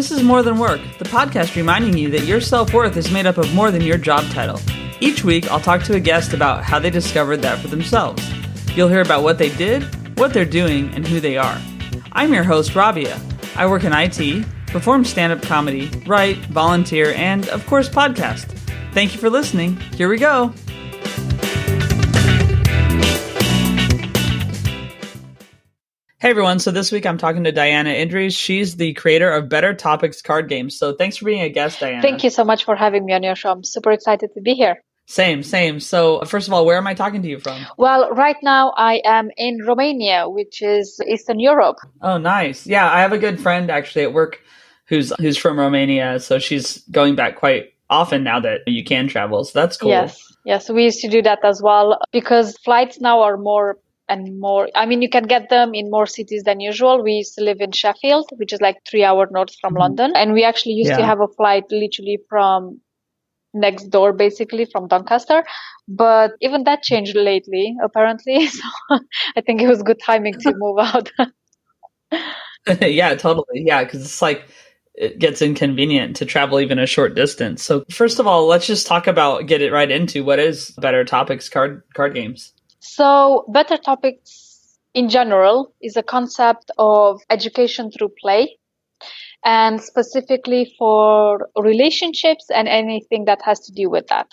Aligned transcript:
This 0.00 0.12
is 0.12 0.22
More 0.22 0.42
Than 0.42 0.58
Work, 0.58 0.80
the 0.98 1.04
podcast 1.04 1.56
reminding 1.56 1.98
you 1.98 2.08
that 2.12 2.24
your 2.24 2.40
self 2.40 2.72
worth 2.72 2.96
is 2.96 3.10
made 3.10 3.26
up 3.26 3.36
of 3.36 3.52
more 3.52 3.70
than 3.70 3.82
your 3.82 3.98
job 3.98 4.24
title. 4.30 4.58
Each 4.98 5.22
week, 5.24 5.50
I'll 5.50 5.60
talk 5.60 5.82
to 5.82 5.94
a 5.94 6.00
guest 6.00 6.32
about 6.32 6.64
how 6.64 6.78
they 6.78 6.88
discovered 6.88 7.42
that 7.42 7.58
for 7.58 7.68
themselves. 7.68 8.26
You'll 8.74 8.88
hear 8.88 9.02
about 9.02 9.22
what 9.22 9.36
they 9.36 9.54
did, 9.56 9.82
what 10.18 10.32
they're 10.32 10.46
doing, 10.46 10.90
and 10.94 11.06
who 11.06 11.20
they 11.20 11.36
are. 11.36 11.60
I'm 12.12 12.32
your 12.32 12.44
host, 12.44 12.74
Rabia. 12.74 13.20
I 13.56 13.66
work 13.66 13.84
in 13.84 13.92
IT, 13.92 14.46
perform 14.68 15.04
stand 15.04 15.34
up 15.34 15.42
comedy, 15.42 15.90
write, 16.06 16.38
volunteer, 16.46 17.12
and, 17.12 17.46
of 17.50 17.66
course, 17.66 17.90
podcast. 17.90 18.46
Thank 18.94 19.12
you 19.12 19.20
for 19.20 19.28
listening. 19.28 19.76
Here 19.98 20.08
we 20.08 20.16
go. 20.16 20.54
Hey 26.20 26.28
everyone, 26.28 26.58
so 26.58 26.70
this 26.70 26.92
week 26.92 27.06
I'm 27.06 27.16
talking 27.16 27.44
to 27.44 27.52
Diana 27.52 27.88
Indries. 27.92 28.34
She's 28.34 28.76
the 28.76 28.92
creator 28.92 29.30
of 29.32 29.48
Better 29.48 29.72
Topics 29.72 30.20
card 30.20 30.50
games. 30.50 30.76
So 30.76 30.92
thanks 30.92 31.16
for 31.16 31.24
being 31.24 31.40
a 31.40 31.48
guest, 31.48 31.80
Diana. 31.80 32.02
Thank 32.02 32.22
you 32.22 32.28
so 32.28 32.44
much 32.44 32.62
for 32.66 32.76
having 32.76 33.06
me 33.06 33.14
on 33.14 33.22
your 33.22 33.34
show. 33.34 33.50
I'm 33.50 33.64
super 33.64 33.90
excited 33.90 34.28
to 34.34 34.42
be 34.42 34.52
here. 34.52 34.82
Same, 35.06 35.42
same. 35.42 35.80
So 35.80 36.20
first 36.26 36.46
of 36.46 36.52
all, 36.52 36.66
where 36.66 36.76
am 36.76 36.86
I 36.86 36.92
talking 36.92 37.22
to 37.22 37.28
you 37.28 37.40
from? 37.40 37.64
Well, 37.78 38.10
right 38.10 38.36
now 38.42 38.74
I 38.76 39.00
am 39.06 39.30
in 39.38 39.64
Romania, 39.64 40.28
which 40.28 40.60
is 40.60 41.00
Eastern 41.08 41.40
Europe. 41.40 41.78
Oh, 42.02 42.18
nice. 42.18 42.66
Yeah, 42.66 42.92
I 42.92 43.00
have 43.00 43.14
a 43.14 43.18
good 43.18 43.40
friend 43.40 43.70
actually 43.70 44.02
at 44.02 44.12
work 44.12 44.42
who's 44.88 45.14
who's 45.20 45.38
from 45.38 45.58
Romania, 45.58 46.20
so 46.20 46.38
she's 46.38 46.84
going 46.90 47.14
back 47.14 47.36
quite 47.36 47.72
often 47.88 48.24
now 48.24 48.40
that 48.40 48.60
you 48.66 48.84
can 48.84 49.08
travel. 49.08 49.42
So 49.44 49.58
that's 49.58 49.78
cool. 49.78 49.88
Yes. 49.88 50.22
Yes, 50.44 50.68
we 50.68 50.84
used 50.84 51.00
to 51.00 51.08
do 51.08 51.22
that 51.22 51.38
as 51.46 51.62
well 51.62 51.98
because 52.12 52.58
flights 52.58 53.00
now 53.00 53.22
are 53.22 53.38
more 53.38 53.78
and 54.10 54.38
more. 54.40 54.68
I 54.74 54.84
mean, 54.84 55.00
you 55.00 55.08
can 55.08 55.24
get 55.24 55.48
them 55.48 55.72
in 55.72 55.90
more 55.90 56.06
cities 56.06 56.42
than 56.42 56.60
usual. 56.60 57.02
We 57.02 57.12
used 57.12 57.36
to 57.36 57.44
live 57.44 57.60
in 57.60 57.72
Sheffield, 57.72 58.30
which 58.36 58.52
is 58.52 58.60
like 58.60 58.78
three 58.86 59.04
hour 59.04 59.28
north 59.30 59.54
from 59.60 59.72
mm-hmm. 59.72 59.80
London, 59.82 60.12
and 60.16 60.34
we 60.34 60.44
actually 60.44 60.74
used 60.74 60.90
yeah. 60.90 60.98
to 60.98 61.06
have 61.06 61.20
a 61.20 61.28
flight 61.28 61.64
literally 61.70 62.18
from 62.28 62.80
next 63.54 63.84
door, 63.84 64.12
basically 64.12 64.64
from 64.64 64.88
Doncaster. 64.88 65.44
But 65.88 66.32
even 66.40 66.64
that 66.64 66.82
changed 66.82 67.16
lately, 67.16 67.76
apparently. 67.82 68.48
So 68.90 68.98
I 69.36 69.40
think 69.40 69.62
it 69.62 69.68
was 69.68 69.82
good 69.82 70.00
timing 70.04 70.34
to 70.40 70.54
move 70.56 70.78
out. 70.80 71.10
yeah, 72.82 73.14
totally. 73.14 73.62
Yeah, 73.64 73.84
because 73.84 74.02
it's 74.02 74.20
like 74.20 74.48
it 74.94 75.18
gets 75.18 75.40
inconvenient 75.40 76.16
to 76.16 76.26
travel 76.26 76.60
even 76.60 76.78
a 76.78 76.86
short 76.86 77.14
distance. 77.14 77.62
So 77.62 77.84
first 77.90 78.18
of 78.18 78.26
all, 78.26 78.46
let's 78.46 78.66
just 78.66 78.86
talk 78.86 79.06
about 79.06 79.46
get 79.46 79.62
it 79.62 79.72
right 79.72 79.90
into 79.90 80.24
what 80.24 80.38
is 80.38 80.70
Better 80.78 81.04
Topics 81.04 81.48
card 81.48 81.82
card 81.94 82.14
games. 82.14 82.52
So, 82.80 83.44
better 83.48 83.76
topics 83.76 84.78
in 84.94 85.08
general 85.08 85.72
is 85.80 85.96
a 85.96 86.02
concept 86.02 86.70
of 86.78 87.20
education 87.30 87.90
through 87.90 88.12
play 88.20 88.58
and 89.44 89.80
specifically 89.82 90.74
for 90.78 91.48
relationships 91.56 92.46
and 92.50 92.68
anything 92.68 93.26
that 93.26 93.42
has 93.42 93.60
to 93.60 93.72
do 93.72 93.90
with 93.90 94.06
that. 94.08 94.28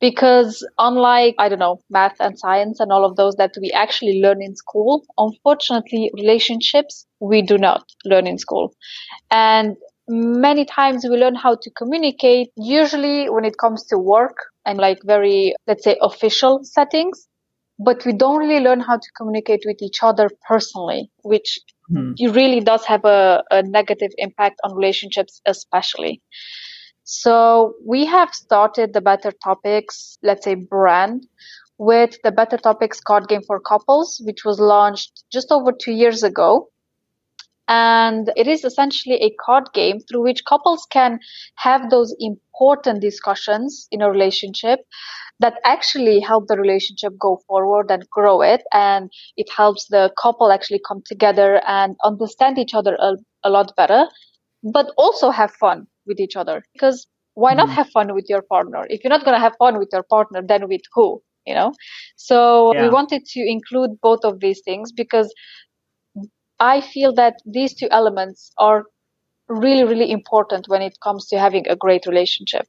Because 0.00 0.66
unlike, 0.78 1.34
I 1.38 1.48
don't 1.48 1.58
know, 1.58 1.80
math 1.88 2.20
and 2.20 2.38
science 2.38 2.80
and 2.80 2.92
all 2.92 3.04
of 3.04 3.16
those 3.16 3.36
that 3.36 3.54
we 3.60 3.70
actually 3.72 4.20
learn 4.20 4.42
in 4.42 4.54
school, 4.54 5.04
unfortunately, 5.16 6.10
relationships 6.14 7.06
we 7.20 7.40
do 7.42 7.56
not 7.56 7.84
learn 8.04 8.26
in 8.26 8.36
school. 8.38 8.74
And 9.30 9.76
many 10.08 10.64
times 10.66 11.06
we 11.08 11.16
learn 11.16 11.34
how 11.36 11.56
to 11.62 11.70
communicate, 11.70 12.50
usually 12.56 13.30
when 13.30 13.44
it 13.44 13.58
comes 13.58 13.84
to 13.86 13.98
work 13.98 14.36
and 14.66 14.78
like 14.78 14.98
very, 15.04 15.54
let's 15.66 15.84
say, 15.84 15.96
official 16.02 16.64
settings 16.64 17.26
but 17.78 18.04
we 18.04 18.12
don't 18.12 18.38
really 18.38 18.60
learn 18.60 18.80
how 18.80 18.96
to 18.96 19.08
communicate 19.16 19.62
with 19.66 19.80
each 19.82 20.02
other 20.02 20.30
personally, 20.48 21.10
which 21.22 21.58
mm. 21.90 22.14
really 22.34 22.60
does 22.60 22.84
have 22.84 23.04
a, 23.04 23.42
a 23.50 23.62
negative 23.62 24.10
impact 24.18 24.60
on 24.64 24.74
relationships, 24.74 25.40
especially. 25.46 26.22
So 27.04 27.74
we 27.86 28.04
have 28.06 28.34
started 28.34 28.92
the 28.92 29.00
Better 29.00 29.32
Topics, 29.44 30.18
let's 30.22 30.44
say 30.44 30.54
brand 30.54 31.26
with 31.78 32.18
the 32.24 32.32
Better 32.32 32.56
Topics 32.56 33.00
card 33.00 33.28
game 33.28 33.42
for 33.46 33.60
couples, 33.60 34.20
which 34.24 34.44
was 34.44 34.58
launched 34.58 35.24
just 35.30 35.52
over 35.52 35.70
two 35.72 35.92
years 35.92 36.22
ago. 36.22 36.68
And 37.68 38.30
it 38.36 38.46
is 38.46 38.64
essentially 38.64 39.16
a 39.16 39.34
card 39.44 39.64
game 39.74 39.98
through 40.00 40.22
which 40.22 40.44
couples 40.44 40.86
can 40.90 41.18
have 41.56 41.90
those 41.90 42.14
important 42.20 43.00
discussions 43.00 43.88
in 43.90 44.02
a 44.02 44.10
relationship 44.10 44.80
that 45.40 45.54
actually 45.64 46.20
help 46.20 46.46
the 46.46 46.56
relationship 46.56 47.12
go 47.18 47.40
forward 47.46 47.90
and 47.90 48.08
grow 48.10 48.40
it. 48.40 48.62
And 48.72 49.10
it 49.36 49.50
helps 49.54 49.86
the 49.88 50.12
couple 50.20 50.50
actually 50.50 50.80
come 50.86 51.02
together 51.04 51.60
and 51.66 51.96
understand 52.04 52.58
each 52.58 52.74
other 52.74 52.96
a, 53.00 53.16
a 53.42 53.50
lot 53.50 53.74
better, 53.76 54.06
but 54.62 54.86
also 54.96 55.30
have 55.30 55.50
fun 55.50 55.86
with 56.06 56.20
each 56.20 56.36
other. 56.36 56.62
Because 56.72 57.06
why 57.34 57.52
not 57.52 57.68
mm. 57.68 57.72
have 57.72 57.88
fun 57.90 58.14
with 58.14 58.26
your 58.28 58.42
partner? 58.42 58.86
If 58.88 59.04
you're 59.04 59.10
not 59.10 59.24
going 59.24 59.36
to 59.36 59.40
have 59.40 59.54
fun 59.58 59.78
with 59.78 59.90
your 59.92 60.04
partner, 60.04 60.40
then 60.46 60.68
with 60.68 60.80
who? 60.94 61.22
You 61.46 61.54
know? 61.54 61.72
So 62.16 62.74
yeah. 62.74 62.82
we 62.82 62.88
wanted 62.88 63.24
to 63.26 63.40
include 63.40 64.00
both 64.00 64.20
of 64.24 64.40
these 64.40 64.62
things 64.64 64.90
because 64.90 65.32
I 66.58 66.80
feel 66.80 67.12
that 67.14 67.34
these 67.44 67.74
two 67.74 67.88
elements 67.90 68.50
are 68.58 68.84
really, 69.48 69.84
really 69.84 70.10
important 70.10 70.68
when 70.68 70.82
it 70.82 70.98
comes 71.00 71.26
to 71.28 71.38
having 71.38 71.68
a 71.68 71.76
great 71.76 72.06
relationship. 72.06 72.66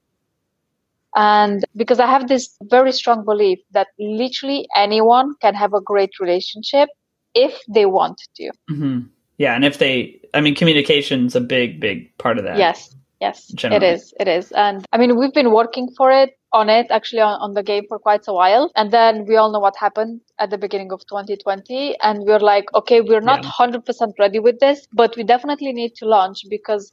And 1.15 1.65
because 1.75 1.99
I 1.99 2.05
have 2.07 2.27
this 2.27 2.55
very 2.63 2.91
strong 2.91 3.25
belief 3.25 3.59
that 3.71 3.87
literally 3.97 4.67
anyone 4.75 5.35
can 5.41 5.55
have 5.55 5.73
a 5.73 5.81
great 5.81 6.19
relationship 6.19 6.89
if 7.33 7.59
they 7.67 7.85
want 7.85 8.21
to. 8.35 8.51
Mm-hmm. 8.69 8.99
Yeah. 9.37 9.55
And 9.55 9.65
if 9.65 9.77
they, 9.77 10.21
I 10.33 10.41
mean, 10.41 10.55
communication's 10.55 11.35
a 11.35 11.41
big, 11.41 11.79
big 11.79 12.15
part 12.17 12.37
of 12.37 12.43
that. 12.43 12.57
Yes. 12.57 12.95
Yes. 13.19 13.47
Generally. 13.47 13.85
It 13.85 13.93
is. 13.93 14.13
It 14.19 14.27
is. 14.27 14.51
And 14.51 14.85
I 14.91 14.97
mean, 14.97 15.17
we've 15.17 15.33
been 15.33 15.51
working 15.51 15.89
for 15.97 16.11
it 16.11 16.37
on 16.53 16.69
it 16.69 16.87
actually 16.91 17.21
on, 17.21 17.39
on 17.41 17.53
the 17.53 17.63
game 17.63 17.83
for 17.87 17.99
quite 17.99 18.23
a 18.27 18.33
while. 18.33 18.71
And 18.75 18.91
then 18.91 19.25
we 19.25 19.35
all 19.35 19.51
know 19.51 19.59
what 19.59 19.75
happened 19.75 20.21
at 20.39 20.49
the 20.49 20.57
beginning 20.57 20.91
of 20.91 21.01
2020. 21.07 21.97
And 22.01 22.19
we're 22.25 22.39
like, 22.39 22.65
okay, 22.75 23.01
we're 23.01 23.21
not 23.21 23.43
yeah. 23.43 23.51
100% 23.59 24.11
ready 24.19 24.39
with 24.39 24.59
this, 24.59 24.87
but 24.93 25.15
we 25.17 25.23
definitely 25.23 25.73
need 25.73 25.95
to 25.95 26.05
launch 26.05 26.43
because 26.49 26.91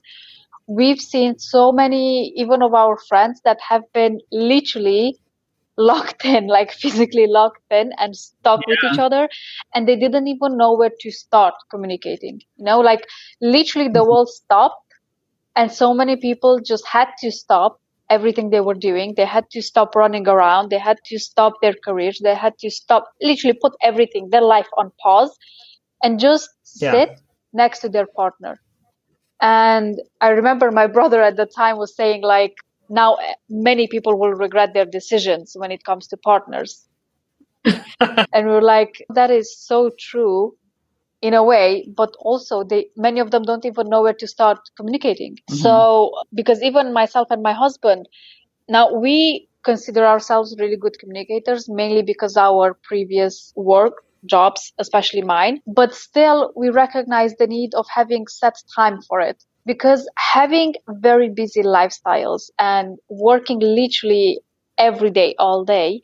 we've 0.66 1.00
seen 1.00 1.38
so 1.38 1.72
many, 1.72 2.32
even 2.36 2.62
of 2.62 2.74
our 2.74 2.96
friends 3.08 3.40
that 3.44 3.58
have 3.68 3.82
been 3.92 4.20
literally 4.32 5.18
locked 5.76 6.24
in, 6.34 6.46
like 6.46 6.72
physically 6.72 7.26
locked 7.28 7.70
in 7.70 7.90
and 7.98 8.16
stuck 8.16 8.60
yeah. 8.66 8.74
with 8.74 8.92
each 8.92 8.98
other. 8.98 9.28
And 9.74 9.86
they 9.86 9.96
didn't 9.96 10.28
even 10.28 10.56
know 10.56 10.74
where 10.74 10.92
to 11.00 11.10
start 11.10 11.54
communicating. 11.70 12.40
You 12.56 12.64
know, 12.64 12.80
like 12.80 13.06
literally 13.40 13.88
the 13.88 14.00
mm-hmm. 14.00 14.10
world 14.10 14.28
stopped 14.28 14.83
and 15.56 15.70
so 15.72 15.94
many 15.94 16.16
people 16.16 16.60
just 16.60 16.86
had 16.86 17.08
to 17.20 17.30
stop 17.30 17.80
everything 18.10 18.50
they 18.50 18.60
were 18.60 18.74
doing. 18.74 19.14
They 19.16 19.24
had 19.24 19.48
to 19.50 19.62
stop 19.62 19.94
running 19.94 20.28
around. 20.28 20.70
They 20.70 20.78
had 20.78 20.98
to 21.06 21.18
stop 21.18 21.54
their 21.62 21.74
careers. 21.84 22.20
They 22.22 22.34
had 22.34 22.58
to 22.58 22.70
stop, 22.70 23.06
literally 23.22 23.58
put 23.60 23.72
everything, 23.82 24.28
their 24.30 24.42
life 24.42 24.68
on 24.76 24.92
pause 25.02 25.36
and 26.02 26.20
just 26.20 26.50
yeah. 26.76 26.92
sit 26.92 27.20
next 27.52 27.80
to 27.80 27.88
their 27.88 28.06
partner 28.06 28.60
and 29.44 30.00
I 30.22 30.28
remember 30.28 30.70
my 30.70 30.86
brother 30.86 31.22
at 31.22 31.36
the 31.36 31.44
time 31.44 31.76
was 31.76 31.94
saying, 31.94 32.22
like, 32.22 32.54
now 32.88 33.16
eh, 33.16 33.34
many 33.50 33.86
people 33.88 34.18
will 34.18 34.32
regret 34.32 34.72
their 34.72 34.86
decisions 34.86 35.52
when 35.54 35.70
it 35.70 35.84
comes 35.84 36.06
to 36.08 36.16
partners. 36.16 36.88
and 37.64 38.46
we 38.48 38.54
are 38.54 38.62
like, 38.62 39.04
that 39.10 39.30
is 39.30 39.54
so 39.54 39.90
true 39.98 40.56
in 41.24 41.32
a 41.32 41.42
way, 41.42 41.88
but 41.96 42.14
also 42.18 42.62
they 42.62 42.86
many 42.96 43.18
of 43.18 43.30
them 43.30 43.44
don't 43.44 43.64
even 43.64 43.88
know 43.88 44.02
where 44.02 44.18
to 44.22 44.26
start 44.26 44.58
communicating. 44.76 45.36
Mm-hmm. 45.36 45.54
So 45.54 46.12
because 46.34 46.62
even 46.62 46.92
myself 46.92 47.28
and 47.30 47.42
my 47.42 47.54
husband, 47.54 48.06
now 48.68 48.92
we 48.94 49.48
consider 49.64 50.04
ourselves 50.04 50.54
really 50.60 50.76
good 50.76 50.98
communicators, 50.98 51.66
mainly 51.66 52.02
because 52.02 52.36
our 52.36 52.74
previous 52.90 53.54
work 53.56 54.04
jobs, 54.26 54.74
especially 54.78 55.22
mine. 55.22 55.62
But 55.66 55.94
still, 55.94 56.52
we 56.56 56.68
recognize 56.68 57.34
the 57.36 57.46
need 57.46 57.74
of 57.74 57.86
having 57.88 58.26
set 58.26 58.56
time 58.76 59.00
for 59.08 59.18
it 59.20 59.42
because 59.64 60.06
having 60.18 60.74
very 60.88 61.30
busy 61.30 61.62
lifestyles 61.62 62.50
and 62.58 62.98
working 63.08 63.60
literally 63.60 64.40
every 64.76 65.10
day, 65.10 65.34
all 65.38 65.64
day, 65.64 66.02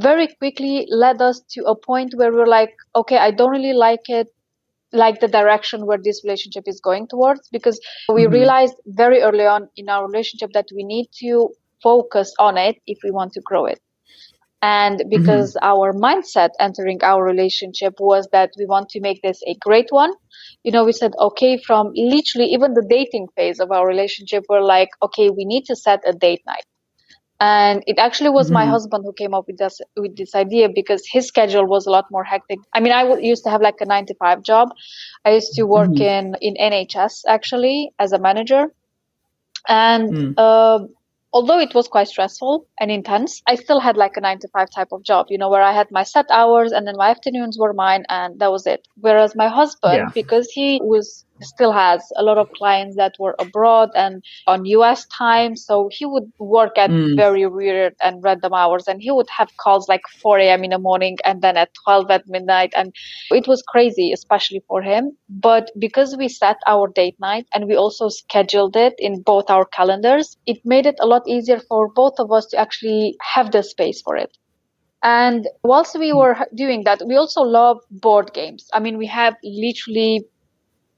very 0.00 0.28
quickly 0.38 0.86
led 0.90 1.20
us 1.20 1.40
to 1.50 1.64
a 1.64 1.76
point 1.76 2.14
where 2.16 2.32
we're 2.32 2.46
like, 2.46 2.74
okay, 2.94 3.18
I 3.18 3.30
don't 3.30 3.50
really 3.50 3.72
like 3.72 4.08
it 4.08 4.28
like 4.92 5.20
the 5.20 5.28
direction 5.28 5.86
where 5.86 5.98
this 6.02 6.22
relationship 6.24 6.64
is 6.66 6.80
going 6.80 7.08
towards 7.08 7.48
because 7.50 7.78
we 8.12 8.22
mm-hmm. 8.22 8.32
realized 8.32 8.74
very 8.86 9.20
early 9.20 9.44
on 9.44 9.68
in 9.76 9.88
our 9.88 10.06
relationship 10.06 10.50
that 10.54 10.66
we 10.74 10.82
need 10.82 11.08
to 11.20 11.50
focus 11.82 12.32
on 12.38 12.56
it 12.56 12.76
if 12.86 12.98
we 13.04 13.10
want 13.10 13.32
to 13.32 13.40
grow 13.40 13.66
it. 13.66 13.80
And 14.60 15.04
because 15.08 15.54
mm-hmm. 15.54 15.70
our 15.70 15.92
mindset 15.92 16.50
entering 16.58 16.98
our 17.02 17.22
relationship 17.22 17.94
was 18.00 18.28
that 18.32 18.50
we 18.58 18.66
want 18.66 18.88
to 18.90 19.00
make 19.00 19.22
this 19.22 19.40
a 19.46 19.54
great 19.60 19.86
one, 19.90 20.12
you 20.64 20.72
know, 20.72 20.84
we 20.84 20.92
said, 20.92 21.12
okay, 21.20 21.58
from 21.58 21.92
literally 21.94 22.48
even 22.48 22.74
the 22.74 22.86
dating 22.88 23.28
phase 23.36 23.60
of 23.60 23.70
our 23.70 23.86
relationship, 23.86 24.44
we're 24.48 24.62
like, 24.62 24.88
okay, 25.02 25.30
we 25.30 25.44
need 25.44 25.64
to 25.66 25.76
set 25.76 26.00
a 26.06 26.12
date 26.12 26.42
night. 26.46 26.64
And 27.40 27.84
it 27.86 27.98
actually 27.98 28.30
was 28.30 28.46
mm-hmm. 28.46 28.54
my 28.54 28.66
husband 28.66 29.04
who 29.04 29.12
came 29.12 29.34
up 29.34 29.46
with 29.46 29.58
this 29.58 29.80
with 29.96 30.16
this 30.16 30.34
idea 30.34 30.68
because 30.74 31.06
his 31.06 31.26
schedule 31.26 31.66
was 31.66 31.86
a 31.86 31.90
lot 31.90 32.06
more 32.10 32.24
hectic 32.24 32.58
i 32.74 32.80
mean 32.80 32.92
I 32.92 33.04
w- 33.04 33.26
used 33.26 33.44
to 33.44 33.50
have 33.50 33.60
like 33.60 33.80
a 33.80 33.86
9 33.86 34.06
to 34.06 34.14
5 34.14 34.42
job 34.42 34.70
i 35.24 35.32
used 35.32 35.54
to 35.54 35.64
work 35.64 35.90
mm-hmm. 35.90 36.36
in 36.42 36.56
in 36.58 36.72
nhs 36.72 37.22
actually 37.28 37.92
as 37.98 38.12
a 38.12 38.18
manager 38.18 38.66
and 39.68 40.10
mm. 40.10 40.34
uh, 40.36 40.86
although 41.32 41.58
it 41.58 41.74
was 41.74 41.88
quite 41.88 42.08
stressful 42.08 42.66
and 42.80 42.90
intense, 42.90 43.42
I 43.46 43.56
still 43.56 43.80
had 43.80 43.96
like 43.96 44.16
a 44.16 44.20
nine 44.20 44.38
to 44.40 44.48
five 44.48 44.70
type 44.70 44.88
of 44.92 45.02
job, 45.02 45.26
you 45.28 45.38
know, 45.38 45.50
where 45.50 45.62
I 45.62 45.72
had 45.72 45.88
my 45.90 46.02
set 46.02 46.26
hours 46.30 46.72
and 46.72 46.86
then 46.86 46.96
my 46.96 47.10
afternoons 47.10 47.58
were 47.58 47.72
mine 47.72 48.04
and 48.08 48.38
that 48.40 48.50
was 48.50 48.66
it. 48.66 48.86
Whereas 48.96 49.36
my 49.36 49.48
husband, 49.48 49.96
yeah. 49.96 50.10
because 50.14 50.48
he 50.50 50.80
was 50.82 51.24
still 51.40 51.72
has 51.72 52.02
a 52.16 52.22
lot 52.22 52.38
of 52.38 52.50
clients 52.52 52.96
that 52.96 53.14
were 53.18 53.34
abroad 53.38 53.90
and 53.94 54.22
on 54.46 54.64
US 54.64 55.06
time. 55.06 55.56
So 55.56 55.88
he 55.92 56.06
would 56.06 56.32
work 56.38 56.76
at 56.78 56.90
mm. 56.90 57.16
very 57.16 57.46
weird 57.46 57.94
and 58.02 58.22
random 58.22 58.54
hours 58.54 58.88
and 58.88 59.00
he 59.02 59.10
would 59.10 59.28
have 59.36 59.56
calls 59.56 59.88
like 59.88 60.02
4 60.20 60.38
a.m. 60.38 60.64
in 60.64 60.70
the 60.70 60.78
morning 60.78 61.18
and 61.24 61.42
then 61.42 61.56
at 61.56 61.70
12 61.84 62.10
at 62.10 62.28
midnight. 62.28 62.72
And 62.76 62.94
it 63.30 63.46
was 63.46 63.62
crazy, 63.62 64.12
especially 64.12 64.62
for 64.68 64.82
him. 64.82 65.16
But 65.28 65.70
because 65.78 66.16
we 66.16 66.28
set 66.28 66.56
our 66.66 66.88
date 66.88 67.16
night 67.20 67.46
and 67.54 67.66
we 67.66 67.76
also 67.76 68.08
scheduled 68.08 68.76
it 68.76 68.94
in 68.98 69.22
both 69.22 69.50
our 69.50 69.64
calendars, 69.64 70.36
it 70.46 70.58
made 70.64 70.86
it 70.86 70.96
a 71.00 71.06
lot 71.06 71.22
easier 71.26 71.60
for 71.60 71.88
both 71.88 72.14
of 72.18 72.32
us 72.32 72.46
to 72.46 72.56
actually 72.58 73.16
have 73.20 73.50
the 73.50 73.62
space 73.62 74.02
for 74.02 74.16
it. 74.16 74.36
And 75.02 75.46
whilst 75.62 75.98
we 75.98 76.12
were 76.12 76.36
doing 76.54 76.84
that, 76.84 77.02
we 77.06 77.16
also 77.16 77.42
love 77.42 77.78
board 77.90 78.32
games. 78.32 78.68
I 78.72 78.80
mean, 78.80 78.98
we 78.98 79.06
have 79.06 79.36
literally 79.44 80.24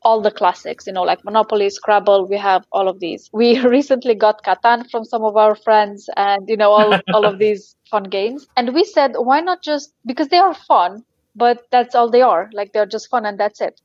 all 0.03 0.21
the 0.21 0.31
classics, 0.31 0.87
you 0.87 0.93
know, 0.93 1.03
like 1.03 1.25
Monopoly, 1.25 1.69
Scrabble. 1.71 2.27
We 2.29 2.39
have 2.39 2.65
all 2.73 2.89
of 2.89 3.01
these. 3.01 3.29
We 3.33 3.61
recently 3.77 4.15
got 4.15 4.43
Catan 4.45 4.91
from 4.91 5.05
some 5.05 5.25
of 5.25 5.37
our 5.37 5.55
friends 5.55 6.09
and, 6.17 6.49
you 6.49 6.57
know, 6.57 6.71
all, 6.71 6.99
all 7.15 7.25
of 7.25 7.39
these 7.39 7.77
fun 7.91 8.05
games. 8.05 8.47
And 8.57 8.75
we 8.75 8.85
said, 8.85 9.13
why 9.17 9.41
not 9.41 9.63
just, 9.63 9.93
because 10.07 10.29
they 10.29 10.39
are 10.39 10.55
fun, 10.55 11.05
but 11.37 11.63
that's 11.71 11.95
all 11.95 12.11
they 12.11 12.23
are. 12.23 12.51
Like 12.53 12.73
they're 12.73 12.87
just 12.87 13.09
fun 13.09 13.27
and 13.27 13.39
that's 13.39 13.61
it. 13.61 13.81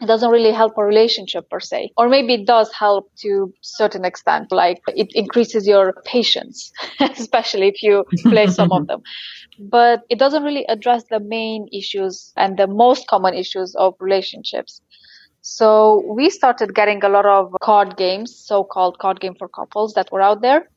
It 0.00 0.06
doesn't 0.06 0.30
really 0.30 0.52
help 0.52 0.78
a 0.78 0.84
relationship 0.84 1.50
per 1.50 1.58
se. 1.58 1.90
Or 1.96 2.08
maybe 2.08 2.34
it 2.34 2.46
does 2.46 2.72
help 2.72 3.10
to 3.22 3.52
certain 3.62 4.04
extent, 4.04 4.52
like 4.52 4.80
it 4.86 5.08
increases 5.12 5.66
your 5.66 5.94
patience, 6.04 6.70
especially 7.00 7.66
if 7.66 7.82
you 7.82 8.04
play 8.22 8.46
some 8.46 8.70
of 8.70 8.86
them. 8.86 9.02
But 9.58 10.02
it 10.08 10.20
doesn't 10.20 10.44
really 10.44 10.64
address 10.66 11.02
the 11.10 11.18
main 11.18 11.66
issues 11.72 12.32
and 12.36 12.56
the 12.56 12.68
most 12.68 13.08
common 13.08 13.34
issues 13.34 13.74
of 13.74 13.94
relationships. 13.98 14.80
So 15.50 16.04
we 16.06 16.28
started 16.28 16.74
getting 16.74 17.02
a 17.02 17.08
lot 17.08 17.24
of 17.24 17.54
card 17.62 17.96
games, 17.96 18.36
so-called 18.36 18.98
card 18.98 19.18
game 19.18 19.34
for 19.34 19.48
couples 19.48 19.94
that 19.94 20.12
were 20.12 20.20
out 20.20 20.42
there. 20.42 20.68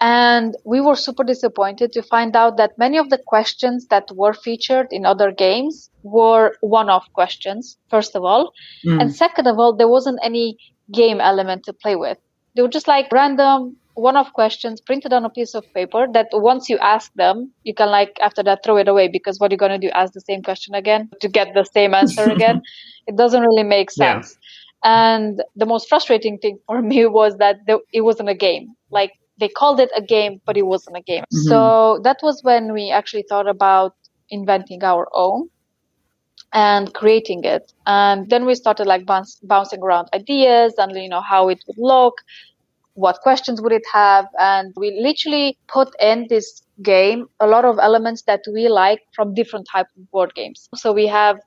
And 0.00 0.56
we 0.64 0.80
were 0.80 0.96
super 0.96 1.22
disappointed 1.22 1.92
to 1.92 2.02
find 2.02 2.34
out 2.34 2.56
that 2.56 2.76
many 2.78 2.98
of 2.98 3.10
the 3.10 3.18
questions 3.18 3.86
that 3.86 4.08
were 4.12 4.34
featured 4.34 4.88
in 4.90 5.06
other 5.06 5.30
games 5.30 5.88
were 6.02 6.56
one-off 6.62 7.06
questions, 7.12 7.78
first 7.88 8.16
of 8.16 8.24
all. 8.24 8.52
Mm. 8.84 9.02
And 9.02 9.14
second 9.14 9.46
of 9.46 9.56
all, 9.56 9.76
there 9.76 9.88
wasn't 9.88 10.18
any 10.20 10.58
game 10.92 11.20
element 11.20 11.62
to 11.66 11.72
play 11.72 11.94
with. 11.94 12.18
They 12.56 12.62
were 12.62 12.68
just 12.76 12.88
like 12.88 13.12
random 13.12 13.76
one-off 13.96 14.32
questions 14.32 14.80
printed 14.80 15.12
on 15.12 15.24
a 15.24 15.30
piece 15.30 15.54
of 15.54 15.64
paper 15.72 16.06
that 16.12 16.28
once 16.32 16.68
you 16.68 16.78
ask 16.78 17.12
them, 17.14 17.50
you 17.64 17.74
can 17.74 17.90
like 17.90 18.16
after 18.20 18.42
that 18.42 18.62
throw 18.62 18.76
it 18.76 18.88
away 18.88 19.08
because 19.08 19.40
what 19.40 19.50
are 19.50 19.54
you 19.54 19.58
going 19.58 19.80
to 19.80 19.86
do? 19.86 19.90
Ask 19.90 20.12
the 20.12 20.20
same 20.20 20.42
question 20.42 20.74
again 20.74 21.08
to 21.20 21.28
get 21.28 21.54
the 21.54 21.64
same 21.64 21.94
answer 21.94 22.30
again? 22.36 22.62
it 23.06 23.16
doesn't 23.16 23.40
really 23.40 23.62
make 23.62 23.90
sense. 23.90 24.36
Yeah. 24.84 25.18
And 25.18 25.42
the 25.56 25.66
most 25.66 25.88
frustrating 25.88 26.38
thing 26.38 26.58
for 26.66 26.82
me 26.92 27.06
was 27.06 27.36
that 27.38 27.56
it 27.92 28.02
wasn't 28.02 28.28
a 28.28 28.34
game. 28.34 28.74
Like 28.90 29.12
they 29.38 29.48
called 29.48 29.80
it 29.80 29.90
a 29.96 30.02
game, 30.02 30.40
but 30.44 30.56
it 30.56 30.66
wasn't 30.66 30.96
a 30.96 31.02
game. 31.02 31.24
Mm-hmm. 31.34 31.48
So 31.48 32.00
that 32.04 32.18
was 32.22 32.42
when 32.42 32.72
we 32.72 32.90
actually 32.90 33.24
thought 33.28 33.48
about 33.48 33.94
inventing 34.30 34.82
our 34.82 35.08
own 35.14 35.48
and 36.52 36.92
creating 36.94 37.44
it. 37.44 37.72
And 37.86 38.30
then 38.30 38.46
we 38.46 38.54
started 38.54 38.86
like 38.86 39.04
bounce, 39.06 39.38
bouncing 39.42 39.82
around 39.82 40.08
ideas 40.14 40.74
and, 40.78 40.96
you 40.96 41.08
know, 41.08 41.20
how 41.20 41.48
it 41.48 41.62
would 41.66 41.78
look 41.78 42.14
what 42.96 43.20
questions 43.22 43.60
would 43.60 43.72
it 43.72 43.86
have 43.92 44.26
and 44.38 44.72
we 44.76 44.90
literally 45.00 45.58
put 45.68 45.88
in 46.00 46.26
this 46.28 46.62
game 46.82 47.26
a 47.40 47.46
lot 47.46 47.64
of 47.64 47.78
elements 47.78 48.22
that 48.22 48.40
we 48.52 48.68
like 48.68 49.00
from 49.14 49.34
different 49.34 49.66
type 49.70 49.86
of 49.96 50.10
board 50.10 50.34
games 50.34 50.68
so 50.74 50.92
we 50.92 51.06
have 51.06 51.38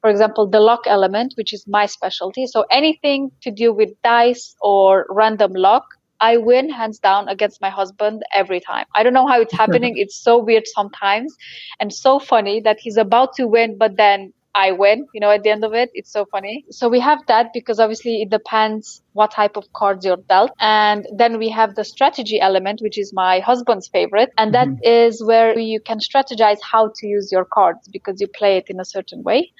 for 0.00 0.08
example 0.10 0.48
the 0.48 0.60
luck 0.60 0.80
element 0.86 1.34
which 1.36 1.52
is 1.52 1.64
my 1.66 1.86
specialty 1.86 2.46
so 2.46 2.64
anything 2.70 3.30
to 3.42 3.50
do 3.50 3.72
with 3.72 3.90
dice 4.02 4.54
or 4.60 5.06
random 5.10 5.52
luck 5.54 5.84
I 6.22 6.36
win 6.36 6.70
hands 6.70 7.00
down 7.00 7.28
against 7.28 7.60
my 7.60 7.68
husband 7.68 8.22
every 8.32 8.60
time. 8.60 8.86
I 8.94 9.02
don't 9.02 9.12
know 9.12 9.26
how 9.26 9.40
it's 9.40 9.52
happening. 9.64 9.94
it's 9.96 10.16
so 10.16 10.38
weird 10.38 10.68
sometimes 10.68 11.36
and 11.80 11.92
so 11.92 12.20
funny 12.20 12.60
that 12.60 12.78
he's 12.78 12.96
about 12.96 13.34
to 13.38 13.48
win, 13.48 13.76
but 13.76 13.96
then 13.96 14.32
I 14.54 14.72
win, 14.72 15.06
you 15.14 15.20
know, 15.20 15.30
at 15.30 15.42
the 15.42 15.50
end 15.50 15.64
of 15.64 15.72
it. 15.72 15.90
It's 15.94 16.12
so 16.12 16.26
funny. 16.26 16.64
So 16.70 16.88
we 16.88 17.00
have 17.00 17.20
that 17.26 17.52
because 17.54 17.80
obviously 17.80 18.22
it 18.22 18.30
depends 18.30 19.02
what 19.14 19.30
type 19.30 19.56
of 19.56 19.72
cards 19.72 20.04
you're 20.04 20.18
dealt. 20.28 20.50
And 20.60 21.06
then 21.16 21.38
we 21.38 21.48
have 21.48 21.74
the 21.74 21.84
strategy 21.84 22.40
element, 22.40 22.80
which 22.82 22.98
is 22.98 23.12
my 23.14 23.40
husband's 23.40 23.88
favorite. 23.88 24.30
And 24.36 24.54
that 24.54 24.68
mm-hmm. 24.68 24.84
is 24.84 25.24
where 25.24 25.58
you 25.58 25.80
can 25.80 25.98
strategize 25.98 26.58
how 26.62 26.92
to 26.96 27.06
use 27.06 27.30
your 27.32 27.46
cards 27.46 27.88
because 27.90 28.20
you 28.20 28.28
play 28.28 28.58
it 28.58 28.64
in 28.68 28.78
a 28.78 28.84
certain 28.84 29.22
way. 29.22 29.52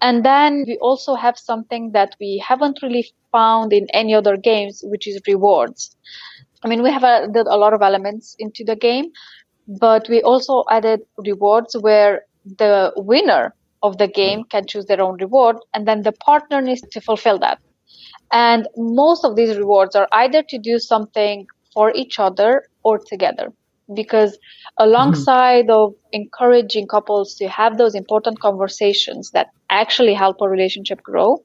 And 0.00 0.24
then 0.24 0.64
we 0.66 0.76
also 0.80 1.14
have 1.14 1.38
something 1.38 1.92
that 1.92 2.14
we 2.20 2.42
haven't 2.46 2.80
really 2.82 3.10
found 3.32 3.72
in 3.72 3.86
any 3.92 4.14
other 4.14 4.36
games, 4.36 4.82
which 4.84 5.08
is 5.08 5.20
rewards. 5.26 5.96
I 6.62 6.68
mean, 6.68 6.82
we 6.82 6.90
have 6.90 7.04
added 7.04 7.46
a 7.48 7.56
lot 7.56 7.72
of 7.72 7.82
elements 7.82 8.36
into 8.38 8.64
the 8.64 8.76
game, 8.76 9.06
but 9.66 10.06
we 10.08 10.22
also 10.22 10.64
added 10.70 11.00
rewards 11.16 11.76
where 11.80 12.22
the 12.44 12.92
winner 12.96 13.54
of 13.82 13.98
the 13.98 14.08
game 14.08 14.44
can 14.44 14.66
choose 14.66 14.86
their 14.86 15.00
own 15.00 15.16
reward 15.20 15.56
and 15.74 15.86
then 15.86 16.02
the 16.02 16.12
partner 16.12 16.60
needs 16.60 16.80
to 16.80 17.00
fulfill 17.00 17.38
that. 17.38 17.58
And 18.32 18.68
most 18.76 19.24
of 19.24 19.36
these 19.36 19.56
rewards 19.56 19.96
are 19.96 20.08
either 20.12 20.42
to 20.48 20.58
do 20.58 20.78
something 20.78 21.46
for 21.72 21.92
each 21.94 22.18
other 22.18 22.64
or 22.82 22.98
together 22.98 23.52
because 23.94 24.38
alongside 24.78 25.66
mm-hmm. 25.68 25.92
of 25.92 25.94
encouraging 26.12 26.86
couples 26.86 27.34
to 27.36 27.48
have 27.48 27.78
those 27.78 27.94
important 27.94 28.40
conversations 28.40 29.30
that 29.30 29.48
actually 29.70 30.14
help 30.14 30.36
a 30.40 30.48
relationship 30.48 31.02
grow 31.02 31.40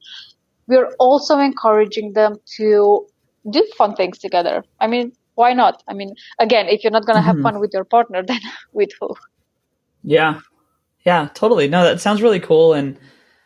we're 0.66 0.90
also 0.98 1.38
encouraging 1.38 2.12
them 2.14 2.36
to 2.56 3.06
do 3.50 3.66
fun 3.76 3.94
things 3.94 4.18
together. 4.18 4.64
I 4.80 4.86
mean 4.86 5.12
why 5.34 5.52
not? 5.52 5.82
I 5.88 5.94
mean 5.94 6.14
again 6.38 6.68
if 6.68 6.84
you're 6.84 6.90
not 6.90 7.06
going 7.06 7.16
to 7.16 7.20
mm-hmm. 7.20 7.36
have 7.36 7.42
fun 7.42 7.60
with 7.60 7.70
your 7.72 7.84
partner 7.84 8.22
then 8.26 8.40
with 8.72 8.90
who? 9.00 9.14
Yeah 10.02 10.40
yeah, 11.04 11.28
totally. 11.34 11.68
No, 11.68 11.84
that 11.84 12.00
sounds 12.00 12.22
really 12.22 12.40
cool. 12.40 12.72
And 12.72 12.98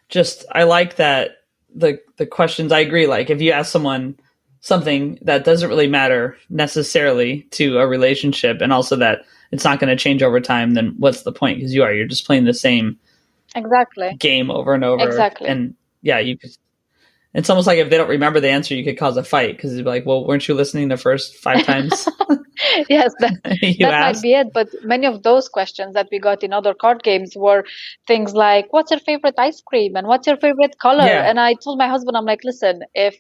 just, 0.09 0.45
I 0.53 0.65
like 0.65 0.97
that 0.97 1.39
the, 1.75 2.01
the 2.17 2.27
questions 2.27 2.73
I 2.73 2.81
agree. 2.81 3.07
Like 3.07 3.31
if 3.31 3.41
you 3.41 3.53
ask 3.53 3.71
someone 3.71 4.19
something 4.61 5.19
that 5.23 5.45
doesn't 5.45 5.69
really 5.69 5.87
matter 5.87 6.37
necessarily 6.51 7.43
to 7.53 7.79
a 7.79 7.87
relationship 7.87 8.61
and 8.61 8.73
also 8.73 8.97
that 8.97 9.21
it's 9.53 9.65
not 9.65 9.81
going 9.81 9.89
to 9.89 10.03
change 10.03 10.23
over 10.23 10.41
time, 10.41 10.75
then 10.75 10.95
what's 10.99 11.23
the 11.23 11.33
point? 11.33 11.59
Because 11.59 11.75
you 11.75 11.83
are, 11.83 11.93
you're 11.93 12.07
just 12.07 12.27
playing 12.27 12.45
the 12.45 12.55
same 12.55 12.99
exactly 13.55 14.15
game 14.19 14.51
over 14.51 14.75
and 14.75 14.85
over. 14.85 15.07
Exactly. 15.07 15.49
And 15.49 15.75
yeah, 16.03 16.19
you 16.19 16.37
could, 16.37 16.51
it's 17.35 17.51
almost 17.51 17.67
like 17.67 17.79
if 17.79 17.91
they 17.91 17.97
don't 17.99 18.09
remember 18.09 18.41
the 18.41 18.49
answer, 18.49 18.75
you 18.75 18.85
could 18.85 18.99
cause 18.99 19.17
a 19.17 19.23
fight 19.23 19.57
because 19.57 19.75
you'd 19.75 19.85
be 19.85 19.91
like, 19.91 20.07
well, 20.07 20.27
weren't 20.27 20.49
you 20.49 20.55
listening 20.55 20.89
the 20.89 20.97
first 20.97 21.37
five 21.37 21.65
times? 21.65 22.09
yes, 22.89 23.13
that, 23.21 23.35
that 23.45 24.01
might 24.01 24.23
be 24.23 24.33
it. 24.33 24.49
But 24.53 24.69
many 24.83 25.07
of 25.07 25.23
those 25.23 25.49
questions 25.49 25.95
that 25.95 26.09
we 26.11 26.19
got 26.19 26.43
in 26.43 26.53
other 26.53 26.73
card 26.73 27.03
games 27.03 27.35
were 27.37 27.65
things 28.07 28.33
like, 28.33 28.73
what's 28.73 28.91
your 28.91 29.01
favorite 29.01 29.35
ice 29.39 29.61
cream? 29.61 29.95
And 29.95 30.07
what's 30.07 30.27
your 30.27 30.39
favorite 30.39 30.79
color? 30.79 31.05
Yeah. 31.05 31.29
And 31.29 31.39
I 31.39 31.55
told 31.55 31.79
my 31.79 31.89
husband, 31.89 32.17
I'm 32.17 32.25
like, 32.25 32.45
listen, 32.45 32.81
if 32.95 33.17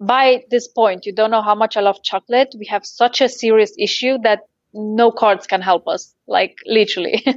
by 0.00 0.42
this 0.50 0.66
point 0.66 1.06
you 1.06 1.14
don't 1.14 1.30
know 1.30 1.42
how 1.42 1.54
much 1.54 1.76
I 1.76 1.80
love 1.80 2.02
chocolate, 2.02 2.54
we 2.58 2.66
have 2.66 2.84
such 2.84 3.20
a 3.20 3.28
serious 3.28 3.72
issue 3.78 4.18
that 4.24 4.40
no 4.74 5.12
cards 5.12 5.46
can 5.46 5.60
help 5.62 5.86
us, 5.86 6.12
like 6.26 6.56
literally. 6.66 7.24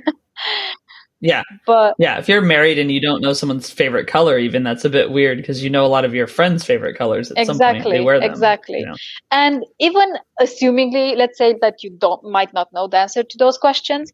Yeah. 1.22 1.44
But 1.66 1.96
yeah, 1.98 2.20
if 2.20 2.28
you're 2.28 2.42
married 2.42 2.78
and 2.78 2.92
you 2.92 3.00
don't 3.00 3.22
know 3.22 3.34
someone's 3.34 3.70
favorite 3.70 4.08
color, 4.08 4.38
even 4.38 4.64
that's 4.64 4.86
a 4.86 4.90
bit 4.90 5.12
weird 5.12 5.38
because 5.38 5.64
you 5.64 5.70
know 5.70 5.86
a 5.86 5.88
lot 5.88 6.06
of 6.06 6.14
your 6.14 6.28
friends' 6.28 6.64
favorite 6.64 6.98
colors. 6.98 7.32
At 7.32 7.38
exactly. 7.38 7.58
Some 7.58 7.84
point, 7.84 7.96
they 7.96 8.02
wear 8.02 8.20
them, 8.20 8.30
exactly. 8.30 8.80
You 8.80 8.88
know? 8.88 8.96
And 9.32 9.66
even 9.80 10.14
assumingly, 10.40 11.16
let's 11.16 11.38
say 11.38 11.56
that 11.62 11.84
you 11.84 11.90
don't 11.90 12.24
might 12.24 12.54
not 12.54 12.72
know 12.74 12.88
the 12.88 12.98
answer 12.98 13.24
to 13.24 13.38
those 13.38 13.58
questions, 13.58 14.12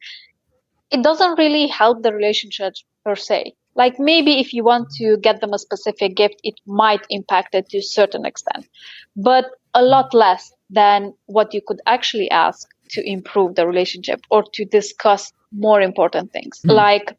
it 0.92 1.04
doesn't 1.04 1.38
really 1.38 1.68
help 1.68 2.04
the 2.04 2.14
relationship 2.14 2.74
per 3.04 3.16
se. 3.16 3.56
Like 3.76 4.00
maybe 4.00 4.40
if 4.40 4.54
you 4.54 4.64
want 4.64 4.90
to 4.98 5.18
get 5.18 5.40
them 5.42 5.54
a 5.54 5.60
specific 5.60 6.16
gift, 6.16 6.36
it 6.44 6.56
might 6.66 7.06
impact 7.10 7.56
it 7.56 7.70
to 7.70 7.78
a 7.78 7.82
certain 7.82 8.26
extent, 8.26 8.68
but 9.16 9.46
a 9.74 9.82
lot 9.82 10.14
less 10.14 10.52
than 10.70 11.14
what 11.26 11.54
you 11.54 11.62
could 11.66 11.80
actually 11.86 12.30
ask 12.30 12.68
to 12.92 13.10
improve 13.10 13.56
the 13.56 13.68
relationship 13.68 14.22
or 14.30 14.44
to 14.54 14.66
discuss 14.66 15.32
more 15.52 15.82
important 15.82 16.32
things. 16.32 16.62
Mm. 16.66 16.76
Like, 16.76 17.18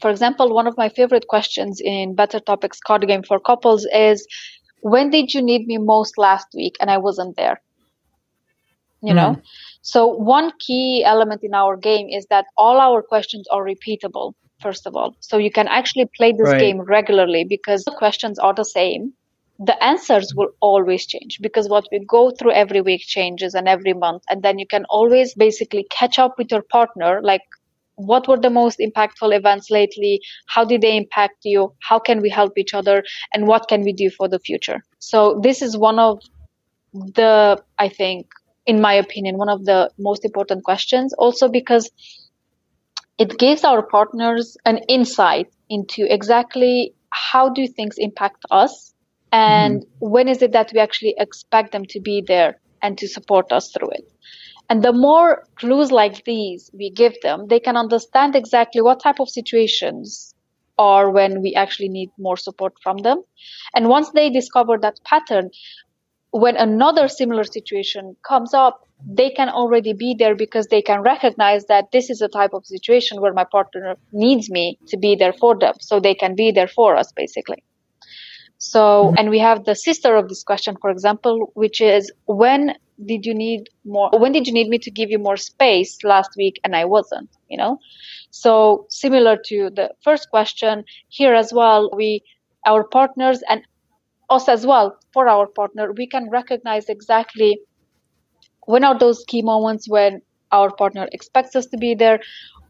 for 0.00 0.10
example, 0.10 0.54
one 0.54 0.66
of 0.66 0.76
my 0.76 0.88
favorite 0.88 1.26
questions 1.28 1.80
in 1.84 2.14
Better 2.14 2.40
Topics 2.40 2.80
card 2.80 3.06
game 3.06 3.22
for 3.22 3.38
couples 3.38 3.86
is 3.92 4.26
when 4.80 5.10
did 5.10 5.32
you 5.32 5.42
need 5.42 5.66
me 5.66 5.78
most 5.78 6.18
last 6.18 6.48
week 6.54 6.76
and 6.80 6.90
I 6.90 6.98
wasn't 6.98 7.36
there? 7.36 7.60
You 9.02 9.12
mm. 9.12 9.16
know? 9.16 9.42
So 9.82 10.06
one 10.06 10.52
key 10.58 11.04
element 11.04 11.42
in 11.42 11.54
our 11.54 11.76
game 11.76 12.08
is 12.08 12.26
that 12.30 12.46
all 12.56 12.78
our 12.78 13.02
questions 13.02 13.46
are 13.50 13.64
repeatable, 13.64 14.34
first 14.60 14.86
of 14.86 14.94
all. 14.94 15.16
So 15.20 15.38
you 15.38 15.50
can 15.50 15.68
actually 15.68 16.08
play 16.16 16.32
this 16.32 16.48
right. 16.48 16.60
game 16.60 16.80
regularly 16.80 17.44
because 17.44 17.84
the 17.84 17.90
questions 17.92 18.38
are 18.38 18.54
the 18.54 18.64
same. 18.64 19.12
The 19.58 19.82
answers 19.82 20.34
will 20.34 20.50
always 20.60 21.06
change 21.06 21.38
because 21.40 21.68
what 21.68 21.86
we 21.92 22.04
go 22.04 22.30
through 22.30 22.52
every 22.52 22.80
week 22.80 23.02
changes 23.02 23.54
and 23.54 23.68
every 23.68 23.92
month. 23.92 24.22
And 24.28 24.42
then 24.42 24.58
you 24.58 24.66
can 24.66 24.84
always 24.86 25.34
basically 25.34 25.86
catch 25.90 26.18
up 26.18 26.36
with 26.38 26.50
your 26.50 26.62
partner, 26.62 27.20
like 27.22 27.42
what 27.96 28.26
were 28.26 28.38
the 28.38 28.50
most 28.50 28.78
impactful 28.78 29.36
events 29.36 29.70
lately? 29.70 30.20
How 30.46 30.64
did 30.64 30.80
they 30.80 30.96
impact 30.96 31.44
you? 31.44 31.74
How 31.80 31.98
can 31.98 32.20
we 32.20 32.30
help 32.30 32.56
each 32.56 32.74
other? 32.74 33.04
And 33.32 33.46
what 33.46 33.68
can 33.68 33.82
we 33.82 33.92
do 33.92 34.10
for 34.10 34.28
the 34.28 34.38
future? 34.38 34.82
So 34.98 35.40
this 35.42 35.62
is 35.62 35.76
one 35.76 35.98
of 35.98 36.20
the 36.94 37.58
i 37.78 37.88
think 37.88 38.26
in 38.66 38.78
my 38.78 38.92
opinion 38.92 39.38
one 39.38 39.48
of 39.48 39.64
the 39.64 39.90
most 39.98 40.24
important 40.24 40.64
questions. 40.64 41.14
Also 41.14 41.48
because 41.48 41.90
it 43.18 43.38
gives 43.38 43.64
our 43.64 43.82
partners 43.82 44.56
an 44.64 44.78
insight 44.88 45.48
into 45.68 46.06
exactly 46.12 46.94
how 47.10 47.48
do 47.48 47.66
things 47.66 47.96
impact 47.98 48.44
us 48.50 48.94
and 49.32 49.82
mm. 49.82 49.86
when 49.98 50.28
is 50.28 50.42
it 50.42 50.52
that 50.52 50.70
we 50.72 50.80
actually 50.80 51.14
expect 51.18 51.72
them 51.72 51.84
to 51.86 52.00
be 52.00 52.22
there 52.26 52.60
and 52.82 52.98
to 52.98 53.08
support 53.08 53.50
us 53.52 53.72
through 53.72 53.90
it 53.90 54.12
and 54.72 54.82
the 54.82 54.92
more 54.92 55.44
clues 55.56 55.90
like 55.92 56.24
these 56.24 56.70
we 56.72 56.88
give 56.88 57.14
them, 57.22 57.46
they 57.48 57.60
can 57.60 57.76
understand 57.76 58.34
exactly 58.34 58.80
what 58.80 59.02
type 59.02 59.20
of 59.20 59.28
situations 59.28 60.34
are 60.78 61.10
when 61.10 61.42
we 61.42 61.54
actually 61.54 61.90
need 61.90 62.10
more 62.18 62.38
support 62.38 62.72
from 62.82 62.96
them. 62.98 63.22
And 63.74 63.88
once 63.88 64.10
they 64.12 64.30
discover 64.30 64.78
that 64.78 64.98
pattern, 65.04 65.50
when 66.30 66.56
another 66.56 67.08
similar 67.08 67.44
situation 67.44 68.16
comes 68.26 68.54
up, 68.54 68.88
they 69.06 69.28
can 69.28 69.50
already 69.50 69.92
be 69.92 70.14
there 70.18 70.34
because 70.34 70.68
they 70.68 70.80
can 70.80 71.02
recognize 71.02 71.66
that 71.66 71.90
this 71.92 72.08
is 72.08 72.22
a 72.22 72.28
type 72.28 72.54
of 72.54 72.64
situation 72.64 73.20
where 73.20 73.34
my 73.34 73.44
partner 73.44 73.96
needs 74.12 74.48
me 74.48 74.78
to 74.88 74.96
be 74.96 75.16
there 75.16 75.34
for 75.34 75.58
them. 75.58 75.74
So 75.80 76.00
they 76.00 76.14
can 76.14 76.34
be 76.34 76.50
there 76.50 76.68
for 76.68 76.96
us, 76.96 77.12
basically. 77.12 77.62
So, 78.64 78.80
mm-hmm. 78.80 79.16
and 79.18 79.30
we 79.30 79.40
have 79.40 79.64
the 79.64 79.74
sister 79.74 80.14
of 80.14 80.28
this 80.28 80.44
question, 80.44 80.76
for 80.80 80.88
example, 80.88 81.50
which 81.54 81.80
is 81.80 82.12
when 82.26 82.74
did 83.04 83.26
you 83.26 83.34
need 83.34 83.68
more 83.84 84.10
when 84.16 84.30
did 84.30 84.46
you 84.46 84.52
need 84.52 84.68
me 84.68 84.78
to 84.78 84.88
give 84.88 85.10
you 85.10 85.18
more 85.18 85.36
space 85.36 86.04
last 86.04 86.30
week 86.36 86.60
and 86.62 86.76
i 86.76 86.84
wasn't 86.84 87.28
you 87.48 87.56
know 87.56 87.78
so 88.30 88.86
similar 88.90 89.36
to 89.36 89.70
the 89.70 89.90
first 90.04 90.30
question 90.30 90.84
here 91.08 91.34
as 91.34 91.52
well 91.52 91.90
we 91.96 92.22
our 92.64 92.84
partners 92.84 93.42
and 93.48 93.62
us 94.30 94.48
as 94.48 94.64
well 94.64 94.96
for 95.12 95.26
our 95.26 95.48
partner 95.48 95.92
we 95.94 96.06
can 96.06 96.30
recognize 96.30 96.88
exactly 96.88 97.58
when 98.66 98.84
are 98.84 98.96
those 98.96 99.24
key 99.26 99.42
moments 99.42 99.88
when 99.88 100.22
our 100.52 100.70
partner 100.70 101.08
expects 101.10 101.56
us 101.56 101.66
to 101.66 101.76
be 101.78 101.94
there 101.94 102.20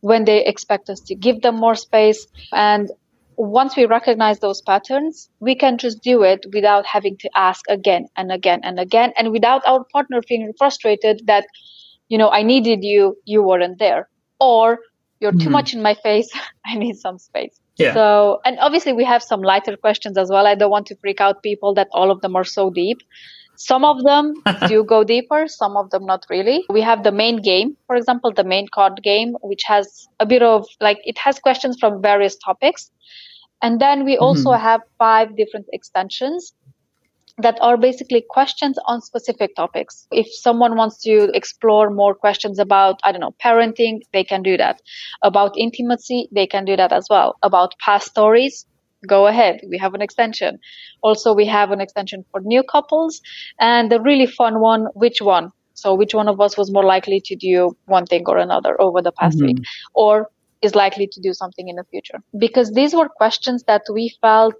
when 0.00 0.24
they 0.24 0.44
expect 0.46 0.88
us 0.88 1.00
to 1.00 1.14
give 1.14 1.42
them 1.42 1.56
more 1.56 1.74
space 1.74 2.26
and 2.52 2.90
once 3.36 3.76
we 3.76 3.86
recognize 3.86 4.38
those 4.40 4.60
patterns, 4.62 5.28
we 5.40 5.54
can 5.54 5.78
just 5.78 6.02
do 6.02 6.22
it 6.22 6.46
without 6.52 6.86
having 6.86 7.16
to 7.18 7.30
ask 7.34 7.64
again 7.68 8.06
and 8.16 8.30
again 8.32 8.60
and 8.62 8.78
again, 8.78 9.12
and 9.16 9.32
without 9.32 9.62
our 9.66 9.84
partner 9.84 10.20
feeling 10.22 10.52
frustrated 10.58 11.22
that, 11.26 11.46
you 12.08 12.18
know, 12.18 12.30
I 12.30 12.42
needed 12.42 12.84
you, 12.84 13.16
you 13.24 13.42
weren't 13.42 13.78
there, 13.78 14.08
or 14.40 14.78
you're 15.20 15.32
mm-hmm. 15.32 15.44
too 15.44 15.50
much 15.50 15.72
in 15.72 15.82
my 15.82 15.94
face, 15.94 16.30
I 16.66 16.76
need 16.76 16.96
some 16.96 17.18
space. 17.18 17.58
Yeah. 17.76 17.94
So, 17.94 18.40
and 18.44 18.58
obviously 18.58 18.92
we 18.92 19.04
have 19.04 19.22
some 19.22 19.42
lighter 19.42 19.76
questions 19.76 20.18
as 20.18 20.28
well. 20.28 20.46
I 20.46 20.54
don't 20.54 20.70
want 20.70 20.86
to 20.88 20.96
freak 20.96 21.20
out 21.20 21.42
people 21.42 21.74
that 21.74 21.88
all 21.92 22.10
of 22.10 22.20
them 22.20 22.36
are 22.36 22.44
so 22.44 22.70
deep. 22.70 22.98
Some 23.64 23.84
of 23.84 24.02
them 24.02 24.34
do 24.66 24.82
go 24.82 25.04
deeper, 25.04 25.46
some 25.46 25.76
of 25.76 25.90
them 25.90 26.04
not 26.04 26.26
really. 26.28 26.64
We 26.68 26.80
have 26.80 27.04
the 27.04 27.12
main 27.12 27.40
game, 27.40 27.76
for 27.86 27.94
example, 27.94 28.32
the 28.32 28.42
main 28.42 28.66
card 28.74 29.00
game, 29.04 29.36
which 29.40 29.62
has 29.66 30.08
a 30.18 30.26
bit 30.26 30.42
of 30.42 30.66
like, 30.80 30.98
it 31.04 31.16
has 31.18 31.38
questions 31.38 31.76
from 31.78 32.02
various 32.02 32.36
topics. 32.36 32.90
And 33.62 33.80
then 33.80 34.04
we 34.04 34.18
also 34.18 34.50
mm-hmm. 34.50 34.62
have 34.62 34.80
five 34.98 35.36
different 35.36 35.66
extensions 35.72 36.52
that 37.38 37.56
are 37.60 37.76
basically 37.76 38.24
questions 38.28 38.78
on 38.86 39.00
specific 39.00 39.54
topics. 39.54 40.08
If 40.10 40.26
someone 40.34 40.76
wants 40.76 41.00
to 41.02 41.30
explore 41.32 41.88
more 41.88 42.16
questions 42.16 42.58
about, 42.58 42.98
I 43.04 43.12
don't 43.12 43.20
know, 43.20 43.34
parenting, 43.42 44.00
they 44.12 44.24
can 44.24 44.42
do 44.42 44.56
that. 44.56 44.82
About 45.22 45.56
intimacy, 45.56 46.28
they 46.32 46.48
can 46.48 46.64
do 46.64 46.76
that 46.76 46.92
as 46.92 47.06
well. 47.08 47.38
About 47.44 47.74
past 47.78 48.08
stories, 48.08 48.66
go 49.06 49.26
ahead. 49.26 49.60
We 49.68 49.78
have 49.78 49.94
an 49.94 50.02
extension. 50.02 50.58
Also, 51.02 51.32
we 51.34 51.46
have 51.46 51.70
an 51.70 51.80
extension 51.80 52.24
for 52.30 52.40
new 52.40 52.62
couples 52.62 53.20
and 53.60 53.90
the 53.90 54.00
really 54.00 54.26
fun 54.26 54.60
one, 54.60 54.86
which 54.94 55.20
one? 55.20 55.50
So 55.74 55.94
which 55.94 56.14
one 56.14 56.28
of 56.28 56.40
us 56.40 56.56
was 56.56 56.70
more 56.70 56.84
likely 56.84 57.20
to 57.24 57.36
do 57.36 57.76
one 57.86 58.06
thing 58.06 58.24
or 58.26 58.38
another 58.38 58.80
over 58.80 59.02
the 59.02 59.12
past 59.12 59.38
mm-hmm. 59.38 59.46
week? 59.46 59.56
Or 59.94 60.30
is 60.60 60.74
likely 60.74 61.08
to 61.08 61.20
do 61.20 61.32
something 61.32 61.68
in 61.68 61.76
the 61.76 61.84
future? 61.84 62.22
Because 62.38 62.72
these 62.72 62.94
were 62.94 63.08
questions 63.08 63.64
that 63.64 63.82
we 63.92 64.14
felt 64.20 64.54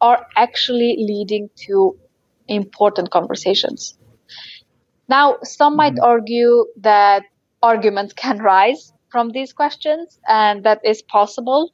are 0.00 0.26
actually 0.36 0.96
leading 0.98 1.48
to 1.66 1.96
important 2.48 3.10
conversations. 3.10 3.96
Now, 5.08 5.38
some 5.42 5.76
might 5.76 5.94
mm-hmm. 5.94 6.12
argue 6.12 6.66
that 6.78 7.22
arguments 7.62 8.12
can 8.24 8.38
rise 8.38 8.92
from 9.10 9.30
these 9.30 9.52
questions, 9.52 10.18
and 10.26 10.64
that 10.64 10.80
is 10.84 11.02
possible. 11.02 11.70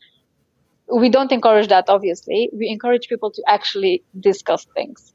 We 0.94 1.08
don't 1.08 1.30
encourage 1.32 1.68
that, 1.68 1.86
obviously. 1.88 2.50
We 2.52 2.68
encourage 2.68 3.08
people 3.08 3.30
to 3.32 3.42
actually 3.46 4.02
discuss 4.18 4.66
things. 4.74 5.12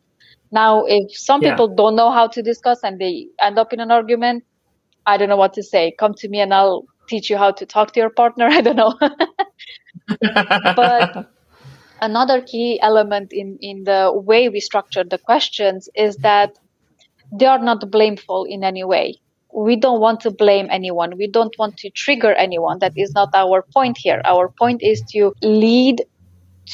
Now, 0.51 0.85
if 0.85 1.17
some 1.17 1.41
yeah. 1.41 1.51
people 1.51 1.67
don't 1.67 1.95
know 1.95 2.11
how 2.11 2.27
to 2.27 2.43
discuss 2.43 2.79
and 2.83 2.99
they 2.99 3.27
end 3.41 3.57
up 3.57 3.73
in 3.73 3.79
an 3.79 3.89
argument, 3.89 4.43
I 5.05 5.17
don't 5.17 5.29
know 5.29 5.37
what 5.37 5.53
to 5.53 5.63
say. 5.63 5.95
Come 5.97 6.13
to 6.15 6.29
me 6.29 6.39
and 6.39 6.53
I'll 6.53 6.85
teach 7.09 7.29
you 7.29 7.37
how 7.37 7.51
to 7.51 7.65
talk 7.65 7.93
to 7.93 7.99
your 7.99 8.11
partner. 8.11 8.47
I 8.51 8.61
don't 8.61 8.75
know. 8.75 8.93
but 10.75 11.31
another 12.01 12.41
key 12.41 12.79
element 12.81 13.33
in, 13.33 13.57
in 13.61 13.83
the 13.83 14.11
way 14.13 14.49
we 14.49 14.59
structure 14.59 15.03
the 15.03 15.17
questions 15.17 15.89
is 15.95 16.17
that 16.17 16.57
they 17.31 17.47
are 17.47 17.59
not 17.59 17.89
blameful 17.89 18.45
in 18.45 18.63
any 18.63 18.83
way. 18.83 19.15
We 19.55 19.75
don't 19.75 19.99
want 19.99 20.19
to 20.21 20.31
blame 20.31 20.67
anyone. 20.71 21.17
We 21.17 21.27
don't 21.27 21.55
want 21.59 21.77
to 21.77 21.89
trigger 21.91 22.33
anyone. 22.33 22.79
That 22.79 22.93
is 22.95 23.13
not 23.13 23.29
our 23.33 23.63
point 23.73 23.97
here. 23.97 24.21
Our 24.25 24.49
point 24.49 24.81
is 24.81 25.01
to 25.11 25.33
lead 25.41 26.03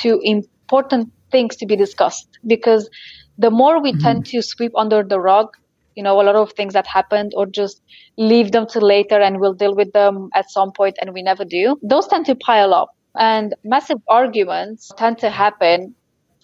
to 0.01 0.19
important 0.23 1.11
things 1.31 1.55
to 1.57 1.65
be 1.65 1.75
discussed 1.75 2.39
because 2.47 2.89
the 3.37 3.51
more 3.51 3.81
we 3.81 3.91
mm-hmm. 3.91 4.01
tend 4.01 4.25
to 4.27 4.41
sweep 4.41 4.71
under 4.75 5.03
the 5.03 5.19
rug 5.19 5.49
you 5.95 6.03
know 6.03 6.21
a 6.21 6.23
lot 6.23 6.35
of 6.35 6.53
things 6.53 6.73
that 6.73 6.87
happened 6.87 7.33
or 7.35 7.45
just 7.45 7.81
leave 8.17 8.51
them 8.51 8.65
till 8.65 8.81
later 8.81 9.19
and 9.19 9.39
we'll 9.39 9.53
deal 9.53 9.75
with 9.75 9.91
them 9.93 10.29
at 10.33 10.49
some 10.49 10.71
point 10.71 10.95
and 11.01 11.13
we 11.13 11.21
never 11.21 11.43
do 11.43 11.77
those 11.83 12.07
tend 12.07 12.25
to 12.25 12.35
pile 12.35 12.73
up 12.73 12.89
and 13.15 13.55
massive 13.63 13.97
arguments 14.07 14.91
tend 14.97 15.17
to 15.17 15.29
happen 15.29 15.93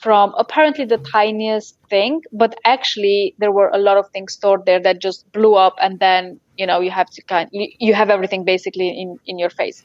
from 0.01 0.33
apparently 0.37 0.85
the 0.85 0.97
tiniest 0.97 1.77
thing 1.89 2.21
but 2.31 2.55
actually 2.65 3.35
there 3.39 3.51
were 3.51 3.69
a 3.69 3.77
lot 3.77 3.97
of 3.97 4.09
things 4.09 4.33
stored 4.33 4.65
there 4.65 4.79
that 4.81 5.01
just 5.01 5.29
blew 5.31 5.55
up 5.55 5.75
and 5.81 5.99
then 5.99 6.39
you 6.57 6.65
know 6.67 6.79
you 6.79 6.91
have 6.91 7.09
to 7.09 7.21
kind 7.23 7.49
you, 7.51 7.93
have 7.93 8.09
everything 8.09 8.43
basically 8.43 8.89
in 8.89 9.17
in 9.25 9.39
your 9.39 9.49
face. 9.49 9.83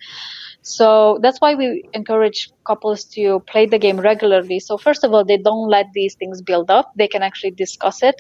So 0.63 1.19
that's 1.23 1.41
why 1.41 1.55
we 1.55 1.85
encourage 1.95 2.51
couples 2.67 3.05
to 3.17 3.41
play 3.41 3.67
the 3.67 3.79
game 3.79 3.99
regularly. 3.99 4.61
So 4.61 4.77
first 4.77 5.05
of 5.05 5.13
all 5.13 5.25
they 5.25 5.39
don't 5.39 5.69
let 5.69 5.87
these 5.95 6.15
things 6.17 6.43
build 6.43 6.71
up. 6.71 6.93
They 6.97 7.09
can 7.09 7.23
actually 7.23 7.53
discuss 7.53 8.03
it 8.03 8.17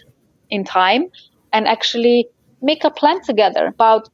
in 0.48 0.64
time 0.64 1.04
and 1.52 1.66
actually 1.68 2.28
make 2.62 2.84
a 2.84 2.90
plan 2.90 3.22
together 3.22 3.66
about 3.66 4.08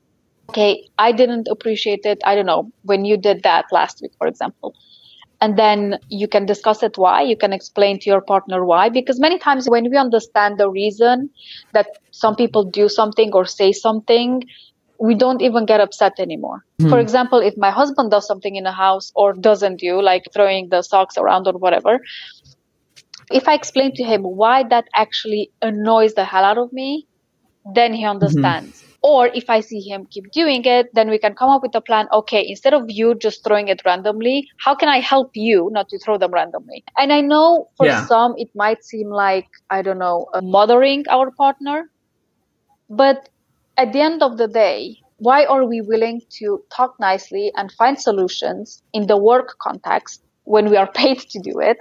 okay 0.50 0.88
i 0.99 1.12
didn't 1.12 1.49
appreciate 1.49 2.04
it. 2.04 2.21
I 2.25 2.35
don't 2.35 2.47
know 2.47 2.71
when 2.83 3.04
you 3.04 3.16
did 3.16 3.42
that 3.42 3.66
last 3.73 4.00
week 4.02 4.12
for 4.18 4.26
example 4.26 4.75
and 5.40 5.59
then 5.59 5.99
you 6.09 6.26
can 6.26 6.47
discuss 6.47 6.83
it 6.83 6.97
why 6.97 7.23
you 7.23 7.37
can 7.37 7.52
explain 7.52 7.99
to 7.99 8.11
your 8.11 8.21
partner 8.21 8.64
why 8.64 8.88
because 8.88 9.21
many 9.21 9.38
times 9.38 9.69
when 9.69 9.90
we 9.90 9.97
understand 9.97 10.59
the 10.59 10.69
reason 10.69 11.28
that 11.73 11.87
some 12.11 12.37
people 12.37 12.64
do 12.64 12.88
something 12.88 13.33
or 13.33 13.45
say 13.45 13.73
something 13.73 14.43
we 14.99 15.14
don't 15.14 15.43
even 15.43 15.66
get 15.66 15.81
upset 15.81 16.14
anymore. 16.19 16.64
Hmm. 16.81 16.88
For 16.88 16.99
example, 16.99 17.40
if 17.40 17.55
my 17.57 17.71
husband 17.71 18.11
does 18.11 18.26
something 18.26 18.57
in 18.57 18.64
the 18.64 18.73
house 18.73 19.12
or 19.14 19.35
doesn't 19.35 19.78
do, 19.78 20.00
like 20.00 20.25
throwing 20.33 20.69
the 20.71 20.83
socks 20.83 21.19
around 21.19 21.47
or 21.47 21.52
whatever, 21.52 22.00
if 23.31 23.49
I 23.49 23.55
explain 23.55 23.93
to 23.97 24.05
him 24.05 24.23
why 24.23 24.64
that 24.71 24.87
actually 24.95 25.50
annoys 25.61 26.14
the 26.14 26.25
hell 26.25 26.45
out 26.45 26.59
of 26.59 26.73
me, 26.73 27.07
then 27.75 27.93
he 27.93 28.05
understands. 28.05 28.83
Mm-hmm. 28.83 28.86
Or 29.03 29.29
if 29.29 29.49
I 29.49 29.61
see 29.61 29.81
him 29.81 30.07
keep 30.11 30.31
doing 30.33 30.65
it, 30.65 30.95
then 30.95 31.11
we 31.11 31.19
can 31.19 31.35
come 31.35 31.50
up 31.50 31.62
with 31.62 31.75
a 31.75 31.81
plan. 31.81 32.09
Okay, 32.12 32.47
instead 32.47 32.75
of 32.75 32.85
you 32.88 33.15
just 33.15 33.45
throwing 33.45 33.69
it 33.69 33.83
randomly, 33.85 34.49
how 34.59 34.75
can 34.75 34.88
I 34.88 35.00
help 35.00 35.31
you 35.35 35.69
not 35.73 35.88
to 35.91 35.99
throw 35.99 36.19
them 36.19 36.33
randomly? 36.33 36.85
And 36.99 37.12
I 37.12 37.21
know 37.21 37.69
for 37.76 37.87
yeah. 37.87 38.07
some 38.07 38.35
it 38.37 38.50
might 38.55 38.85
seem 38.85 39.11
like, 39.11 39.49
I 39.71 39.83
don't 39.83 39.99
know, 39.99 40.26
mothering 40.43 41.05
our 41.09 41.31
partner. 41.31 41.91
But 42.88 43.29
at 43.76 43.93
the 43.93 44.00
end 44.00 44.23
of 44.23 44.38
the 44.38 44.49
day, 44.49 44.99
why 45.19 45.45
are 45.45 45.65
we 45.65 45.81
willing 45.81 46.23
to 46.38 46.62
talk 46.75 46.95
nicely 47.00 47.53
and 47.57 47.73
find 47.73 47.99
solutions 47.99 48.83
in 48.93 49.07
the 49.07 49.17
work 49.17 49.57
context 49.61 50.23
when 50.45 50.71
we 50.71 50.76
are 50.76 50.91
paid 51.00 51.21
to 51.21 51.38
do 51.41 51.59
it 51.61 51.79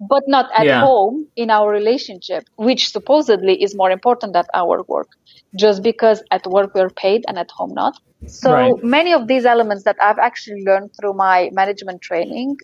but 0.00 0.22
not 0.26 0.50
at 0.56 0.66
yeah. 0.66 0.80
home 0.80 1.26
in 1.36 1.50
our 1.50 1.70
relationship, 1.70 2.44
which 2.56 2.90
supposedly 2.90 3.62
is 3.62 3.74
more 3.74 3.90
important 3.90 4.32
than 4.32 4.44
our 4.54 4.82
work, 4.88 5.08
just 5.56 5.82
because 5.82 6.22
at 6.30 6.46
work 6.46 6.74
we're 6.74 6.90
paid 6.90 7.24
and 7.28 7.38
at 7.38 7.50
home 7.50 7.74
not. 7.74 7.98
So 8.26 8.52
right. 8.52 8.72
many 8.82 9.12
of 9.12 9.28
these 9.28 9.44
elements 9.44 9.84
that 9.84 9.96
I've 10.00 10.18
actually 10.18 10.62
learned 10.64 10.90
through 10.98 11.14
my 11.14 11.50
management 11.52 12.00
training 12.00 12.56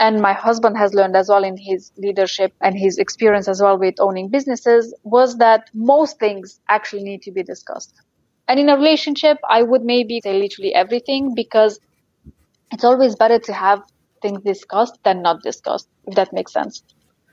and 0.00 0.20
my 0.20 0.32
husband 0.32 0.76
has 0.76 0.92
learned 0.92 1.16
as 1.16 1.28
well 1.28 1.44
in 1.44 1.56
his 1.56 1.92
leadership 1.96 2.52
and 2.60 2.76
his 2.76 2.98
experience 2.98 3.48
as 3.48 3.60
well 3.60 3.78
with 3.78 3.94
owning 4.00 4.28
businesses 4.28 4.94
was 5.04 5.38
that 5.38 5.70
most 5.72 6.18
things 6.18 6.60
actually 6.68 7.04
need 7.04 7.22
to 7.22 7.30
be 7.30 7.42
discussed. 7.42 7.94
And 8.48 8.60
in 8.60 8.68
a 8.68 8.76
relationship, 8.76 9.38
I 9.48 9.62
would 9.62 9.82
maybe 9.82 10.20
say 10.22 10.38
literally 10.38 10.74
everything 10.74 11.34
because 11.34 11.78
it's 12.72 12.84
always 12.84 13.14
better 13.14 13.38
to 13.38 13.52
have 13.52 13.82
things 14.24 14.42
discussed 14.52 14.98
than 15.04 15.22
not 15.28 15.42
discussed, 15.42 15.88
if 16.06 16.14
that 16.14 16.32
makes 16.32 16.52
sense. 16.58 16.82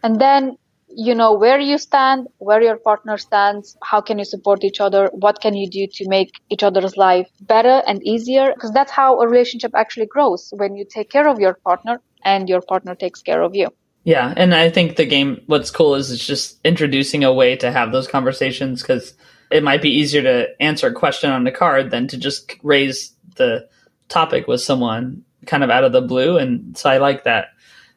And 0.04 0.20
then, 0.20 0.58
you 0.90 1.16
know, 1.16 1.32
where 1.44 1.60
you 1.60 1.78
stand, 1.78 2.28
where 2.48 2.62
your 2.62 2.78
partner 2.90 3.18
stands, 3.18 3.78
how 3.92 4.02
can 4.02 4.20
you 4.20 4.26
support 4.26 4.66
each 4.70 4.82
other, 4.82 5.10
what 5.14 5.40
can 5.42 5.54
you 5.62 5.70
do 5.70 5.88
to 5.98 6.10
make 6.10 6.32
each 6.50 6.64
other's 6.64 6.98
life 6.98 7.30
better 7.54 7.82
and 7.88 8.04
easier? 8.04 8.52
Because 8.54 8.74
that's 8.78 8.92
how 8.92 9.20
a 9.22 9.28
relationship 9.28 9.72
actually 9.74 10.10
grows 10.16 10.54
when 10.62 10.76
you 10.76 10.86
take 10.98 11.10
care 11.10 11.28
of 11.30 11.40
your 11.40 11.56
partner 11.70 12.02
and 12.26 12.50
your 12.50 12.62
partner 12.62 12.94
takes 12.94 13.22
care 13.22 13.42
of 13.42 13.56
you. 13.56 13.70
Yeah, 14.04 14.34
and 14.36 14.54
I 14.54 14.70
think 14.70 14.96
the 14.96 15.06
game 15.06 15.42
what's 15.46 15.72
cool 15.72 15.96
is 15.96 16.12
it's 16.12 16.26
just 16.26 16.60
introducing 16.66 17.24
a 17.24 17.34
way 17.42 17.56
to 17.58 17.72
have 17.72 17.92
those 17.92 18.08
conversations 18.08 18.84
cuz 18.84 19.14
it 19.52 19.64
might 19.64 19.82
be 19.82 19.98
easier 20.02 20.24
to 20.24 20.36
answer 20.60 20.88
a 20.88 21.00
question 21.04 21.30
on 21.30 21.44
the 21.44 21.58
card 21.64 21.92
than 21.92 22.08
to 22.08 22.18
just 22.18 22.56
raise 22.64 23.14
the 23.36 23.68
topic 24.10 24.48
with 24.48 24.62
someone 24.62 25.24
kind 25.46 25.64
of 25.64 25.70
out 25.70 25.84
of 25.84 25.92
the 25.92 26.02
blue 26.02 26.38
and 26.38 26.78
so 26.78 26.90
I 26.90 26.98
like 26.98 27.24
that 27.24 27.50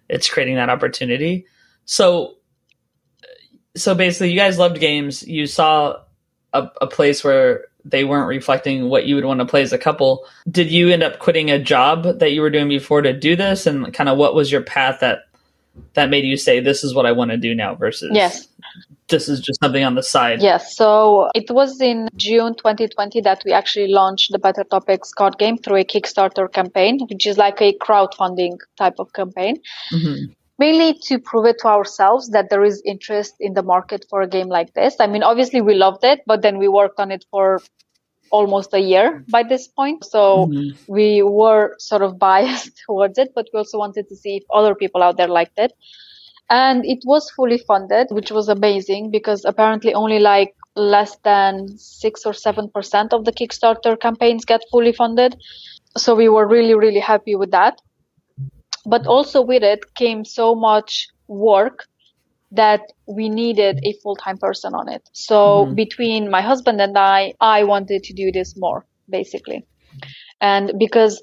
it's 0.09 0.29
creating 0.29 0.57
that 0.57 0.71
opportunity. 0.71 1.47
So 1.85 2.37
so 3.77 3.95
basically 3.95 4.31
you 4.31 4.39
guys 4.39 4.59
loved 4.59 4.79
games, 4.79 5.27
you 5.27 5.47
saw 5.47 5.97
a, 6.53 6.69
a 6.81 6.87
place 6.87 7.25
where 7.25 7.67
they 7.85 8.05
weren't 8.05 8.29
reflecting 8.29 8.89
what 8.89 9.07
you 9.07 9.15
would 9.17 9.25
want 9.25 9.41
to 9.41 9.47
play 9.47 9.63
as 9.63 9.73
a 9.73 9.79
couple. 9.79 10.27
Did 10.49 10.71
you 10.71 10.89
end 10.91 11.03
up 11.03 11.19
quitting 11.19 11.51
a 11.51 11.59
job 11.59 12.05
that 12.05 12.33
you 12.33 12.41
were 12.41 12.51
doing 12.51 12.69
before 12.69 13.03
to 13.03 13.13
do 13.13 13.37
this 13.37 13.67
and 13.67 13.93
kind 13.93 14.09
of 14.09 14.17
what 14.17 14.35
was 14.35 14.51
your 14.51 14.63
path 14.63 15.01
that 15.01 15.23
that 15.95 16.09
made 16.09 16.25
you 16.25 16.37
say 16.37 16.61
this 16.61 16.85
is 16.85 16.95
what 16.95 17.05
I 17.05 17.13
want 17.13 17.33
to 17.33 17.37
do 17.37 17.55
now 17.55 17.75
versus 17.75 18.13
Yes. 18.15 18.47
This 19.09 19.29
is 19.29 19.41
just 19.41 19.61
something 19.63 19.85
on 19.85 19.95
the 19.95 20.03
side. 20.03 20.43
Yes. 20.43 20.77
So 20.77 21.29
it 21.35 21.51
was 21.51 21.81
in 21.81 22.09
June 22.17 22.55
2020 22.55 23.21
that 23.23 23.43
we 23.45 23.53
actually 23.53 23.89
launched 23.89 24.33
the 24.33 24.39
Better 24.39 24.65
Topics 24.65 25.13
card 25.13 25.39
game 25.39 25.59
through 25.59 25.77
a 25.77 25.85
Kickstarter 25.85 26.53
campaign, 26.53 27.01
which 27.11 27.27
is 27.27 27.39
like 27.39 27.61
a 27.61 27.77
crowdfunding 27.79 28.59
type 28.77 28.95
of 28.99 29.13
campaign. 29.13 29.59
Mm-hmm 29.93 30.33
mainly 30.59 30.95
to 31.03 31.19
prove 31.19 31.47
it 31.47 31.59
to 31.59 31.67
ourselves 31.67 32.31
that 32.31 32.51
there 32.51 32.65
is 32.65 32.83
interest 32.85 33.35
in 33.41 33.55
the 33.55 33.63
market 33.63 34.05
for 34.09 34.23
a 34.23 34.29
game 34.29 34.49
like 34.49 34.73
this. 34.75 34.95
I 35.01 35.07
mean, 35.07 35.23
obviously 35.23 35.61
we 35.61 35.75
loved 35.75 36.05
it, 36.05 36.21
but 36.27 36.43
then 36.43 36.59
we 36.59 36.69
worked 36.69 37.01
on 37.01 37.11
it 37.11 37.25
for 37.31 37.61
almost 38.31 38.73
a 38.75 38.81
year 38.81 39.25
by 39.31 39.43
this 39.43 39.69
point. 39.69 40.05
So 40.05 40.47
mm-hmm. 40.47 40.93
we 40.93 41.23
were 41.23 41.75
sort 41.79 42.03
of 42.03 42.19
biased 42.19 42.81
towards 42.87 43.19
it, 43.19 43.33
but 43.35 43.47
we 43.53 43.59
also 43.59 43.79
wanted 43.79 44.09
to 44.09 44.17
see 44.17 44.37
if 44.37 44.45
other 44.53 44.75
people 44.75 45.03
out 45.03 45.17
there 45.17 45.29
liked 45.29 45.59
it. 45.59 45.73
And 46.51 46.85
it 46.85 47.01
was 47.05 47.31
fully 47.31 47.59
funded, 47.59 48.09
which 48.11 48.31
was 48.31 48.49
amazing 48.49 49.11
because 49.11 49.45
apparently 49.45 49.95
only 49.95 50.19
like 50.19 50.55
less 50.77 51.17
than 51.25 51.79
six 51.79 52.27
or 52.27 52.33
seven 52.33 52.69
percent 52.69 53.13
of 53.13 53.25
the 53.25 53.33
Kickstarter 53.33 53.99
campaigns 53.99 54.45
get 54.45 54.61
fully 54.71 54.93
funded. 54.93 55.37
So 55.97 56.15
we 56.15 56.29
were 56.29 56.47
really, 56.47 56.75
really 56.75 57.01
happy 57.01 57.35
with 57.35 57.51
that 57.53 57.81
but 58.87 59.07
also 59.07 59.41
with 59.41 59.63
it 59.63 59.95
came 59.95 60.25
so 60.25 60.55
much 60.55 61.09
work 61.27 61.87
that 62.53 62.81
we 63.07 63.29
needed 63.29 63.81
a 63.83 63.95
full-time 64.03 64.39
person 64.39 64.75
on 64.75 64.89
it. 64.89 65.09
So 65.13 65.65
mm-hmm. 65.65 65.75
between 65.75 66.31
my 66.31 66.41
husband 66.41 66.81
and 66.81 66.97
I, 66.97 67.35
I 67.41 67.65
wanted 67.65 68.05
to 68.05 68.13
do 68.13 68.31
this 68.31 68.57
more 68.57 68.87
basically. 69.09 69.67
And 70.41 70.73
because 70.79 71.21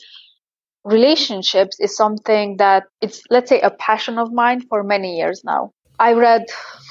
relationships 0.83 1.79
is 1.79 1.95
something 1.95 2.57
that 2.57 2.83
it's 3.01 3.21
let's 3.29 3.49
say 3.49 3.61
a 3.61 3.69
passion 3.71 4.17
of 4.17 4.31
mine 4.31 4.61
for 4.61 4.83
many 4.83 5.17
years 5.17 5.43
now. 5.43 5.71
I 5.99 6.13
read 6.13 6.45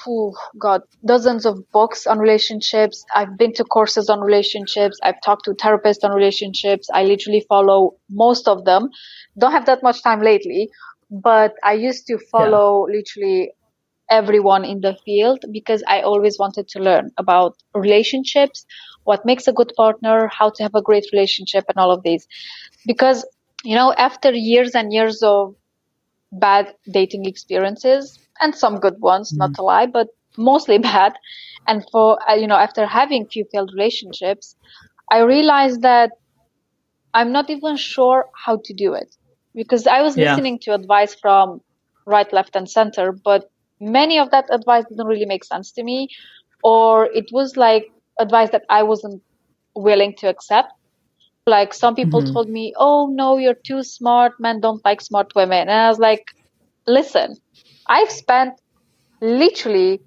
oh 0.07 0.35
god 0.59 0.83
dozens 1.05 1.45
of 1.45 1.59
books 1.73 2.07
on 2.07 2.19
relationships. 2.19 3.05
I've 3.15 3.37
been 3.37 3.53
to 3.55 3.65
courses 3.65 4.09
on 4.09 4.21
relationships. 4.21 4.99
I've 5.03 5.21
talked 5.25 5.47
to 5.47 5.53
therapists 5.53 6.05
on 6.05 6.13
relationships. 6.13 6.89
I 6.95 7.05
literally 7.05 7.45
follow 7.49 7.97
most 8.09 8.47
of 8.47 8.65
them 8.65 8.91
don't 9.39 9.53
have 9.53 9.67
that 9.67 9.83
much 9.83 10.03
time 10.03 10.23
lately, 10.23 10.71
but 11.11 11.55
I 11.65 11.73
used 11.73 12.07
to 12.07 12.19
follow 12.31 12.87
yeah. 12.87 12.97
literally 12.99 13.53
everyone 14.11 14.65
in 14.65 14.81
the 14.81 14.97
field 15.05 15.45
because 15.53 15.83
I 15.87 16.03
always 16.03 16.39
wanted 16.39 16.69
to 16.69 16.81
learn 16.81 17.11
about 17.17 17.57
relationships, 17.75 18.67
what 19.05 19.25
makes 19.25 19.49
a 19.49 19.53
good 19.53 19.73
partner, 19.77 20.29
how 20.29 20.51
to 20.51 20.63
have 20.63 20.75
a 20.75 20.83
great 20.83 21.07
relationship, 21.13 21.65
and 21.69 21.79
all 21.79 21.93
of 21.93 22.03
these. 22.03 22.27
Because, 22.87 23.25
you 23.65 23.75
know, 23.75 23.93
after 23.95 24.33
years 24.33 24.75
and 24.75 24.93
years 24.93 25.23
of 25.23 25.55
bad 26.33 26.75
dating 26.91 27.27
experiences, 27.27 28.19
and 28.41 28.55
some 28.55 28.79
good 28.79 29.01
ones, 29.01 29.31
mm-hmm. 29.31 29.39
not 29.39 29.55
to 29.55 29.63
lie, 29.63 29.87
but 29.87 30.09
mostly 30.37 30.79
bad, 30.93 31.15
and 31.67 31.85
for, 31.91 32.19
uh, 32.29 32.35
you 32.35 32.47
know, 32.47 32.57
after 32.57 32.87
having 32.87 33.27
few 33.27 33.45
failed 33.53 33.71
relationships, 33.73 34.57
I 35.11 35.21
realized 35.21 35.83
that 35.83 36.13
I'm 37.13 37.33
not 37.33 37.51
even 37.51 37.77
sure 37.77 38.29
how 38.35 38.61
to 38.65 38.73
do 38.73 38.95
it 38.95 39.15
because 39.55 39.87
I 39.87 40.03
was 40.03 40.17
yeah. 40.17 40.31
listening 40.31 40.59
to 40.61 40.75
advice 40.75 41.15
from 41.15 41.61
right, 42.07 42.33
left, 42.33 42.57
and 42.57 42.69
center, 42.69 43.13
but 43.13 43.51
many 43.81 44.19
of 44.19 44.31
that 44.31 44.47
advice 44.51 44.85
didn't 44.89 45.07
really 45.07 45.27
make 45.27 45.45
sense 45.45 45.73
to 45.73 45.83
me, 45.83 46.09
or 46.63 47.07
it 47.07 47.27
was 47.33 47.57
like 47.57 47.91
advice 48.19 48.51
that 48.51 48.65
I 48.69 48.83
wasn't 48.83 49.23
willing 49.75 50.15
to 50.17 50.29
accept. 50.29 50.73
Like 51.51 51.75
some 51.75 51.95
people 51.95 52.23
mm-hmm. 52.23 52.33
told 52.33 52.49
me, 52.49 52.73
"Oh 52.77 53.09
no, 53.13 53.37
you're 53.37 53.61
too 53.71 53.83
smart. 53.83 54.39
Men 54.39 54.61
don't 54.61 54.85
like 54.85 55.01
smart 55.01 55.35
women," 55.35 55.69
and 55.69 55.79
I 55.87 55.89
was 55.89 55.99
like, 55.99 56.25
"Listen, 56.87 57.37
I've 57.87 58.11
spent 58.11 58.61
literally 59.21 60.01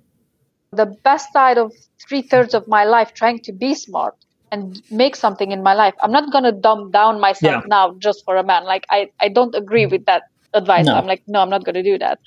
the 0.72 0.86
best 1.04 1.32
side 1.34 1.58
of 1.58 1.72
three 2.08 2.22
thirds 2.22 2.54
of 2.54 2.68
my 2.68 2.84
life 2.84 3.14
trying 3.14 3.40
to 3.40 3.52
be 3.52 3.76
smart 3.76 4.16
and 4.52 4.82
make 4.92 5.16
something 5.16 5.52
in 5.52 5.64
my 5.64 5.74
life. 5.74 5.94
I'm 6.02 6.12
not 6.12 6.32
going 6.32 6.44
to 6.44 6.52
dumb 6.52 6.92
down 6.92 7.20
myself 7.20 7.64
yeah. 7.64 7.68
now 7.68 7.96
just 7.98 8.24
for 8.24 8.38
a 8.38 8.44
man. 8.44 8.66
Like 8.66 8.86
I, 8.90 9.10
I 9.20 9.30
don't 9.30 9.56
agree 9.56 9.86
with 9.86 10.06
that 10.06 10.24
advice. 10.54 10.86
No. 10.86 10.96
I'm 10.96 11.08
like, 11.08 11.24
no, 11.28 11.42
I'm 11.42 11.50
not 11.50 11.66
going 11.66 11.76
to 11.76 11.84
do 11.84 11.98
that. 11.98 12.20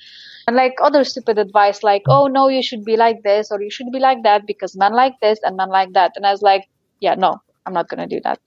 And 0.45 0.55
like 0.55 0.75
other 0.81 1.03
stupid 1.03 1.37
advice, 1.37 1.83
like, 1.83 2.03
oh 2.07 2.27
no, 2.27 2.47
you 2.49 2.61
should 2.61 2.83
be 2.83 2.97
like 2.97 3.23
this 3.23 3.51
or 3.51 3.61
you 3.61 3.69
should 3.69 3.91
be 3.91 3.99
like 3.99 4.23
that 4.23 4.45
because 4.45 4.75
men 4.75 4.93
like 4.93 5.13
this 5.21 5.39
and 5.43 5.57
men 5.57 5.69
like 5.69 5.93
that. 5.93 6.13
And 6.15 6.25
I 6.25 6.31
was 6.31 6.41
like, 6.41 6.67
yeah, 6.99 7.15
no, 7.15 7.41
I'm 7.65 7.73
not 7.73 7.89
going 7.89 8.07
to 8.07 8.15
do 8.15 8.21
that. 8.23 8.39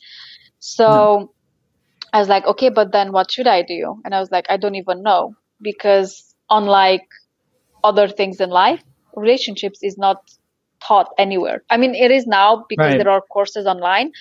So. 0.60 1.32
I 2.12 2.18
was 2.18 2.28
like, 2.28 2.44
okay, 2.44 2.70
but 2.70 2.90
then 2.90 3.12
what 3.12 3.30
should 3.30 3.46
I 3.46 3.62
do? 3.62 4.00
And 4.04 4.16
I 4.16 4.18
was 4.18 4.32
like, 4.32 4.46
I 4.48 4.56
don't 4.56 4.74
even 4.74 5.04
know 5.04 5.36
because 5.62 6.34
unlike 6.50 7.06
other 7.84 8.08
things 8.08 8.40
in 8.40 8.50
life, 8.50 8.82
relationships 9.14 9.78
is 9.82 9.96
not 9.96 10.18
taught 10.82 11.12
anywhere. 11.18 11.62
I 11.70 11.76
mean, 11.76 11.94
it 11.94 12.10
is 12.10 12.26
now 12.26 12.64
because 12.68 12.94
right. 12.94 12.98
there 12.98 13.08
are 13.08 13.20
courses 13.20 13.66
online, 13.66 14.12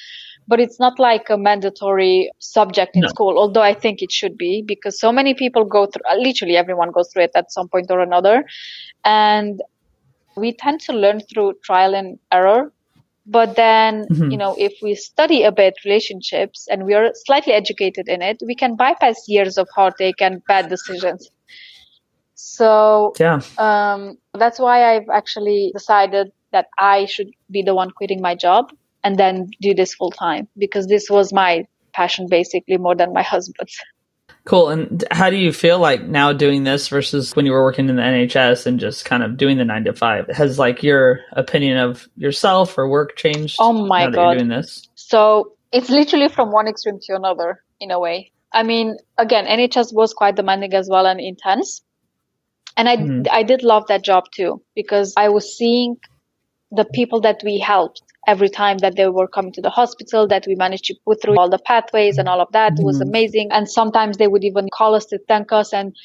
but 0.48 0.60
it's 0.60 0.80
not 0.80 1.00
like 1.00 1.30
a 1.30 1.38
mandatory 1.38 2.32
subject 2.40 2.96
in 2.96 3.02
no. 3.02 3.08
school, 3.08 3.38
although 3.38 3.62
I 3.62 3.74
think 3.74 4.02
it 4.02 4.12
should 4.12 4.38
be 4.38 4.62
because 4.62 5.00
so 5.00 5.12
many 5.12 5.34
people 5.34 5.66
go 5.66 5.86
through, 5.86 6.04
literally 6.18 6.58
everyone 6.58 6.92
goes 6.92 7.12
through 7.12 7.24
it 7.24 7.32
at 7.36 7.52
some 7.52 7.70
point 7.70 7.90
or 7.90 8.02
another. 8.02 8.46
And 9.06 9.62
we 10.36 10.54
tend 10.54 10.82
to 10.82 10.94
learn 10.94 11.22
through 11.22 11.56
trial 11.64 11.96
and 11.96 12.20
error. 12.32 12.72
But 13.32 13.56
then, 13.56 14.08
mm-hmm. 14.08 14.32
you 14.32 14.38
know, 14.38 14.56
if 14.58 14.74
we 14.82 14.96
study 14.96 15.44
a 15.44 15.52
bit 15.52 15.76
relationships 15.86 16.68
and 16.68 16.84
we 16.84 16.96
are 16.96 17.12
slightly 17.14 17.54
educated 17.54 18.10
in 18.10 18.24
it, 18.24 18.42
we 18.44 18.56
can 18.56 18.76
bypass 18.76 19.26
years 19.28 19.60
of 19.60 19.68
heartache 19.76 20.20
and 20.20 20.44
bad 20.48 20.68
decisions. 20.68 21.30
So 22.34 23.14
yeah. 23.20 23.42
um, 23.60 24.18
that's 24.34 24.58
why 24.58 24.96
I've 24.96 25.10
actually 25.14 25.72
decided 25.76 26.32
that 26.52 26.68
I 26.80 27.06
should 27.06 27.30
be 27.52 27.62
the 27.62 27.76
one 27.76 27.92
quitting 27.92 28.20
my 28.20 28.34
job 28.34 28.72
and 29.04 29.16
then 29.16 29.52
do 29.62 29.76
this 29.76 29.94
full 29.94 30.10
time 30.10 30.48
because 30.58 30.88
this 30.88 31.08
was 31.08 31.32
my 31.32 31.68
passion 31.94 32.28
basically 32.28 32.78
more 32.78 32.96
than 32.96 33.14
my 33.14 33.22
husband's. 33.22 33.78
Cool. 34.46 34.70
And 34.70 35.04
how 35.12 35.30
do 35.30 35.36
you 35.36 35.54
feel 35.54 35.80
like 35.80 36.04
now 36.04 36.34
doing 36.34 36.64
this 36.64 36.88
versus 36.88 37.36
when 37.36 37.46
you 37.46 37.52
were 37.52 37.64
working 37.64 37.88
in 37.88 37.96
the 37.96 38.02
NHS 38.02 38.66
and 38.66 38.80
just 38.80 39.06
kind 39.06 39.22
of 39.22 39.38
doing 39.38 39.58
the 39.58 39.66
nine 39.66 39.84
to 39.84 39.94
five? 39.94 40.28
Has 40.28 40.58
like 40.58 40.82
your 40.82 41.20
opinion 41.34 41.78
of 41.78 42.10
yourself 42.16 42.78
or 42.78 42.90
work 42.90 43.16
changed? 43.16 43.58
Oh 43.60 43.74
my 43.86 44.10
god! 44.10 44.36
doing 44.36 44.48
this, 44.48 44.88
so 44.96 45.54
it's 45.72 45.90
literally 45.90 46.30
from 46.30 46.52
one 46.52 46.68
extreme 46.68 47.00
to 47.04 47.16
another 47.16 47.64
in 47.80 47.92
a 47.92 48.00
way. 48.00 48.32
I 48.52 48.64
mean, 48.64 48.98
again, 49.18 49.46
NHS 49.46 49.94
was 49.94 50.14
quite 50.14 50.36
demanding 50.36 50.74
as 50.74 50.90
well 50.90 51.06
and 51.06 51.20
intense, 51.20 51.84
and 52.76 52.90
I 52.90 52.98
mm-hmm. 52.98 53.24
I 53.32 53.44
did 53.44 53.62
love 53.62 53.88
that 53.88 54.04
job 54.04 54.26
too 54.32 54.64
because 54.76 55.14
I 55.16 55.30
was 55.30 55.56
seeing 55.56 55.98
the 56.72 56.86
people 56.86 57.22
that 57.22 57.42
we 57.44 57.60
helped 57.60 58.02
every 58.32 58.50
time 58.50 58.78
that 58.80 58.96
they 58.96 59.08
were 59.18 59.28
coming 59.28 59.52
to 59.54 59.62
the 59.62 59.70
hospital 59.70 60.28
that 60.28 60.46
we 60.48 60.56
managed 60.56 60.86
to 60.86 60.96
put 61.06 61.22
through 61.22 61.38
all 61.40 61.50
the 61.50 61.64
pathways 61.72 62.18
and 62.18 62.30
all 62.30 62.42
of 62.42 62.52
that 62.52 62.74
mm-hmm. 62.74 62.90
was 62.90 63.02
amazing 63.02 63.50
and 63.52 63.70
sometimes 63.70 64.18
they 64.18 64.28
would 64.28 64.44
even 64.44 64.68
call 64.74 64.96
us 65.00 65.06
to 65.06 65.20
thank 65.28 65.52
us 65.52 65.74
and 65.74 65.96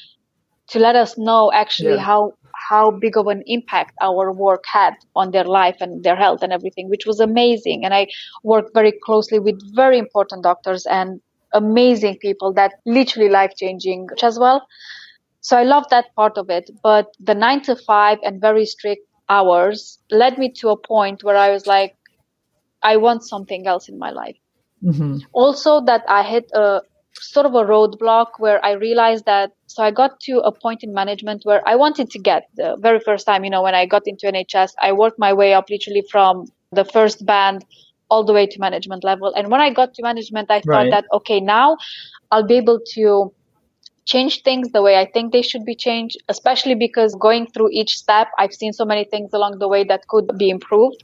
to 0.69 0.79
let 0.79 0.95
us 0.95 1.17
know 1.17 1.51
actually 1.53 1.93
yeah. 1.95 2.09
how 2.09 2.33
how 2.69 2.89
big 2.89 3.17
of 3.17 3.27
an 3.27 3.43
impact 3.45 3.93
our 4.01 4.31
work 4.31 4.63
had 4.71 4.93
on 5.15 5.31
their 5.31 5.43
life 5.43 5.75
and 5.79 6.03
their 6.03 6.15
health 6.15 6.41
and 6.41 6.53
everything, 6.53 6.89
which 6.89 7.05
was 7.05 7.19
amazing. 7.19 7.83
And 7.85 7.93
I 7.93 8.07
worked 8.43 8.71
very 8.73 8.93
closely 9.03 9.39
with 9.39 9.59
very 9.75 9.99
important 9.99 10.43
doctors 10.43 10.85
and 10.85 11.21
amazing 11.53 12.17
people 12.21 12.53
that 12.53 12.73
literally 12.85 13.29
life 13.29 13.51
changing 13.57 14.07
as 14.23 14.39
well. 14.39 14.65
So 15.41 15.57
I 15.57 15.63
love 15.63 15.83
that 15.89 16.15
part 16.15 16.37
of 16.37 16.49
it. 16.49 16.71
But 16.81 17.07
the 17.19 17.35
nine 17.35 17.61
to 17.63 17.75
five 17.75 18.17
and 18.23 18.41
very 18.41 18.65
strict 18.65 19.05
hours 19.29 19.99
led 20.11 20.37
me 20.37 20.51
to 20.61 20.69
a 20.69 20.77
point 20.77 21.23
where 21.23 21.37
I 21.37 21.51
was 21.51 21.67
like, 21.67 21.95
I 22.85 22.97
want 22.97 23.23
something 23.23 23.67
else 23.67 23.89
in 23.89 23.97
my 23.99 24.11
life. 24.11 24.37
Mm-hmm. 24.83 25.17
Also, 25.33 25.81
that 25.85 26.03
I 26.07 26.21
hit 26.23 26.51
a 26.53 26.81
sort 27.13 27.45
of 27.45 27.55
a 27.55 27.63
roadblock 27.63 28.27
where 28.37 28.63
I 28.63 28.73
realized 28.73 29.25
that. 29.25 29.51
So 29.67 29.83
I 29.83 29.91
got 29.91 30.19
to 30.21 30.39
a 30.39 30.51
point 30.51 30.83
in 30.83 30.93
management 30.93 31.41
where 31.43 31.61
I 31.67 31.75
wanted 31.75 32.09
to 32.11 32.19
get 32.19 32.43
the 32.55 32.77
very 32.79 32.99
first 32.99 33.25
time, 33.25 33.43
you 33.43 33.49
know, 33.49 33.63
when 33.63 33.75
I 33.75 33.85
got 33.85 34.03
into 34.05 34.27
NHS, 34.27 34.71
I 34.79 34.91
worked 34.91 35.17
my 35.17 35.33
way 35.33 35.53
up 35.53 35.69
literally 35.69 36.03
from 36.11 36.45
the 36.71 36.85
first 36.85 37.25
band 37.25 37.65
all 38.09 38.23
the 38.23 38.33
way 38.33 38.45
to 38.45 38.59
management 38.59 39.03
level. 39.03 39.33
And 39.33 39.49
when 39.49 39.61
I 39.61 39.73
got 39.73 39.93
to 39.95 40.03
management, 40.03 40.51
I 40.51 40.61
thought 40.61 40.67
right. 40.67 40.91
that, 40.91 41.05
okay, 41.11 41.39
now 41.39 41.77
I'll 42.31 42.45
be 42.45 42.57
able 42.57 42.79
to 42.93 43.33
change 44.05 44.43
things 44.43 44.71
the 44.71 44.83
way 44.83 44.97
I 44.97 45.05
think 45.11 45.33
they 45.33 45.41
should 45.41 45.65
be 45.65 45.75
changed, 45.75 46.17
especially 46.29 46.75
because 46.75 47.15
going 47.15 47.47
through 47.47 47.69
each 47.71 47.97
step, 47.97 48.27
I've 48.37 48.53
seen 48.53 48.73
so 48.73 48.85
many 48.85 49.03
things 49.03 49.33
along 49.33 49.57
the 49.59 49.67
way 49.67 49.83
that 49.85 50.07
could 50.07 50.29
be 50.37 50.49
improved. 50.49 51.03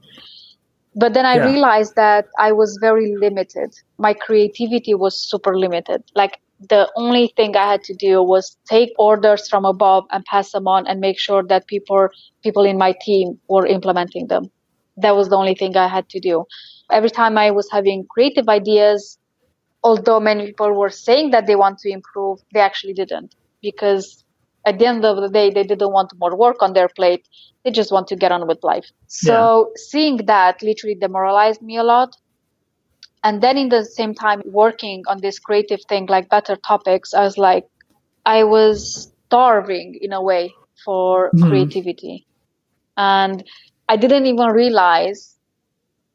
But 0.96 1.14
then 1.14 1.26
I 1.26 1.36
yeah. 1.36 1.46
realized 1.52 1.96
that 1.96 2.28
I 2.38 2.52
was 2.52 2.78
very 2.82 3.16
limited. 3.16 3.74
My 3.98 4.14
creativity 4.14 4.94
was 4.94 5.20
super 5.20 5.58
limited. 5.58 6.04
Like 6.16 6.40
the 6.70 6.92
only 6.96 7.34
thing 7.36 7.56
I 7.56 7.72
had 7.72 7.84
to 7.86 7.94
do 7.96 8.22
was 8.22 8.58
take 8.66 8.92
orders 9.00 9.48
from 9.50 9.66
above 9.66 10.06
and 10.12 10.24
pass 10.26 10.52
them 10.52 10.68
on 10.68 10.88
and 10.88 11.00
make 11.00 11.20
sure 11.20 11.44
that 11.44 11.68
people 11.68 12.10
people 12.44 12.66
in 12.66 12.78
my 12.78 12.94
team 13.02 13.40
were 13.48 13.66
implementing 13.66 14.28
them. 14.28 14.52
That 14.98 15.16
was 15.16 15.30
the 15.30 15.38
only 15.38 15.56
thing 15.56 15.76
I 15.78 15.88
had 15.88 16.10
to 16.10 16.20
do. 16.20 16.46
Every 16.92 17.10
time 17.10 17.38
I 17.38 17.52
was 17.52 17.70
having 17.72 18.06
creative 18.10 18.50
ideas, 18.50 19.18
although 19.84 20.20
many 20.20 20.48
people 20.48 20.74
were 20.74 20.90
saying 20.90 21.32
that 21.32 21.48
they 21.48 21.56
want 21.56 21.80
to 21.80 21.90
improve, 21.90 22.40
they 22.54 22.60
actually 22.60 22.94
didn't 22.94 23.36
because 23.62 24.21
at 24.66 24.80
the 24.80 24.86
end 24.86 25.06
of 25.06 25.18
the 25.18 25.30
day, 25.30 25.50
they 25.50 25.64
didn't 25.64 25.92
want 25.92 26.12
more 26.20 26.36
work 26.36 26.62
on 26.62 26.74
their 26.74 26.88
plate. 26.90 27.28
They 27.64 27.72
just 27.72 27.92
want 27.92 28.08
to 28.08 28.16
get 28.16 28.32
on 28.32 28.48
with 28.48 28.64
life. 28.64 28.86
So 29.08 29.70
yeah. 29.70 29.74
seeing 29.76 30.18
that 30.26 30.62
literally 30.62 30.96
demoralized 30.96 31.62
me 31.62 31.78
a 31.78 31.84
lot. 31.84 32.16
And 33.24 33.42
then 33.42 33.58
in 33.58 33.70
the 33.70 33.86
same 33.86 34.14
time, 34.14 34.42
working 34.46 35.04
on 35.08 35.22
this 35.22 35.40
creative 35.40 35.80
thing 35.88 36.08
like 36.08 36.30
better 36.30 36.56
topics, 36.56 37.14
I 37.14 37.22
was 37.22 37.38
like, 37.38 37.68
I 38.26 38.44
was 38.44 39.12
starving 39.28 39.98
in 40.02 40.14
a 40.14 40.22
way 40.22 40.54
for 40.84 41.32
mm. 41.32 41.48
creativity. 41.48 42.26
And 42.98 43.44
I 43.90 43.96
didn't 43.98 44.26
even 44.26 44.48
realize 44.48 45.38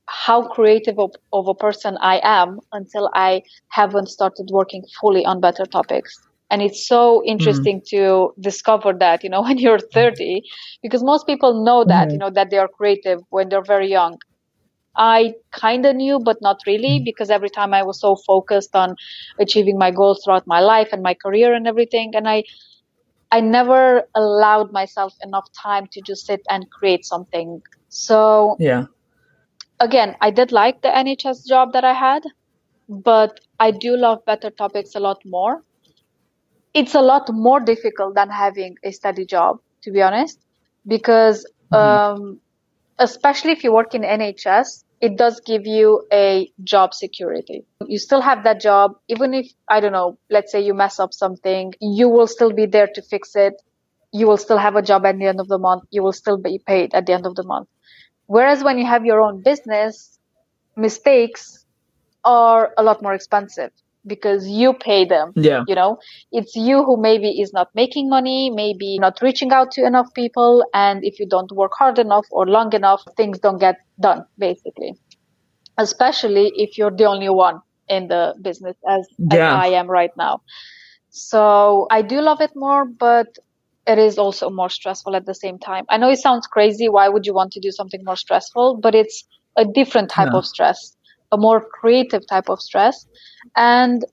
how 0.08 0.48
creative 0.48 0.98
of, 0.98 1.12
of 1.32 1.48
a 1.48 1.54
person 1.54 1.96
I 2.00 2.20
am 2.22 2.60
until 2.72 3.10
I 3.14 3.42
haven't 3.68 4.08
started 4.08 4.50
working 4.52 4.84
fully 5.00 5.24
on 5.24 5.40
better 5.40 5.64
topics 5.64 6.16
and 6.50 6.62
it's 6.62 6.86
so 6.86 7.24
interesting 7.24 7.80
mm. 7.80 7.86
to 7.86 8.32
discover 8.40 8.92
that 8.92 9.24
you 9.24 9.30
know 9.30 9.42
when 9.48 9.58
you're 9.58 9.78
30 9.78 10.42
because 10.82 11.02
most 11.02 11.26
people 11.26 11.64
know 11.64 11.84
that 11.84 12.08
mm. 12.08 12.12
you 12.12 12.18
know 12.18 12.30
that 12.30 12.50
they 12.50 12.58
are 12.58 12.68
creative 12.68 13.20
when 13.30 13.48
they're 13.48 13.62
very 13.62 13.90
young 13.90 14.18
i 14.96 15.34
kind 15.52 15.84
of 15.84 15.96
knew 15.96 16.18
but 16.18 16.40
not 16.40 16.58
really 16.66 17.00
mm. 17.00 17.04
because 17.04 17.30
every 17.30 17.50
time 17.50 17.74
i 17.74 17.82
was 17.82 18.00
so 18.00 18.16
focused 18.16 18.74
on 18.74 18.96
achieving 19.38 19.78
my 19.78 19.90
goals 19.90 20.22
throughout 20.24 20.46
my 20.46 20.60
life 20.60 20.88
and 20.92 21.02
my 21.02 21.14
career 21.14 21.54
and 21.54 21.66
everything 21.66 22.12
and 22.14 22.28
i 22.28 22.42
i 23.32 23.40
never 23.40 24.02
allowed 24.14 24.72
myself 24.72 25.14
enough 25.22 25.48
time 25.52 25.86
to 25.92 26.00
just 26.00 26.26
sit 26.26 26.40
and 26.48 26.70
create 26.70 27.04
something 27.04 27.60
so 27.88 28.56
yeah 28.58 28.86
again 29.80 30.16
i 30.20 30.30
did 30.30 30.52
like 30.52 30.80
the 30.80 30.88
nhs 30.88 31.46
job 31.46 31.72
that 31.72 31.84
i 31.84 31.92
had 31.92 32.22
but 32.88 33.40
i 33.60 33.70
do 33.70 33.96
love 33.96 34.24
better 34.24 34.48
topics 34.48 34.94
a 34.94 35.00
lot 35.00 35.18
more 35.26 35.62
it's 36.76 36.94
a 36.94 37.00
lot 37.00 37.32
more 37.32 37.58
difficult 37.58 38.14
than 38.14 38.28
having 38.28 38.76
a 38.84 38.92
steady 38.92 39.24
job, 39.24 39.60
to 39.82 39.90
be 39.90 40.02
honest, 40.02 40.38
because 40.86 41.46
mm-hmm. 41.72 42.22
um, 42.22 42.40
especially 42.98 43.52
if 43.52 43.64
you 43.64 43.72
work 43.72 43.94
in 43.94 44.02
NHS, 44.02 44.84
it 45.00 45.16
does 45.16 45.40
give 45.40 45.66
you 45.66 46.06
a 46.12 46.50
job 46.64 46.92
security. 46.92 47.64
You 47.86 47.98
still 47.98 48.20
have 48.20 48.44
that 48.44 48.60
job, 48.60 48.96
even 49.08 49.32
if, 49.32 49.46
I 49.68 49.80
don't 49.80 49.92
know, 49.92 50.18
let's 50.30 50.52
say 50.52 50.60
you 50.60 50.74
mess 50.74 51.00
up 51.00 51.14
something, 51.14 51.72
you 51.80 52.10
will 52.10 52.26
still 52.26 52.52
be 52.52 52.66
there 52.66 52.88
to 52.94 53.02
fix 53.02 53.34
it. 53.36 53.54
You 54.12 54.26
will 54.26 54.38
still 54.38 54.58
have 54.58 54.76
a 54.76 54.82
job 54.82 55.06
at 55.06 55.18
the 55.18 55.26
end 55.26 55.40
of 55.40 55.48
the 55.48 55.58
month. 55.58 55.84
You 55.90 56.02
will 56.02 56.12
still 56.12 56.38
be 56.38 56.58
paid 56.58 56.94
at 56.94 57.06
the 57.06 57.12
end 57.14 57.26
of 57.26 57.34
the 57.36 57.42
month. 57.42 57.68
Whereas 58.26 58.62
when 58.62 58.78
you 58.78 58.86
have 58.86 59.04
your 59.06 59.20
own 59.20 59.42
business, 59.42 60.18
mistakes 60.76 61.64
are 62.24 62.72
a 62.76 62.82
lot 62.82 63.02
more 63.02 63.14
expensive 63.14 63.70
because 64.06 64.48
you 64.48 64.72
pay 64.72 65.04
them. 65.04 65.32
Yeah. 65.34 65.64
You 65.66 65.74
know, 65.74 65.98
it's 66.32 66.54
you 66.56 66.84
who 66.84 66.96
maybe 66.96 67.40
is 67.40 67.52
not 67.52 67.68
making 67.74 68.08
money, 68.08 68.50
maybe 68.50 68.98
not 68.98 69.20
reaching 69.22 69.52
out 69.52 69.70
to 69.72 69.84
enough 69.84 70.12
people. 70.14 70.64
And 70.74 71.04
if 71.04 71.18
you 71.18 71.26
don't 71.26 71.50
work 71.52 71.72
hard 71.76 71.98
enough 71.98 72.26
or 72.30 72.46
long 72.46 72.72
enough, 72.74 73.02
things 73.16 73.38
don't 73.38 73.58
get 73.58 73.76
done, 74.00 74.24
basically. 74.38 74.94
Especially 75.78 76.52
if 76.56 76.78
you're 76.78 76.90
the 76.90 77.04
only 77.04 77.28
one 77.28 77.60
in 77.88 78.08
the 78.08 78.34
business 78.40 78.76
as, 78.88 79.06
yeah. 79.18 79.58
as 79.58 79.64
I 79.64 79.68
am 79.68 79.88
right 79.88 80.10
now. 80.16 80.42
So 81.10 81.86
I 81.90 82.02
do 82.02 82.20
love 82.20 82.40
it 82.40 82.52
more, 82.54 82.84
but 82.84 83.38
it 83.86 83.98
is 83.98 84.18
also 84.18 84.50
more 84.50 84.68
stressful 84.68 85.14
at 85.14 85.26
the 85.26 85.34
same 85.34 85.58
time. 85.58 85.84
I 85.88 85.96
know 85.96 86.10
it 86.10 86.18
sounds 86.18 86.46
crazy. 86.46 86.88
Why 86.88 87.08
would 87.08 87.26
you 87.26 87.34
want 87.34 87.52
to 87.52 87.60
do 87.60 87.70
something 87.70 88.02
more 88.04 88.16
stressful? 88.16 88.78
But 88.82 88.94
it's 88.94 89.24
a 89.56 89.64
different 89.64 90.10
type 90.10 90.34
of 90.34 90.44
stress 90.44 90.95
a 91.32 91.36
more 91.36 91.60
creative 91.60 92.26
type 92.26 92.48
of 92.48 92.60
stress. 92.60 93.06
And 93.56 94.04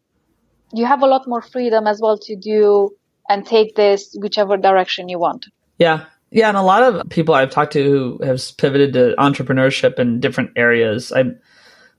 you 0.74 0.86
have 0.86 1.02
a 1.02 1.06
lot 1.08 1.28
more 1.28 1.42
freedom 1.42 1.88
as 1.88 2.00
well 2.02 2.18
to 2.18 2.36
do 2.36 2.96
and 3.30 3.46
take 3.46 3.76
this 3.76 4.16
whichever 4.20 4.58
direction 4.58 5.10
you 5.10 5.20
want. 5.20 5.46
Yeah. 5.78 6.06
Yeah 6.32 6.48
and 6.50 6.58
a 6.58 6.64
lot 6.64 6.82
of 6.84 7.10
people 7.10 7.36
i've 7.36 7.52
talked 7.52 7.74
to 7.74 7.84
who 7.84 8.20
have 8.24 8.42
pivoted 8.58 8.94
to 8.94 9.16
entrepreneurship 9.18 10.00
in 10.00 10.20
different 10.20 10.52
areas. 10.56 11.12
I'm 11.12 11.40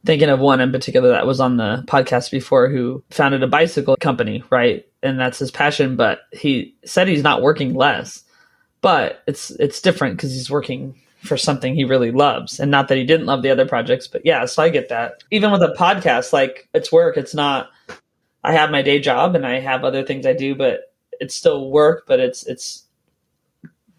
thinking 0.04 0.28
of 0.28 0.40
one 0.40 0.60
in 0.60 0.72
particular 0.72 1.10
that 1.10 1.26
was 1.26 1.40
on 1.40 1.56
the 1.56 1.84
podcast 1.86 2.30
before 2.30 2.68
who 2.68 3.02
founded 3.10 3.42
a 3.42 3.48
bicycle 3.48 3.96
company 3.96 4.42
right? 4.50 4.84
And 5.02 5.18
that's 5.18 5.38
his 5.38 5.50
passion 5.50 5.96
but 5.96 6.20
he 6.32 6.74
said 6.84 7.08
he's 7.08 7.22
not 7.22 7.42
working 7.42 7.74
less. 7.74 8.22
But 8.80 9.22
it's 9.26 9.50
it's 9.52 9.80
different 9.80 10.16
because 10.16 10.32
he's 10.32 10.50
working 10.50 11.00
for 11.24 11.36
something 11.36 11.74
he 11.74 11.84
really 11.84 12.10
loves 12.10 12.60
and 12.60 12.70
not 12.70 12.88
that 12.88 12.98
he 12.98 13.04
didn't 13.04 13.26
love 13.26 13.42
the 13.42 13.50
other 13.50 13.66
projects 13.66 14.06
but 14.06 14.24
yeah 14.24 14.44
so 14.44 14.62
i 14.62 14.68
get 14.68 14.88
that. 14.88 15.24
Even 15.30 15.50
with 15.50 15.62
a 15.62 15.74
podcast 15.78 16.32
like 16.32 16.68
it's 16.74 16.92
work 16.92 17.16
it's 17.16 17.34
not 17.34 17.70
i 18.42 18.52
have 18.52 18.70
my 18.70 18.82
day 18.82 19.00
job 19.00 19.34
and 19.34 19.46
i 19.46 19.58
have 19.58 19.84
other 19.84 20.04
things 20.04 20.26
i 20.26 20.32
do 20.32 20.54
but 20.54 20.92
it's 21.20 21.34
still 21.34 21.70
work 21.70 22.04
but 22.06 22.20
it's 22.20 22.46
it's 22.46 22.84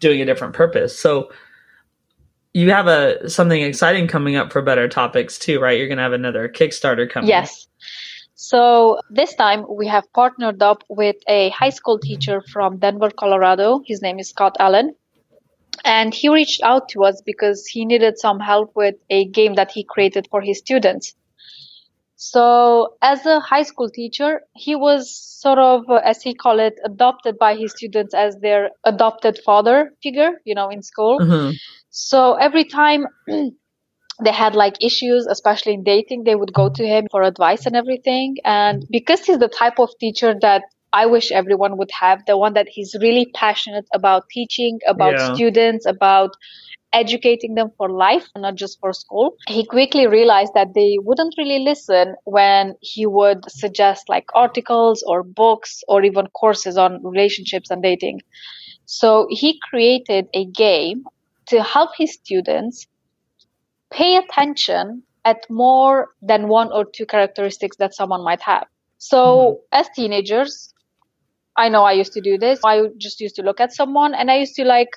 doing 0.00 0.20
a 0.20 0.24
different 0.24 0.54
purpose. 0.54 0.98
So 0.98 1.30
you 2.52 2.70
have 2.70 2.86
a 2.86 3.28
something 3.28 3.62
exciting 3.62 4.08
coming 4.08 4.36
up 4.36 4.52
for 4.52 4.62
better 4.62 4.88
topics 4.88 5.38
too 5.38 5.60
right? 5.60 5.78
You're 5.78 5.88
going 5.88 5.98
to 5.98 6.02
have 6.02 6.12
another 6.12 6.48
kickstarter 6.48 7.08
coming. 7.08 7.28
Yes. 7.28 7.66
So 8.34 9.00
this 9.10 9.34
time 9.34 9.64
we 9.68 9.86
have 9.86 10.10
partnered 10.12 10.62
up 10.62 10.82
with 10.88 11.16
a 11.26 11.50
high 11.50 11.70
school 11.70 11.98
teacher 11.98 12.42
from 12.52 12.78
denver 12.78 13.10
colorado. 13.10 13.82
His 13.86 14.02
name 14.02 14.18
is 14.18 14.28
scott 14.28 14.56
allen 14.58 14.94
and 15.86 16.12
he 16.12 16.28
reached 16.28 16.60
out 16.62 16.88
to 16.90 17.04
us 17.04 17.22
because 17.24 17.66
he 17.66 17.84
needed 17.84 18.18
some 18.18 18.40
help 18.40 18.72
with 18.74 18.96
a 19.08 19.26
game 19.26 19.54
that 19.54 19.70
he 19.70 19.84
created 19.84 20.26
for 20.30 20.42
his 20.42 20.58
students. 20.58 21.14
So 22.16 22.96
as 23.02 23.24
a 23.24 23.40
high 23.40 23.62
school 23.62 23.88
teacher, 23.88 24.40
he 24.54 24.74
was 24.74 25.14
sort 25.14 25.58
of, 25.58 25.84
as 26.04 26.22
he 26.22 26.34
called 26.34 26.60
it, 26.60 26.74
adopted 26.84 27.38
by 27.38 27.54
his 27.54 27.72
students 27.72 28.14
as 28.14 28.36
their 28.38 28.70
adopted 28.84 29.38
father 29.44 29.92
figure, 30.02 30.32
you 30.44 30.54
know, 30.54 30.68
in 30.70 30.82
school. 30.82 31.20
Mm-hmm. 31.20 31.52
So 31.90 32.34
every 32.34 32.64
time 32.64 33.06
they 33.28 34.32
had 34.32 34.54
like 34.54 34.74
issues, 34.80 35.26
especially 35.26 35.74
in 35.74 35.84
dating, 35.84 36.24
they 36.24 36.34
would 36.34 36.52
go 36.52 36.68
to 36.70 36.86
him 36.86 37.06
for 37.10 37.22
advice 37.22 37.66
and 37.66 37.76
everything. 37.76 38.36
And 38.44 38.86
because 38.90 39.20
he's 39.24 39.38
the 39.38 39.48
type 39.48 39.78
of 39.78 39.90
teacher 40.00 40.34
that 40.40 40.62
I 40.96 41.04
wish 41.04 41.30
everyone 41.30 41.76
would 41.76 41.90
have 42.00 42.24
the 42.26 42.38
one 42.38 42.54
that 42.54 42.68
he's 42.68 42.96
really 43.00 43.26
passionate 43.34 43.86
about 43.92 44.30
teaching, 44.30 44.78
about 44.86 45.12
yeah. 45.18 45.34
students, 45.34 45.84
about 45.84 46.30
educating 46.92 47.54
them 47.54 47.70
for 47.76 47.90
life, 47.90 48.26
not 48.34 48.54
just 48.54 48.80
for 48.80 48.94
school. 48.94 49.36
He 49.46 49.66
quickly 49.66 50.06
realized 50.06 50.54
that 50.54 50.72
they 50.74 50.96
wouldn't 50.98 51.34
really 51.36 51.58
listen 51.58 52.14
when 52.24 52.76
he 52.80 53.04
would 53.04 53.50
suggest 53.50 54.08
like 54.08 54.24
articles 54.34 55.04
or 55.06 55.22
books 55.22 55.82
or 55.86 56.02
even 56.02 56.28
courses 56.28 56.78
on 56.78 57.04
relationships 57.04 57.70
and 57.70 57.82
dating. 57.82 58.22
So 58.86 59.26
he 59.28 59.60
created 59.68 60.28
a 60.32 60.46
game 60.46 61.04
to 61.50 61.62
help 61.62 61.90
his 61.98 62.14
students 62.14 62.86
pay 63.90 64.16
attention 64.16 65.02
at 65.26 65.44
more 65.50 66.08
than 66.22 66.48
one 66.48 66.72
or 66.72 66.86
two 66.86 67.04
characteristics 67.04 67.76
that 67.76 67.94
someone 67.94 68.24
might 68.24 68.40
have. 68.40 68.66
So 68.98 69.18
mm-hmm. 69.20 69.78
as 69.78 69.88
teenagers, 69.94 70.72
I 71.56 71.68
know 71.68 71.84
I 71.84 71.92
used 71.92 72.12
to 72.12 72.20
do 72.20 72.38
this. 72.38 72.60
I 72.64 72.88
just 72.98 73.20
used 73.20 73.36
to 73.36 73.42
look 73.42 73.60
at 73.60 73.72
someone 73.72 74.14
and 74.14 74.30
I 74.30 74.38
used 74.38 74.54
to 74.56 74.64
like 74.64 74.90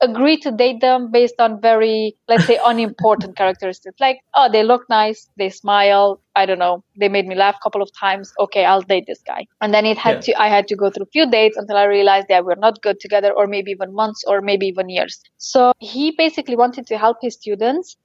agree 0.00 0.36
to 0.36 0.50
date 0.50 0.80
them 0.80 1.10
based 1.10 1.36
on 1.38 1.60
very, 1.60 2.16
let's 2.28 2.46
say, 2.46 2.58
unimportant 2.64 3.36
characteristics. 3.40 3.98
Like, 4.00 4.18
oh, 4.34 4.50
they 4.50 4.62
look 4.62 4.82
nice, 4.88 5.28
they 5.36 5.50
smile. 5.50 6.20
I 6.36 6.46
don't 6.46 6.58
know, 6.58 6.84
they 6.98 7.08
made 7.08 7.26
me 7.26 7.34
laugh 7.34 7.56
a 7.56 7.62
couple 7.62 7.80
of 7.80 7.90
times. 7.98 8.32
Okay, 8.38 8.64
I'll 8.64 8.82
date 8.82 9.04
this 9.06 9.22
guy. 9.26 9.46
And 9.60 9.72
then 9.72 9.86
it 9.86 9.96
had 9.96 10.26
yeah. 10.26 10.34
to, 10.34 10.42
I 10.42 10.48
had 10.48 10.68
to 10.68 10.76
go 10.76 10.90
through 10.90 11.04
a 11.04 11.12
few 11.12 11.30
dates 11.30 11.56
until 11.56 11.76
I 11.76 11.84
realized 11.84 12.26
that 12.28 12.44
we're 12.44 12.56
not 12.56 12.82
good 12.82 13.00
together, 13.00 13.32
or 13.32 13.46
maybe 13.46 13.70
even 13.70 13.94
months, 13.94 14.24
or 14.26 14.40
maybe 14.40 14.66
even 14.66 14.88
years. 14.88 15.20
So 15.38 15.72
he 15.78 16.14
basically 16.18 16.56
wanted 16.56 16.86
to 16.88 16.98
help 16.98 17.18
his 17.22 17.34
students 17.34 17.96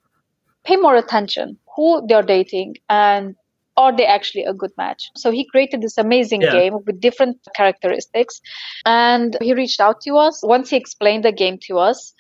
pay 0.66 0.76
more 0.76 0.96
attention 0.96 1.58
who 1.76 2.06
they're 2.08 2.24
dating 2.24 2.76
and 2.90 3.36
are 3.80 3.96
they 3.96 4.06
actually 4.06 4.44
a 4.44 4.54
good 4.54 4.72
match? 4.78 5.10
So 5.16 5.32
he 5.32 5.48
created 5.48 5.82
this 5.82 5.98
amazing 5.98 6.42
yeah. 6.42 6.52
game 6.52 6.74
with 6.86 7.00
different 7.00 7.38
characteristics. 7.56 8.42
And 8.86 9.38
he 9.42 9.54
reached 9.54 9.80
out 9.80 10.02
to 10.02 10.18
us 10.18 10.42
once 10.44 10.70
he 10.70 10.76
explained 10.76 11.24
the 11.24 11.32
game 11.32 11.58
to 11.68 11.78
us. 11.80 12.14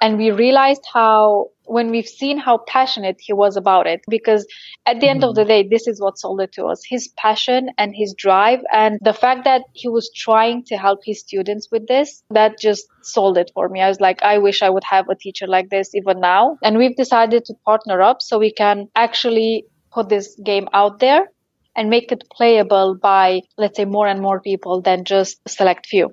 And 0.00 0.18
we 0.18 0.32
realized 0.32 0.82
how, 0.92 1.50
when 1.66 1.90
we've 1.90 2.06
seen 2.06 2.36
how 2.36 2.58
passionate 2.66 3.16
he 3.20 3.32
was 3.32 3.56
about 3.56 3.86
it, 3.86 4.00
because 4.10 4.44
at 4.84 5.00
the 5.00 5.06
mm. 5.06 5.10
end 5.10 5.24
of 5.24 5.36
the 5.36 5.42
mm-hmm. 5.42 5.48
day, 5.48 5.68
this 5.70 5.86
is 5.86 6.00
what 6.00 6.18
sold 6.18 6.40
it 6.40 6.52
to 6.54 6.64
us 6.64 6.82
his 6.84 7.08
passion 7.16 7.68
and 7.78 7.94
his 7.94 8.12
drive. 8.18 8.58
And 8.72 8.98
the 9.00 9.14
fact 9.14 9.44
that 9.44 9.62
he 9.72 9.88
was 9.88 10.10
trying 10.14 10.64
to 10.64 10.76
help 10.76 10.98
his 11.04 11.20
students 11.20 11.68
with 11.70 11.86
this, 11.86 12.24
that 12.30 12.58
just 12.58 12.86
sold 13.02 13.38
it 13.38 13.52
for 13.54 13.68
me. 13.68 13.80
I 13.80 13.88
was 13.88 14.00
like, 14.00 14.20
I 14.22 14.38
wish 14.38 14.62
I 14.62 14.68
would 14.68 14.84
have 14.84 15.08
a 15.08 15.14
teacher 15.14 15.46
like 15.46 15.70
this 15.70 15.94
even 15.94 16.18
now. 16.20 16.58
And 16.62 16.76
we've 16.76 16.96
decided 16.96 17.44
to 17.44 17.54
partner 17.64 18.02
up 18.02 18.20
so 18.20 18.38
we 18.38 18.52
can 18.52 18.88
actually 18.96 19.64
put 19.94 20.08
this 20.08 20.38
game 20.44 20.68
out 20.72 20.98
there 20.98 21.28
and 21.76 21.90
make 21.90 22.12
it 22.12 22.24
playable 22.30 22.94
by, 22.94 23.42
let's 23.56 23.76
say, 23.76 23.84
more 23.84 24.06
and 24.06 24.20
more 24.20 24.40
people 24.40 24.80
than 24.80 25.04
just 25.04 25.38
select 25.48 25.86
few. 25.86 26.12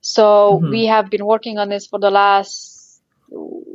So 0.00 0.24
mm-hmm. 0.60 0.70
we 0.70 0.86
have 0.86 1.10
been 1.10 1.24
working 1.24 1.58
on 1.58 1.68
this 1.70 1.86
for 1.86 1.98
the 1.98 2.10
last 2.10 3.00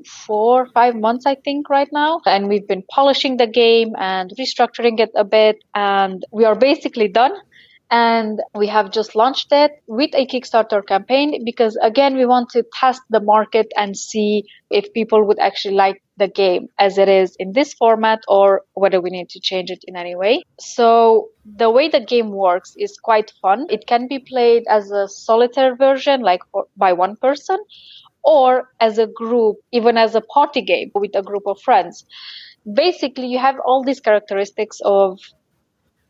four, 0.06 0.68
five 0.68 0.96
months, 0.96 1.26
I 1.26 1.36
think, 1.36 1.70
right 1.70 1.90
now. 1.92 2.22
And 2.26 2.48
we've 2.48 2.68
been 2.68 2.84
polishing 2.90 3.38
the 3.38 3.48
game 3.48 3.96
and 3.98 4.32
restructuring 4.40 5.00
it 5.00 5.10
a 5.16 5.24
bit. 5.24 5.58
And 5.74 6.24
we 6.32 6.46
are 6.46 6.56
basically 6.56 7.08
done 7.08 7.34
and 7.92 8.40
we 8.54 8.68
have 8.68 8.92
just 8.92 9.16
launched 9.16 9.48
it 9.52 9.72
with 9.88 10.12
a 10.14 10.26
Kickstarter 10.28 10.86
campaign 10.86 11.44
because 11.44 11.78
again 11.82 12.16
we 12.16 12.26
want 12.26 12.50
to 12.50 12.64
test 12.80 13.02
the 13.10 13.20
market 13.20 13.68
and 13.76 13.98
see 13.98 14.44
if 14.70 14.94
people 14.94 15.26
would 15.26 15.40
actually 15.40 15.74
like 15.76 16.02
the 16.18 16.28
game 16.28 16.68
as 16.78 16.98
it 16.98 17.10
is 17.10 17.36
in 17.40 17.54
this 17.54 17.74
format 17.74 18.20
or 18.28 18.62
whether 18.74 19.02
we 19.02 19.10
need 19.10 19.30
to 19.30 19.40
change 19.40 19.72
it 19.72 19.84
in 19.88 19.96
any 19.96 20.16
way. 20.16 20.44
So 20.60 21.30
the 21.46 21.72
way 21.72 21.88
the 21.88 22.02
game 22.02 22.30
works 22.32 22.76
is 22.78 22.98
quite 22.98 23.32
fun. 23.42 23.66
It 23.70 23.88
can 23.88 24.08
be 24.08 24.20
played 24.20 24.64
as 24.70 24.92
a 24.92 25.08
solitaire 25.08 25.76
version 25.76 26.22
like 26.22 26.42
for, 26.52 26.66
by 26.78 26.94
one 26.94 27.16
person 27.16 27.58
or 28.24 28.70
as 28.80 28.98
a 28.98 29.08
group, 29.08 29.58
even 29.72 29.98
as 29.98 30.14
a 30.14 30.22
party 30.22 30.62
game 30.62 30.92
with 30.94 31.16
a 31.16 31.24
group 31.24 31.44
of 31.48 31.60
friends. 31.62 32.06
Basically, 32.72 33.28
you 33.28 33.40
have 33.40 33.56
all 33.66 33.84
these 33.84 34.02
characteristics 34.02 34.80
of 34.84 35.20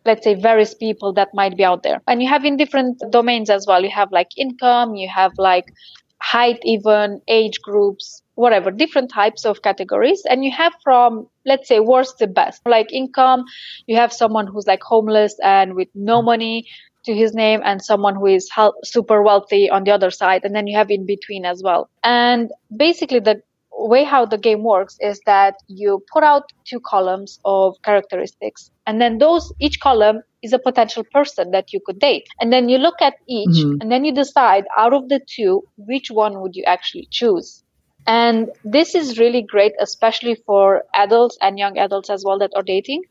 let's 0.05 0.23
say 0.23 0.33
various 0.33 0.73
people 0.73 1.13
that 1.13 1.29
might 1.33 1.57
be 1.57 1.63
out 1.63 1.83
there. 1.83 2.01
And 2.07 2.21
you 2.21 2.29
have 2.29 2.45
in 2.45 2.57
different 2.57 3.01
domains 3.11 3.49
as 3.49 3.65
well. 3.67 3.83
You 3.83 3.91
have 3.91 4.11
like 4.11 4.29
income 4.37 4.95
you 4.95 5.09
have 5.09 5.33
like 5.37 5.73
height 6.21 6.59
even 6.63 7.21
age 7.27 7.61
groups 7.61 8.21
whatever 8.35 8.71
different 8.71 9.11
types 9.11 9.45
of 9.45 9.61
categories. 9.61 10.23
And 10.29 10.45
you 10.45 10.51
have 10.51 10.73
from 10.83 11.27
let's 11.45 11.67
say 11.67 11.79
worst 11.79 12.19
to 12.19 12.27
best. 12.27 12.61
Like 12.65 12.91
income 12.91 13.43
you 13.87 13.95
have 13.97 14.13
someone 14.13 14.47
who's 14.47 14.67
like 14.67 14.81
homeless 14.81 15.35
and 15.43 15.75
with 15.75 15.89
no 15.93 16.17
mm-hmm. 16.17 16.25
money 16.25 16.67
to 17.05 17.13
his 17.13 17.33
name 17.33 17.61
and 17.63 17.81
someone 17.81 18.15
who 18.15 18.27
is 18.27 18.49
super 18.83 19.21
wealthy 19.23 19.69
on 19.69 19.83
the 19.83 19.91
other 19.91 20.11
side. 20.11 20.41
And 20.43 20.55
then 20.55 20.67
you 20.67 20.77
have 20.77 20.91
in 20.91 21.05
between 21.05 21.45
as 21.45 21.63
well. 21.63 21.89
And 22.03 22.51
basically 22.75 23.19
the 23.19 23.41
way 23.87 24.03
how 24.03 24.25
the 24.25 24.37
game 24.37 24.63
works 24.63 24.97
is 24.99 25.21
that 25.25 25.55
you 25.67 26.03
put 26.11 26.23
out 26.23 26.51
two 26.65 26.79
columns 26.79 27.39
of 27.45 27.75
characteristics 27.83 28.71
and 28.85 28.99
then 28.99 29.19
those 29.19 29.53
each 29.59 29.79
column 29.79 30.21
is 30.41 30.53
a 30.53 30.59
potential 30.59 31.03
person 31.11 31.51
that 31.51 31.73
you 31.73 31.79
could 31.85 31.99
date. 31.99 32.27
And 32.39 32.51
then 32.51 32.69
you 32.69 32.77
look 32.77 33.01
at 33.01 33.15
each 33.27 33.49
mm-hmm. 33.49 33.81
and 33.81 33.91
then 33.91 34.05
you 34.05 34.13
decide 34.13 34.65
out 34.77 34.93
of 34.93 35.09
the 35.09 35.19
two 35.27 35.63
which 35.77 36.09
one 36.09 36.39
would 36.41 36.55
you 36.55 36.63
actually 36.63 37.07
choose. 37.11 37.63
And 38.07 38.49
this 38.63 38.95
is 38.95 39.19
really 39.19 39.41
great 39.41 39.73
especially 39.79 40.35
for 40.45 40.83
adults 40.95 41.37
and 41.41 41.59
young 41.59 41.77
adults 41.77 42.09
as 42.09 42.23
well 42.25 42.39
that 42.39 42.51
are 42.55 42.63
dating 42.63 43.03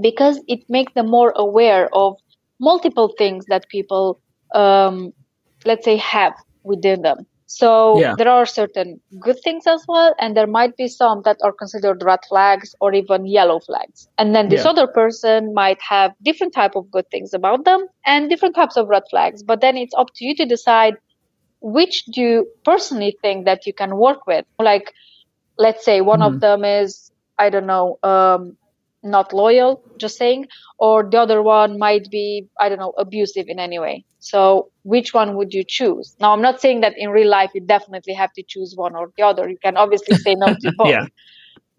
because 0.00 0.40
it 0.48 0.68
makes 0.68 0.92
them 0.94 1.08
more 1.08 1.32
aware 1.36 1.88
of 1.94 2.16
multiple 2.58 3.14
things 3.18 3.46
that 3.46 3.68
people 3.68 4.20
um, 4.54 5.12
let's 5.64 5.84
say 5.84 5.96
have 5.96 6.34
within 6.64 7.02
them 7.02 7.26
so 7.54 8.00
yeah. 8.00 8.14
there 8.16 8.30
are 8.30 8.46
certain 8.46 8.98
good 9.20 9.38
things 9.44 9.66
as 9.66 9.84
well, 9.86 10.14
and 10.18 10.34
there 10.34 10.46
might 10.46 10.74
be 10.78 10.88
some 10.88 11.20
that 11.26 11.36
are 11.42 11.52
considered 11.52 12.02
red 12.02 12.20
flags 12.26 12.74
or 12.80 12.94
even 12.94 13.26
yellow 13.26 13.60
flags. 13.60 14.08
And 14.16 14.34
then 14.34 14.48
this 14.48 14.64
yeah. 14.64 14.70
other 14.70 14.86
person 14.86 15.52
might 15.52 15.78
have 15.82 16.12
different 16.22 16.54
type 16.54 16.74
of 16.76 16.90
good 16.90 17.10
things 17.10 17.34
about 17.34 17.66
them 17.66 17.86
and 18.06 18.30
different 18.30 18.54
types 18.54 18.78
of 18.78 18.88
red 18.88 19.02
flags. 19.10 19.42
But 19.42 19.60
then 19.60 19.76
it's 19.76 19.92
up 19.92 20.14
to 20.14 20.24
you 20.24 20.34
to 20.36 20.46
decide 20.46 20.94
which 21.60 22.06
do 22.06 22.22
you 22.22 22.48
personally 22.64 23.18
think 23.20 23.44
that 23.44 23.66
you 23.66 23.74
can 23.74 23.98
work 23.98 24.26
with. 24.26 24.46
Like, 24.58 24.94
let's 25.58 25.84
say 25.84 26.00
one 26.00 26.20
mm-hmm. 26.20 26.34
of 26.36 26.40
them 26.40 26.64
is 26.64 27.12
I 27.38 27.50
don't 27.50 27.66
know, 27.66 27.98
um, 28.02 28.56
not 29.02 29.32
loyal, 29.32 29.82
just 29.98 30.16
saying, 30.16 30.46
or 30.78 31.08
the 31.08 31.18
other 31.18 31.42
one 31.42 31.78
might 31.78 32.10
be, 32.10 32.46
I 32.60 32.68
don't 32.68 32.78
know, 32.78 32.94
abusive 32.98 33.46
in 33.48 33.58
any 33.58 33.78
way. 33.78 34.04
So 34.20 34.70
which 34.84 35.12
one 35.12 35.36
would 35.36 35.52
you 35.52 35.64
choose? 35.66 36.14
Now, 36.20 36.32
I'm 36.32 36.42
not 36.42 36.60
saying 36.60 36.80
that 36.82 36.94
in 36.96 37.10
real 37.10 37.28
life 37.28 37.50
you 37.54 37.60
definitely 37.60 38.14
have 38.14 38.32
to 38.34 38.42
choose 38.46 38.74
one 38.76 38.94
or 38.94 39.10
the 39.16 39.24
other. 39.24 39.48
You 39.48 39.58
can 39.62 39.76
obviously 39.76 40.16
say 40.16 40.34
no 40.34 40.54
to 40.54 40.72
both. 40.78 40.88
yeah. 40.88 41.06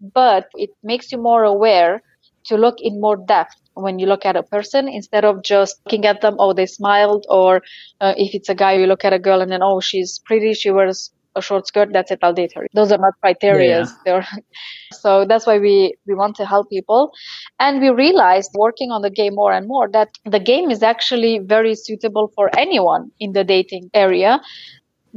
But 0.00 0.48
it 0.54 0.70
makes 0.82 1.10
you 1.12 1.18
more 1.18 1.44
aware 1.44 2.02
to 2.46 2.56
look 2.56 2.76
in 2.80 3.00
more 3.00 3.16
depth 3.16 3.56
when 3.74 3.98
you 3.98 4.06
look 4.06 4.24
at 4.24 4.36
a 4.36 4.42
person 4.42 4.88
instead 4.88 5.24
of 5.24 5.42
just 5.42 5.80
looking 5.84 6.06
at 6.06 6.20
them, 6.20 6.36
oh, 6.38 6.52
they 6.52 6.66
smiled, 6.66 7.26
or 7.28 7.62
uh, 8.00 8.14
if 8.16 8.34
it's 8.34 8.48
a 8.48 8.54
guy, 8.54 8.74
you 8.74 8.86
look 8.86 9.04
at 9.04 9.12
a 9.12 9.18
girl 9.18 9.40
and 9.40 9.50
then, 9.50 9.62
oh, 9.62 9.80
she's 9.80 10.20
pretty, 10.24 10.52
she 10.54 10.70
wears 10.70 11.10
a 11.36 11.42
short 11.42 11.66
skirt, 11.66 11.90
that's 11.92 12.10
it, 12.10 12.20
I'll 12.22 12.32
date 12.32 12.52
her. 12.54 12.66
Those 12.74 12.92
are 12.92 12.98
not 12.98 13.14
criteria. 13.20 13.86
Yeah. 14.06 14.24
so 14.92 15.24
that's 15.24 15.46
why 15.46 15.58
we, 15.58 15.94
we 16.06 16.14
want 16.14 16.36
to 16.36 16.46
help 16.46 16.70
people. 16.70 17.12
And 17.58 17.80
we 17.80 17.90
realized 17.90 18.50
working 18.54 18.90
on 18.90 19.02
the 19.02 19.10
game 19.10 19.34
more 19.34 19.52
and 19.52 19.66
more 19.66 19.88
that 19.90 20.10
the 20.24 20.40
game 20.40 20.70
is 20.70 20.82
actually 20.82 21.38
very 21.38 21.74
suitable 21.74 22.32
for 22.34 22.50
anyone 22.56 23.10
in 23.18 23.32
the 23.32 23.44
dating 23.44 23.90
area 23.94 24.40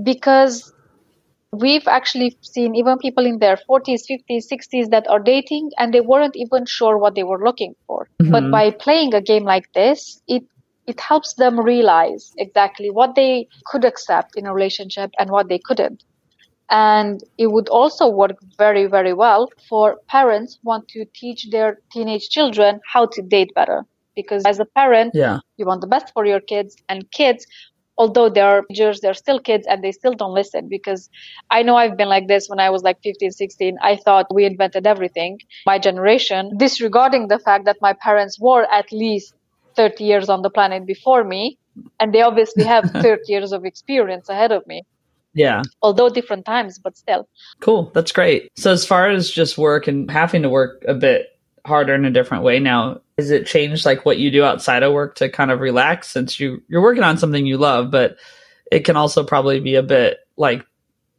because 0.04 0.74
we've 1.52 1.88
actually 1.88 2.38
seen 2.42 2.76
even 2.76 2.98
people 2.98 3.26
in 3.26 3.40
their 3.40 3.58
40s 3.70 4.02
50s 4.10 4.46
60s 4.52 4.90
that 4.90 5.08
are 5.08 5.20
dating 5.20 5.72
and 5.78 5.94
they 5.94 6.02
weren't 6.02 6.36
even 6.36 6.66
sure 6.66 6.98
what 6.98 7.16
they 7.16 7.24
were 7.24 7.44
looking 7.44 7.74
for 7.88 8.08
mm-hmm. 8.22 8.32
but 8.32 8.52
by 8.52 8.70
playing 8.70 9.14
a 9.14 9.22
game 9.22 9.44
like 9.44 9.72
this 9.74 10.22
it 10.28 10.44
it 10.88 11.00
helps 11.02 11.34
them 11.34 11.60
realize 11.60 12.34
exactly 12.38 12.90
what 12.90 13.16
they 13.16 13.48
could 13.66 13.84
accept 13.84 14.38
in 14.38 14.46
a 14.46 14.54
relationship 14.54 15.12
and 15.20 15.30
what 15.30 15.50
they 15.50 15.60
couldn't. 15.60 16.04
And 16.70 17.22
it 17.38 17.48
would 17.48 17.70
also 17.70 18.10
work 18.10 18.38
very, 18.58 18.88
very 18.88 19.14
well 19.14 19.50
for 19.70 19.98
parents 20.08 20.60
want 20.64 20.88
to 20.90 21.06
teach 21.14 21.50
their 21.52 21.80
teenage 21.92 22.30
children 22.30 22.80
how 22.92 23.06
to 23.08 23.22
date 23.22 23.52
better. 23.54 23.86
Because 24.16 24.44
as 24.46 24.60
a 24.60 24.66
parent, 24.66 25.12
yeah. 25.14 25.40
you 25.58 25.66
want 25.66 25.82
the 25.82 25.88
best 25.88 26.12
for 26.14 26.26
your 26.26 26.40
kids 26.40 26.76
and 26.90 27.10
kids, 27.12 27.46
although 27.98 28.30
they're 28.30 28.64
teenagers, 28.64 29.00
they're 29.00 29.14
still 29.14 29.40
kids 29.40 29.66
and 29.68 29.84
they 29.84 29.92
still 29.92 30.14
don't 30.14 30.34
listen 30.34 30.68
because 30.68 31.10
I 31.52 31.64
know 31.64 31.76
I've 31.76 31.98
been 31.98 32.10
like 32.10 32.28
this 32.28 32.48
when 32.48 32.60
I 32.60 32.70
was 32.70 32.84
like 32.84 32.98
15, 33.04 33.32
16. 33.32 33.78
I 33.82 33.96
thought 33.96 34.26
we 34.34 34.46
invented 34.46 34.88
everything. 34.88 35.40
My 35.66 35.80
generation, 35.80 36.58
disregarding 36.58 37.28
the 37.28 37.40
fact 37.40 37.66
that 37.66 37.78
my 37.82 37.94
parents 37.94 38.40
were 38.40 38.66
at 38.72 38.92
least 38.92 39.34
30 39.78 40.04
years 40.04 40.28
on 40.28 40.42
the 40.42 40.50
planet 40.50 40.86
before 40.86 41.24
me 41.24 41.58
and 42.00 42.14
they 42.14 42.22
obviously 42.22 42.66
have 42.66 42.92
30 42.92 43.22
years 43.28 43.54
of 43.54 43.64
experience 43.64 44.28
ahead 44.28 44.52
of 44.52 44.68
me. 44.68 44.84
Yeah. 45.34 45.62
Although 45.82 46.10
different 46.10 46.46
times 46.46 46.80
but 46.80 46.98
still. 46.98 47.30
Cool. 47.62 47.92
That's 47.94 48.12
great. 48.12 48.52
So 48.58 48.72
as 48.72 48.86
far 48.86 49.10
as 49.10 49.30
just 49.30 49.58
work 49.58 49.88
and 49.88 50.10
having 50.12 50.42
to 50.42 50.50
work 50.50 50.84
a 50.88 50.96
bit 50.96 51.28
harder 51.66 51.94
in 51.94 52.06
a 52.06 52.12
different 52.12 52.44
way 52.44 52.60
now 52.60 53.02
has 53.18 53.30
it 53.30 53.46
changed 53.46 53.86
like 53.86 54.06
what 54.06 54.18
you 54.18 54.32
do 54.32 54.44
outside 54.44 54.84
of 54.84 54.94
work 54.94 55.16
to 55.16 55.28
kind 55.28 55.52
of 55.52 55.60
relax 55.60 56.10
since 56.10 56.40
you 56.40 56.64
you're 56.70 56.82
working 56.82 57.04
on 57.04 57.18
something 57.18 57.46
you 57.46 57.58
love 57.58 57.92
but 57.92 58.16
it 58.72 58.86
can 58.86 58.96
also 58.96 59.22
probably 59.22 59.60
be 59.60 59.76
a 59.76 59.84
bit 59.84 60.20
like 60.38 60.66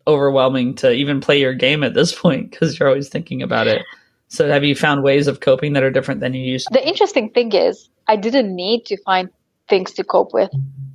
overwhelming 0.06 0.74
to 0.74 0.90
even 0.90 1.20
play 1.20 1.38
your 1.38 1.52
game 1.52 1.84
at 1.84 1.92
this 1.92 2.14
point 2.18 2.50
because 2.50 2.78
you're 2.78 2.88
always 2.88 3.10
thinking 3.10 3.42
about 3.42 3.66
it 3.66 3.82
so 4.28 4.48
have 4.48 4.64
you 4.64 4.74
found 4.74 5.02
ways 5.02 5.26
of 5.26 5.40
coping 5.40 5.72
that 5.72 5.82
are 5.82 5.90
different 5.90 6.20
than 6.20 6.34
you 6.34 6.42
used 6.42 6.68
to? 6.68 6.72
The 6.72 6.86
interesting 6.86 7.30
thing 7.30 7.52
is 7.52 7.88
I 8.06 8.16
didn't 8.16 8.54
need 8.54 8.84
to 8.86 8.96
find 9.02 9.30
things 9.68 9.92
to 9.92 10.04
cope 10.04 10.32
with. 10.32 10.50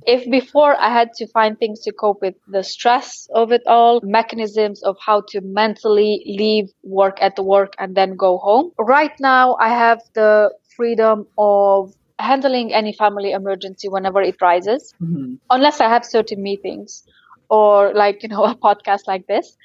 If 0.06 0.30
before 0.30 0.76
I 0.78 0.90
had 0.90 1.12
to 1.14 1.26
find 1.28 1.58
things 1.58 1.80
to 1.80 1.92
cope 1.92 2.20
with 2.20 2.34
the 2.46 2.62
stress 2.62 3.28
of 3.34 3.52
it 3.52 3.62
all, 3.66 4.00
mechanisms 4.02 4.82
of 4.82 4.96
how 5.00 5.22
to 5.28 5.40
mentally 5.40 6.22
leave 6.26 6.70
work 6.82 7.18
at 7.20 7.36
the 7.36 7.42
work 7.42 7.74
and 7.78 7.94
then 7.94 8.16
go 8.16 8.38
home. 8.38 8.72
Right 8.78 9.18
now 9.18 9.56
I 9.60 9.68
have 9.68 10.00
the 10.14 10.52
freedom 10.76 11.26
of 11.38 11.94
handling 12.18 12.72
any 12.72 12.92
family 12.92 13.32
emergency 13.32 13.88
whenever 13.88 14.20
it 14.20 14.40
rises, 14.40 14.94
mm-hmm. 15.02 15.34
unless 15.50 15.80
I 15.80 15.88
have 15.88 16.04
certain 16.04 16.42
meetings 16.42 17.04
or 17.48 17.92
like, 17.94 18.22
you 18.22 18.28
know, 18.28 18.44
a 18.54 18.54
podcast 18.54 19.06
like 19.06 19.26
this. 19.26 19.56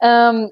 Um, 0.00 0.50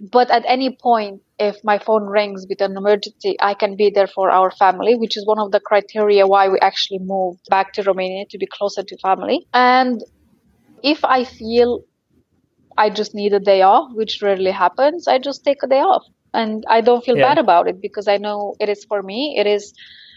but 0.00 0.30
at 0.30 0.44
any 0.46 0.76
point, 0.80 1.22
if 1.38 1.56
my 1.64 1.78
phone 1.78 2.04
rings 2.04 2.46
with 2.48 2.60
an 2.60 2.76
emergency, 2.76 3.36
I 3.40 3.54
can 3.54 3.76
be 3.76 3.90
there 3.90 4.06
for 4.06 4.30
our 4.30 4.50
family, 4.50 4.94
which 4.96 5.16
is 5.16 5.26
one 5.26 5.38
of 5.38 5.50
the 5.50 5.60
criteria 5.60 6.26
why 6.26 6.48
we 6.48 6.58
actually 6.60 7.00
moved 7.00 7.40
back 7.48 7.72
to 7.74 7.82
Romania 7.82 8.24
to 8.30 8.38
be 8.38 8.46
closer 8.46 8.82
to 8.82 8.98
family. 8.98 9.46
And 9.52 10.02
if 10.82 11.04
I 11.04 11.24
feel 11.24 11.84
I 12.76 12.90
just 12.90 13.14
need 13.14 13.32
a 13.32 13.40
day 13.40 13.62
off, 13.62 13.90
which 13.92 14.20
rarely 14.22 14.50
happens, 14.50 15.08
I 15.08 15.18
just 15.18 15.44
take 15.44 15.62
a 15.62 15.66
day 15.66 15.80
off. 15.80 16.04
And 16.34 16.64
I 16.68 16.80
don't 16.80 17.04
feel 17.04 17.16
yeah. 17.16 17.28
bad 17.28 17.38
about 17.38 17.68
it 17.68 17.80
because 17.80 18.06
I 18.06 18.18
know 18.18 18.54
it 18.60 18.68
is 18.68 18.84
for 18.84 19.02
me. 19.02 19.36
It 19.38 19.46
is. 19.46 19.72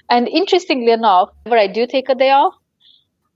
And 0.10 0.28
interestingly 0.28 0.91
enough, 0.91 1.30
whenever 1.44 1.62
I 1.62 1.67
do 1.67 1.88
take 1.88 2.10
a 2.10 2.15
day 2.15 2.32
off, 2.32 2.54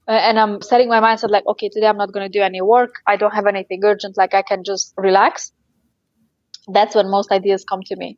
uh, 0.07 0.11
and 0.11 0.39
I'm 0.39 0.61
setting 0.61 0.89
my 0.89 0.99
mindset 0.99 1.31
like, 1.31 1.47
okay, 1.47 1.69
today 1.69 1.87
I'm 1.87 1.97
not 1.97 2.11
going 2.11 2.29
to 2.29 2.39
do 2.39 2.43
any 2.43 2.61
work. 2.61 2.95
I 3.07 3.15
don't 3.15 3.33
have 3.33 3.47
anything 3.47 3.81
urgent. 3.83 4.17
Like 4.17 4.35
I 4.35 4.43
can 4.43 4.63
just 4.63 4.93
relax 4.97 5.51
that's 6.67 6.95
when 6.95 7.09
most 7.09 7.31
ideas 7.31 7.63
come 7.63 7.81
to 7.83 7.95
me. 7.95 8.17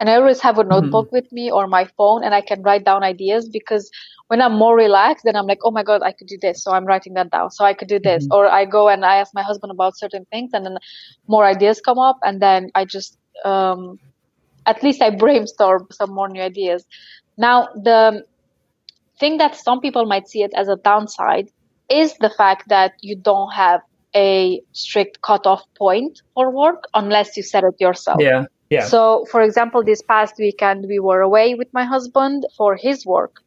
And 0.00 0.08
I 0.08 0.14
always 0.14 0.40
have 0.40 0.58
a 0.58 0.62
hmm. 0.62 0.70
notebook 0.70 1.06
mm-hmm. 1.06 1.16
with 1.16 1.30
me 1.30 1.50
or 1.50 1.66
my 1.66 1.84
phone 1.96 2.24
and 2.24 2.34
I 2.34 2.40
can 2.40 2.62
write 2.62 2.84
down 2.84 3.04
ideas 3.04 3.48
because 3.48 3.90
when 4.28 4.40
I'm 4.40 4.54
more 4.54 4.74
relaxed, 4.74 5.24
then 5.24 5.36
I'm 5.36 5.46
like, 5.46 5.58
oh 5.62 5.70
my 5.70 5.82
God, 5.82 6.02
I 6.02 6.12
could 6.12 6.26
do 6.26 6.38
this. 6.40 6.62
So 6.62 6.72
I'm 6.72 6.86
writing 6.86 7.14
that 7.14 7.30
down. 7.30 7.50
So 7.50 7.64
I 7.64 7.74
could 7.74 7.88
do 7.88 7.98
this. 7.98 8.24
Mm-hmm. 8.24 8.32
Or 8.32 8.46
I 8.46 8.64
go 8.64 8.88
and 8.88 9.04
I 9.04 9.16
ask 9.16 9.34
my 9.34 9.42
husband 9.42 9.70
about 9.70 9.98
certain 9.98 10.24
things 10.26 10.50
and 10.54 10.64
then 10.64 10.78
more 11.28 11.44
ideas 11.44 11.80
come 11.80 11.98
up 11.98 12.18
and 12.22 12.40
then 12.40 12.70
I 12.74 12.84
just, 12.86 13.18
um, 13.44 13.98
at 14.66 14.82
least 14.82 15.02
I 15.02 15.10
brainstorm 15.10 15.88
some 15.90 16.14
more 16.14 16.28
new 16.28 16.42
ideas. 16.42 16.86
Now, 17.36 17.68
the 17.74 18.24
thing 19.18 19.38
that 19.38 19.56
some 19.56 19.80
people 19.80 20.06
might 20.06 20.28
see 20.28 20.42
it 20.42 20.52
as 20.54 20.68
a 20.68 20.76
downside 20.76 21.48
is 21.90 22.14
the 22.18 22.30
fact 22.30 22.68
that 22.68 22.92
you 23.00 23.16
don't 23.16 23.52
have 23.52 23.80
a 24.14 24.60
strict 24.72 25.22
cutoff 25.22 25.62
point 25.76 26.22
for 26.34 26.50
work 26.50 26.84
unless 26.94 27.36
you 27.36 27.42
set 27.42 27.64
it 27.64 27.74
yourself. 27.78 28.18
Yeah. 28.20 28.44
Yeah. 28.70 28.84
So, 28.84 29.26
for 29.30 29.42
example, 29.42 29.82
this 29.82 30.00
past 30.00 30.34
weekend 30.38 30.86
we 30.86 31.00
were 31.00 31.20
away 31.20 31.54
with 31.54 31.68
my 31.72 31.84
husband 31.84 32.46
for 32.56 32.76
his 32.76 33.04
work. 33.04 33.42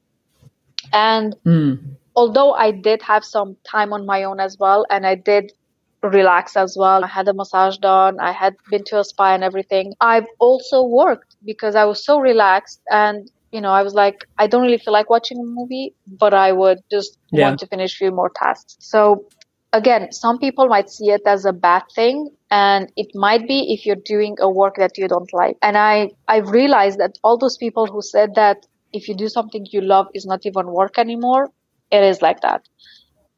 And 0.91 1.35
mm. 1.45 1.79
although 2.15 2.53
I 2.53 2.71
did 2.71 3.01
have 3.03 3.23
some 3.23 3.55
time 3.63 3.93
on 3.93 4.05
my 4.05 4.23
own 4.23 4.41
as 4.41 4.57
well, 4.59 4.85
and 4.89 5.07
I 5.07 5.15
did 5.15 5.53
relax 6.01 6.57
as 6.57 6.75
well, 6.77 7.05
I 7.05 7.07
had 7.07 7.29
a 7.29 7.33
massage 7.33 7.77
done, 7.77 8.19
I 8.19 8.33
had 8.33 8.55
been 8.69 8.83
to 8.85 8.99
a 8.99 9.03
spa 9.05 9.33
and 9.33 9.45
everything, 9.45 9.93
I've 10.01 10.27
also 10.39 10.83
worked 10.83 11.37
because 11.45 11.75
I 11.75 11.85
was 11.85 12.03
so 12.05 12.19
relaxed 12.19 12.81
and 12.91 13.31
you 13.53 13.61
know, 13.61 13.69
I 13.69 13.83
was 13.83 13.93
like, 13.93 14.27
I 14.39 14.47
don't 14.47 14.63
really 14.63 14.79
feel 14.79 14.93
like 14.93 15.11
watching 15.11 15.39
a 15.39 15.43
movie, 15.43 15.93
but 16.07 16.33
I 16.33 16.51
would 16.51 16.79
just 16.89 17.19
yeah. 17.31 17.47
want 17.47 17.59
to 17.59 17.67
finish 17.67 17.93
a 17.93 17.97
few 17.97 18.11
more 18.11 18.31
tasks. 18.35 18.75
So 18.79 19.25
again, 19.73 20.11
some 20.11 20.37
people 20.37 20.67
might 20.67 20.89
see 20.89 21.09
it 21.09 21.23
as 21.25 21.45
a 21.45 21.51
bad 21.51 21.83
thing 21.93 22.29
and 22.51 22.91
it 22.95 23.07
might 23.15 23.47
be 23.47 23.73
if 23.73 23.85
you're 23.85 24.03
doing 24.05 24.37
a 24.39 24.49
work 24.49 24.75
that 24.77 24.97
you 24.97 25.07
don't 25.07 25.33
like. 25.33 25.57
And 25.61 25.77
I, 25.77 26.11
I've 26.27 26.49
realized 26.49 26.99
that 26.99 27.17
all 27.23 27.37
those 27.37 27.57
people 27.57 27.87
who 27.87 28.01
said 28.01 28.35
that 28.35 28.65
if 28.93 29.09
you 29.09 29.15
do 29.15 29.27
something 29.27 29.65
you 29.71 29.81
love 29.81 30.07
is 30.13 30.25
not 30.25 30.45
even 30.45 30.67
work 30.67 30.99
anymore, 30.99 31.49
it 31.91 32.03
is 32.03 32.21
like 32.21 32.41
that. 32.41 32.61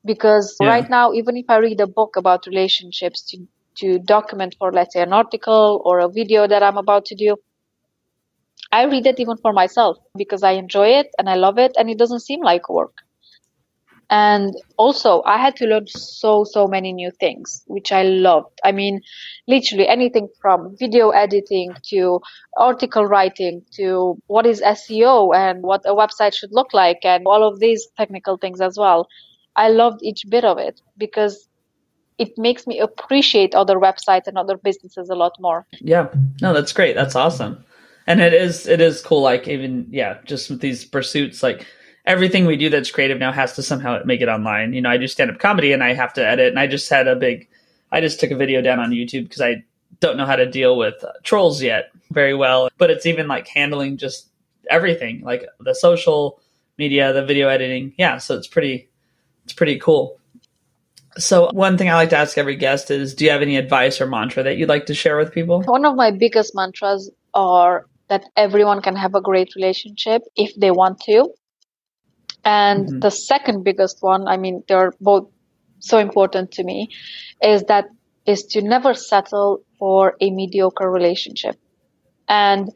Because 0.04 0.58
yeah. 0.60 0.68
right 0.68 0.90
now, 0.90 1.14
even 1.14 1.38
if 1.38 1.46
I 1.50 1.58
read 1.58 1.80
a 1.80 1.88
book 1.88 2.18
about 2.18 2.46
relationships 2.46 3.22
to, 3.30 3.48
to 3.78 4.00
document 4.00 4.56
for, 4.60 4.72
let's 4.72 4.94
say, 4.94 5.02
an 5.02 5.14
article 5.14 5.82
or 5.86 6.00
a 6.00 6.10
video 6.10 6.48
that 6.48 6.62
I'm 6.62 6.78
about 6.78 7.06
to 7.06 7.16
do, 7.16 7.38
I 8.72 8.86
read 8.86 9.08
it 9.08 9.20
even 9.20 9.38
for 9.38 9.54
myself 9.54 9.98
because 10.18 10.44
I 10.44 10.52
enjoy 10.52 10.90
it 11.00 11.08
and 11.18 11.30
I 11.30 11.36
love 11.36 11.58
it 11.58 11.72
and 11.78 11.90
it 11.90 11.98
doesn't 11.98 12.20
seem 12.20 12.42
like 12.42 12.70
work 12.70 13.06
and 14.10 14.54
also 14.78 15.24
i 15.26 15.38
had 15.38 15.56
to 15.56 15.66
learn 15.66 15.88
so 15.88 16.44
so 16.44 16.68
many 16.68 16.94
new 16.94 17.12
things 17.20 17.64
which 17.68 17.92
i 17.92 18.04
loved. 18.04 18.60
I 18.64 18.72
mean 18.72 19.02
literally 19.48 19.88
anything 19.88 20.30
from 20.40 20.76
video 20.78 21.10
editing 21.10 21.74
to 21.90 22.22
article 22.58 23.06
writing 23.06 23.64
to 23.74 24.18
what 24.28 24.46
is 24.46 24.62
seo 24.62 25.36
and 25.36 25.64
what 25.64 25.82
a 25.86 25.96
website 25.96 26.36
should 26.36 26.52
look 26.52 26.74
like 26.74 27.00
and 27.04 27.26
all 27.26 27.48
of 27.48 27.60
these 27.60 27.88
technical 27.98 28.38
things 28.38 28.62
as 28.62 28.78
well. 28.78 29.08
I 29.56 29.70
loved 29.70 30.02
each 30.04 30.24
bit 30.30 30.44
of 30.44 30.58
it 30.58 30.82
because 30.98 31.48
it 32.18 32.38
makes 32.38 32.68
me 32.68 32.80
appreciate 32.80 33.56
other 33.56 33.78
websites 33.78 34.28
and 34.28 34.38
other 34.38 34.58
businesses 34.58 35.10
a 35.10 35.16
lot 35.16 35.34
more. 35.40 35.66
Yeah. 35.80 36.10
No 36.42 36.54
that's 36.54 36.74
great. 36.74 36.96
That's 36.96 37.16
awesome. 37.16 37.64
And 38.08 38.22
it 38.22 38.34
is 38.34 38.68
it 38.68 38.82
is 38.82 39.02
cool 39.02 39.22
like 39.22 39.48
even 39.48 39.88
yeah 39.90 40.20
just 40.26 40.50
with 40.50 40.62
these 40.62 40.86
pursuits 40.86 41.42
like 41.42 41.66
everything 42.06 42.46
we 42.46 42.58
do 42.58 42.70
that's 42.70 42.92
creative 42.92 43.20
now 43.20 43.32
has 43.32 43.54
to 43.54 43.64
somehow 43.64 44.00
make 44.06 44.22
it 44.22 44.30
online. 44.30 44.74
You 44.74 44.82
know, 44.82 44.90
I 44.90 44.98
do 44.98 45.08
stand 45.08 45.32
up 45.32 45.40
comedy 45.40 45.72
and 45.72 45.84
I 45.84 45.94
have 45.94 46.14
to 46.14 46.26
edit, 46.26 46.50
and 46.50 46.60
I 46.60 46.68
just 46.68 46.90
had 46.90 47.08
a 47.08 47.16
big, 47.16 47.48
I 47.92 48.02
just 48.02 48.20
took 48.20 48.32
a 48.32 48.36
video 48.36 48.62
down 48.62 48.80
on 48.80 48.92
YouTube 48.92 49.24
because 49.24 49.42
I 49.42 49.64
don't 50.00 50.18
know 50.18 50.26
how 50.26 50.36
to 50.36 50.50
deal 50.50 50.78
with 50.78 51.04
uh, 51.04 51.12
trolls 51.24 51.62
yet 51.62 51.92
very 52.12 52.34
well. 52.34 52.70
But 52.78 52.92
it's 52.92 53.06
even 53.06 53.28
like 53.28 53.48
handling 53.48 53.98
just 53.98 54.30
everything, 54.70 55.22
like 55.22 55.46
the 55.60 55.74
social 55.74 56.40
media, 56.78 57.14
the 57.14 57.26
video 57.26 57.48
editing. 57.48 57.94
Yeah, 57.98 58.18
so 58.18 58.36
it's 58.36 58.48
pretty, 58.48 58.90
it's 59.44 59.54
pretty 59.54 59.80
cool. 59.80 60.20
So, 61.18 61.50
one 61.54 61.78
thing 61.78 61.90
I 61.90 61.96
like 61.96 62.10
to 62.10 62.18
ask 62.18 62.38
every 62.38 62.58
guest 62.58 62.92
is 62.92 63.16
Do 63.16 63.24
you 63.24 63.32
have 63.32 63.42
any 63.42 63.56
advice 63.56 64.02
or 64.02 64.06
mantra 64.06 64.44
that 64.44 64.58
you'd 64.58 64.68
like 64.68 64.88
to 64.88 64.94
share 64.94 65.18
with 65.18 65.32
people? 65.32 65.62
One 65.64 65.86
of 65.86 65.96
my 65.96 66.12
biggest 66.12 66.54
mantras 66.54 67.10
are 67.34 67.88
that 68.10 68.26
everyone 68.36 68.82
can 68.82 68.96
have 68.98 69.16
a 69.16 69.22
great 69.22 69.56
relationship 69.56 70.24
if 70.36 70.54
they 70.56 70.72
want 70.72 71.00
to. 71.02 71.30
And 72.46 72.88
mm-hmm. 72.88 73.00
the 73.00 73.10
second 73.12 73.64
biggest 73.64 73.98
one, 74.02 74.28
I 74.28 74.38
mean, 74.38 74.64
they're 74.68 74.94
both 75.02 75.28
so 75.80 75.98
important 75.98 76.52
to 76.52 76.64
me, 76.64 76.90
is 77.42 77.64
that 77.64 77.86
is 78.26 78.44
to 78.44 78.62
never 78.62 78.94
settle 78.94 79.62
for 79.78 80.16
a 80.22 80.30
mediocre 80.32 80.90
relationship. 80.90 81.56
And 82.28 82.72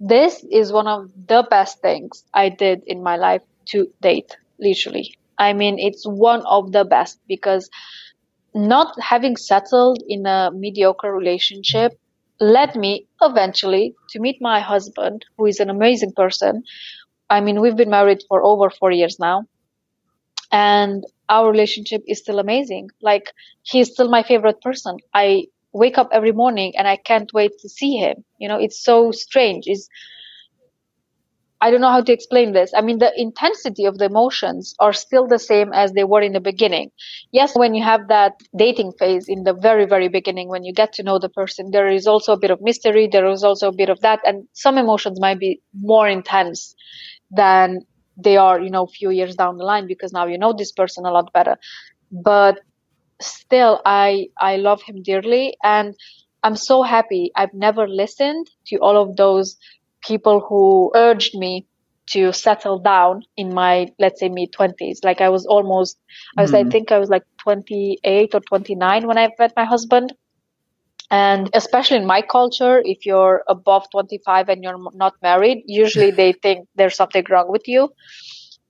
this 0.00 0.44
is 0.50 0.72
one 0.72 0.86
of 0.86 1.10
the 1.26 1.46
best 1.50 1.80
things 1.80 2.24
I 2.32 2.48
did 2.48 2.82
in 2.86 3.02
my 3.02 3.16
life 3.16 3.42
to 3.66 3.86
date, 4.00 4.36
literally. 4.58 5.14
I 5.38 5.52
mean, 5.52 5.78
it's 5.78 6.04
one 6.06 6.42
of 6.46 6.72
the 6.72 6.84
best 6.84 7.20
because 7.28 7.68
not 8.54 8.98
having 9.00 9.36
settled 9.36 10.02
in 10.08 10.26
a 10.26 10.50
mediocre 10.52 11.12
relationship 11.12 11.98
led 12.40 12.74
me 12.74 13.06
eventually 13.20 13.94
to 14.10 14.20
meet 14.20 14.40
my 14.40 14.60
husband, 14.60 15.24
who 15.36 15.46
is 15.46 15.60
an 15.60 15.70
amazing 15.70 16.12
person, 16.12 16.62
I 17.30 17.40
mean, 17.40 17.60
we've 17.60 17.76
been 17.76 17.90
married 17.90 18.24
for 18.28 18.42
over 18.42 18.68
four 18.70 18.90
years 18.90 19.18
now, 19.20 19.44
and 20.50 21.04
our 21.28 21.48
relationship 21.50 22.02
is 22.08 22.18
still 22.18 22.40
amazing. 22.40 22.90
Like, 23.00 23.32
he's 23.62 23.92
still 23.92 24.10
my 24.10 24.24
favorite 24.24 24.60
person. 24.60 24.96
I 25.14 25.46
wake 25.72 25.96
up 25.96 26.08
every 26.12 26.32
morning 26.32 26.72
and 26.76 26.88
I 26.88 26.96
can't 26.96 27.32
wait 27.32 27.52
to 27.60 27.68
see 27.68 27.96
him. 27.96 28.24
You 28.38 28.48
know, 28.48 28.58
it's 28.58 28.82
so 28.82 29.12
strange. 29.12 29.64
It's, 29.68 29.88
I 31.60 31.70
don't 31.70 31.80
know 31.80 31.90
how 31.90 32.02
to 32.02 32.12
explain 32.12 32.52
this. 32.52 32.72
I 32.74 32.80
mean, 32.80 32.98
the 32.98 33.12
intensity 33.20 33.84
of 33.84 33.98
the 33.98 34.06
emotions 34.06 34.74
are 34.80 34.92
still 34.92 35.28
the 35.28 35.38
same 35.38 35.72
as 35.72 35.92
they 35.92 36.02
were 36.02 36.22
in 36.22 36.32
the 36.32 36.40
beginning. 36.40 36.90
Yes, 37.30 37.54
when 37.54 37.74
you 37.74 37.84
have 37.84 38.08
that 38.08 38.32
dating 38.56 38.94
phase 38.98 39.28
in 39.28 39.44
the 39.44 39.52
very, 39.52 39.86
very 39.86 40.08
beginning, 40.08 40.48
when 40.48 40.64
you 40.64 40.72
get 40.72 40.94
to 40.94 41.04
know 41.04 41.20
the 41.20 41.28
person, 41.28 41.70
there 41.70 41.86
is 41.88 42.08
also 42.08 42.32
a 42.32 42.38
bit 42.38 42.50
of 42.50 42.60
mystery. 42.60 43.08
There 43.12 43.30
is 43.30 43.44
also 43.44 43.68
a 43.68 43.76
bit 43.76 43.90
of 43.90 44.00
that. 44.00 44.18
And 44.24 44.48
some 44.52 44.78
emotions 44.78 45.20
might 45.20 45.38
be 45.38 45.60
more 45.72 46.08
intense 46.08 46.74
than 47.30 47.80
they 48.16 48.36
are, 48.36 48.60
you 48.60 48.70
know, 48.70 48.84
a 48.84 48.88
few 48.88 49.10
years 49.10 49.34
down 49.34 49.56
the 49.56 49.64
line 49.64 49.86
because 49.86 50.12
now 50.12 50.26
you 50.26 50.38
know 50.38 50.52
this 50.52 50.72
person 50.72 51.06
a 51.06 51.12
lot 51.12 51.32
better. 51.32 51.56
But 52.10 52.60
still, 53.20 53.80
I 53.84 54.28
I 54.38 54.56
love 54.56 54.82
him 54.82 55.02
dearly, 55.02 55.56
and 55.62 55.94
I'm 56.42 56.56
so 56.56 56.82
happy. 56.82 57.30
I've 57.36 57.54
never 57.54 57.88
listened 57.88 58.50
to 58.66 58.76
all 58.78 58.96
of 59.00 59.16
those 59.16 59.56
people 60.02 60.40
who 60.40 60.90
urged 60.94 61.36
me 61.38 61.66
to 62.10 62.32
settle 62.32 62.78
down 62.78 63.22
in 63.36 63.54
my 63.54 63.88
let's 63.98 64.20
say 64.20 64.28
mid 64.28 64.52
20s 64.52 65.04
like 65.04 65.20
i 65.20 65.28
was 65.28 65.46
almost 65.46 65.98
i 66.36 66.42
was 66.42 66.52
i 66.52 66.60
mm-hmm. 66.60 66.70
think 66.70 66.90
i 66.92 66.98
was 66.98 67.08
like 67.08 67.22
28 67.38 68.34
or 68.34 68.40
29 68.40 69.06
when 69.06 69.18
i 69.18 69.28
met 69.38 69.52
my 69.56 69.64
husband 69.64 70.12
and 71.10 71.50
especially 71.54 71.96
in 71.96 72.06
my 72.06 72.22
culture, 72.22 72.80
if 72.84 73.04
you're 73.04 73.42
above 73.48 73.90
25 73.90 74.48
and 74.48 74.62
you're 74.62 74.78
not 74.94 75.14
married, 75.22 75.64
usually 75.66 76.10
they 76.20 76.32
think 76.32 76.68
there's 76.76 76.94
something 76.94 77.24
wrong 77.28 77.50
with 77.50 77.66
you. 77.66 77.92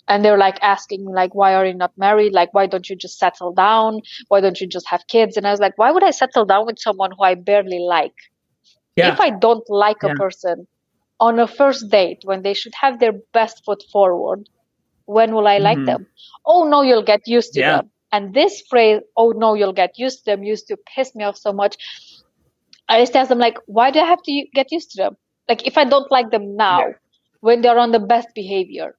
And 0.08 0.24
they're 0.24 0.38
like 0.38 0.58
asking 0.60 1.04
like, 1.04 1.34
why 1.34 1.54
are 1.54 1.66
you 1.66 1.74
not 1.74 1.92
married? 1.96 2.32
Like, 2.32 2.52
why 2.52 2.66
don't 2.66 2.88
you 2.88 2.96
just 2.96 3.18
settle 3.18 3.52
down? 3.52 4.00
Why 4.28 4.40
don't 4.40 4.60
you 4.60 4.66
just 4.66 4.88
have 4.88 5.06
kids? 5.06 5.36
And 5.36 5.46
I 5.46 5.50
was 5.50 5.60
like, 5.60 5.76
why 5.76 5.92
would 5.92 6.02
I 6.02 6.10
settle 6.10 6.44
down 6.46 6.66
with 6.66 6.80
someone 6.80 7.12
who 7.16 7.22
I 7.22 7.34
barely 7.34 7.78
like? 7.78 8.14
Yeah. 8.96 9.12
If 9.12 9.20
I 9.20 9.30
don't 9.30 9.68
like 9.68 9.98
yeah. 10.02 10.12
a 10.12 10.14
person 10.16 10.66
on 11.20 11.38
a 11.38 11.46
first 11.46 11.90
date 11.90 12.20
when 12.24 12.42
they 12.42 12.54
should 12.54 12.72
have 12.80 12.98
their 12.98 13.12
best 13.32 13.62
foot 13.64 13.84
forward, 13.92 14.48
when 15.04 15.32
will 15.32 15.46
I 15.46 15.58
like 15.58 15.76
mm-hmm. 15.76 15.86
them? 15.86 16.06
Oh 16.44 16.68
no, 16.68 16.82
you'll 16.82 17.04
get 17.04 17.28
used 17.28 17.52
to 17.52 17.60
yeah. 17.60 17.76
them. 17.76 17.90
And 18.10 18.34
this 18.34 18.62
phrase, 18.68 19.02
oh 19.16 19.30
no, 19.30 19.54
you'll 19.54 19.72
get 19.72 19.96
used 19.96 20.20
to 20.20 20.24
them, 20.24 20.42
used 20.42 20.66
to 20.68 20.76
piss 20.96 21.14
me 21.14 21.22
off 21.22 21.36
so 21.36 21.52
much 21.52 21.76
I 22.90 23.00
just 23.00 23.16
ask 23.16 23.28
them 23.28 23.38
like, 23.38 23.58
why 23.66 23.90
do 23.90 24.00
I 24.00 24.06
have 24.06 24.22
to 24.22 24.44
get 24.52 24.72
used 24.72 24.90
to 24.92 25.02
them? 25.02 25.16
Like, 25.48 25.66
if 25.66 25.78
I 25.78 25.84
don't 25.84 26.10
like 26.10 26.30
them 26.30 26.56
now, 26.56 26.80
yeah. 26.80 26.92
when 27.40 27.62
they're 27.62 27.78
on 27.78 27.92
the 27.92 28.00
best 28.00 28.28
behavior, 28.34 28.96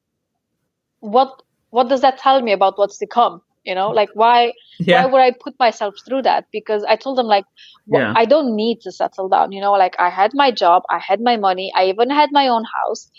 what 1.01 1.41
what 1.69 1.89
does 1.89 2.01
that 2.01 2.17
tell 2.17 2.41
me 2.41 2.51
about 2.51 2.77
what's 2.77 2.97
to 2.99 3.07
come? 3.07 3.41
You 3.63 3.75
know, 3.75 3.89
like 3.89 4.09
why 4.13 4.53
yeah. 4.79 5.05
why 5.05 5.11
would 5.11 5.21
I 5.21 5.31
put 5.31 5.59
myself 5.59 5.95
through 6.05 6.23
that? 6.23 6.45
Because 6.51 6.83
I 6.85 6.95
told 6.95 7.17
them 7.17 7.27
like 7.27 7.45
well, 7.85 8.01
yeah. 8.01 8.13
I 8.15 8.25
don't 8.25 8.55
need 8.55 8.81
to 8.81 8.91
settle 8.91 9.29
down. 9.29 9.51
You 9.51 9.61
know, 9.61 9.73
like 9.73 9.95
I 9.99 10.09
had 10.09 10.31
my 10.33 10.51
job, 10.51 10.83
I 10.89 10.99
had 10.99 11.21
my 11.21 11.37
money, 11.37 11.71
I 11.75 11.85
even 11.85 12.09
had 12.09 12.31
my 12.31 12.47
own 12.47 12.63
house 12.63 13.11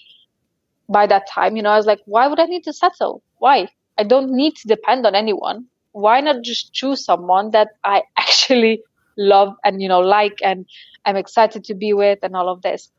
by 0.88 1.06
that 1.06 1.28
time. 1.28 1.56
You 1.56 1.62
know, 1.62 1.70
I 1.70 1.76
was 1.76 1.86
like, 1.86 2.00
why 2.06 2.26
would 2.26 2.40
I 2.40 2.46
need 2.46 2.64
to 2.64 2.72
settle? 2.72 3.22
Why? 3.38 3.68
I 3.98 4.04
don't 4.04 4.32
need 4.32 4.56
to 4.56 4.68
depend 4.68 5.06
on 5.06 5.14
anyone. 5.14 5.66
Why 5.92 6.20
not 6.20 6.42
just 6.42 6.72
choose 6.72 7.04
someone 7.04 7.50
that 7.50 7.68
I 7.84 8.02
actually 8.18 8.82
love 9.16 9.54
and 9.64 9.82
you 9.82 9.88
know 9.88 10.00
like 10.00 10.38
and 10.42 10.66
I'm 11.04 11.16
excited 11.16 11.64
to 11.64 11.74
be 11.74 11.92
with 11.92 12.20
and 12.22 12.36
all 12.36 12.48
of 12.48 12.62
this. 12.62 12.90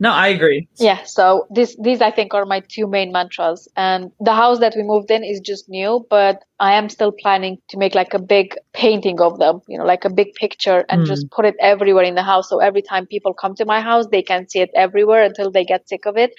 No, 0.00 0.12
I 0.12 0.28
agree. 0.28 0.68
Yeah, 0.78 1.02
so 1.04 1.46
this 1.50 1.76
these 1.80 2.00
I 2.00 2.12
think 2.12 2.32
are 2.32 2.44
my 2.44 2.60
two 2.60 2.86
main 2.86 3.10
mantras. 3.10 3.66
And 3.76 4.12
the 4.20 4.32
house 4.32 4.60
that 4.60 4.74
we 4.76 4.84
moved 4.84 5.10
in 5.10 5.24
is 5.24 5.40
just 5.40 5.68
new, 5.68 6.06
but 6.08 6.44
I 6.60 6.74
am 6.74 6.88
still 6.88 7.10
planning 7.10 7.58
to 7.70 7.78
make 7.78 7.96
like 7.96 8.14
a 8.14 8.20
big 8.20 8.54
painting 8.72 9.20
of 9.20 9.38
them, 9.38 9.60
you 9.66 9.76
know, 9.76 9.84
like 9.84 10.04
a 10.04 10.10
big 10.10 10.34
picture 10.34 10.84
and 10.88 11.02
mm. 11.02 11.06
just 11.06 11.28
put 11.30 11.46
it 11.46 11.56
everywhere 11.60 12.04
in 12.04 12.14
the 12.14 12.22
house. 12.22 12.48
So 12.48 12.60
every 12.60 12.82
time 12.82 13.06
people 13.06 13.34
come 13.34 13.56
to 13.56 13.64
my 13.64 13.80
house, 13.80 14.06
they 14.06 14.22
can 14.22 14.48
see 14.48 14.60
it 14.60 14.70
everywhere 14.74 15.24
until 15.24 15.50
they 15.50 15.64
get 15.64 15.88
sick 15.88 16.06
of 16.06 16.16
it. 16.16 16.32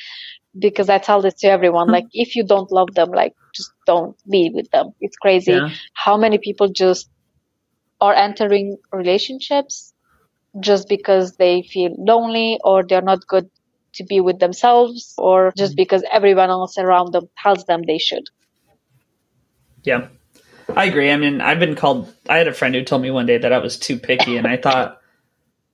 Because 0.57 0.89
I 0.89 0.97
tell 0.97 1.21
this 1.21 1.35
to 1.41 1.47
everyone, 1.47 1.87
hmm. 1.87 1.93
like 1.93 2.05
if 2.11 2.35
you 2.35 2.43
don't 2.43 2.71
love 2.71 2.95
them, 2.95 3.11
like 3.11 3.33
just 3.53 3.71
don't 3.85 4.17
be 4.27 4.49
with 4.51 4.71
them. 4.71 4.93
It's 4.99 5.15
crazy 5.15 5.51
yeah. 5.51 5.69
how 5.93 6.17
many 6.17 6.39
people 6.39 6.69
just 6.69 7.07
are 8.01 8.13
entering 8.13 8.77
relationships 8.91 9.93
just 10.59 10.89
because 10.89 11.35
they 11.37 11.61
feel 11.61 11.93
lonely 11.97 12.59
or 12.63 12.83
they're 12.83 13.01
not 13.01 13.27
good 13.27 13.49
to 13.93 14.03
be 14.03 14.19
with 14.21 14.39
themselves 14.39 15.13
or 15.17 15.53
just 15.57 15.71
mm-hmm. 15.71 15.77
because 15.77 16.03
everyone 16.11 16.49
else 16.49 16.77
around 16.77 17.11
them 17.11 17.29
tells 17.41 17.65
them 17.65 17.81
they 17.85 17.97
should. 17.97 18.23
Yeah. 19.83 20.07
I 20.75 20.85
agree. 20.85 21.11
I 21.11 21.17
mean, 21.17 21.41
I've 21.41 21.59
been 21.59 21.75
called 21.75 22.13
I 22.29 22.37
had 22.37 22.47
a 22.47 22.53
friend 22.53 22.75
who 22.75 22.83
told 22.83 23.01
me 23.01 23.09
one 23.09 23.25
day 23.25 23.37
that 23.37 23.51
I 23.51 23.57
was 23.57 23.77
too 23.77 23.97
picky 23.97 24.37
and 24.37 24.45
I 24.45 24.57
thought 24.57 25.01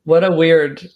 what 0.05 0.23
a 0.23 0.31
weird 0.31 0.87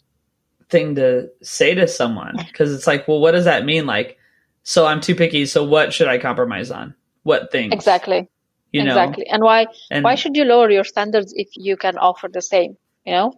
thing 0.69 0.95
to 0.95 1.29
say 1.41 1.73
to 1.73 1.87
someone 1.87 2.35
because 2.37 2.73
it's 2.73 2.87
like, 2.87 3.07
well, 3.07 3.19
what 3.19 3.31
does 3.31 3.45
that 3.45 3.65
mean 3.65 3.85
like 3.85 4.19
so 4.63 4.85
I'm 4.85 5.01
too 5.01 5.15
picky, 5.15 5.47
so 5.47 5.63
what 5.63 5.93
should 5.93 6.07
I 6.07 6.19
compromise 6.19 6.69
on? 6.69 6.93
What 7.23 7.51
things? 7.51 7.73
Exactly. 7.73 8.29
You 8.71 8.83
know? 8.83 8.91
Exactly. 8.91 9.27
And 9.27 9.43
why 9.43 9.67
and, 9.89 10.03
why 10.03 10.15
should 10.15 10.35
you 10.35 10.45
lower 10.45 10.69
your 10.69 10.83
standards 10.83 11.33
if 11.35 11.49
you 11.55 11.75
can 11.77 11.97
offer 11.97 12.29
the 12.31 12.41
same, 12.41 12.77
you 13.05 13.13
know? 13.13 13.33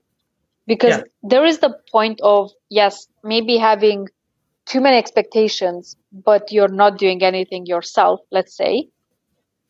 because 0.67 0.97
yeah. 0.97 1.03
there 1.23 1.45
is 1.45 1.59
the 1.59 1.75
point 1.91 2.19
of 2.23 2.51
yes 2.69 3.07
maybe 3.23 3.57
having 3.57 4.07
too 4.65 4.81
many 4.81 4.97
expectations 4.97 5.95
but 6.11 6.51
you're 6.51 6.75
not 6.83 6.97
doing 6.97 7.23
anything 7.23 7.65
yourself 7.65 8.19
let's 8.31 8.55
say 8.55 8.87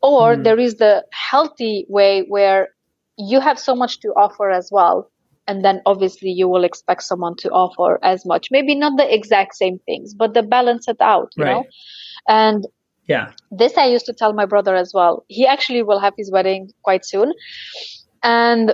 or 0.01 0.35
mm. 0.35 0.43
there 0.43 0.59
is 0.59 0.75
the 0.75 1.03
healthy 1.11 1.85
way 1.87 2.23
where 2.27 2.69
you 3.17 3.39
have 3.39 3.59
so 3.59 3.75
much 3.75 3.99
to 3.99 4.09
offer 4.09 4.49
as 4.49 4.69
well 4.71 5.09
and 5.47 5.65
then 5.65 5.81
obviously 5.85 6.29
you 6.29 6.47
will 6.47 6.63
expect 6.63 7.03
someone 7.03 7.35
to 7.35 7.49
offer 7.49 7.99
as 8.03 8.25
much 8.25 8.49
maybe 8.51 8.75
not 8.75 8.97
the 8.97 9.13
exact 9.13 9.55
same 9.55 9.79
things 9.85 10.13
but 10.13 10.33
the 10.33 10.43
balance 10.43 10.87
it 10.87 11.01
out 11.01 11.31
you 11.35 11.43
right. 11.43 11.53
know 11.53 11.63
and 12.27 12.67
yeah. 13.07 13.31
This 13.51 13.77
i 13.77 13.85
used 13.85 14.05
to 14.05 14.13
tell 14.13 14.33
my 14.33 14.45
brother 14.45 14.75
as 14.75 14.93
well. 14.93 15.25
He 15.27 15.45
actually 15.45 15.83
will 15.83 15.99
have 15.99 16.13
his 16.17 16.31
wedding 16.31 16.71
quite 16.83 17.05
soon. 17.05 17.33
And 18.23 18.73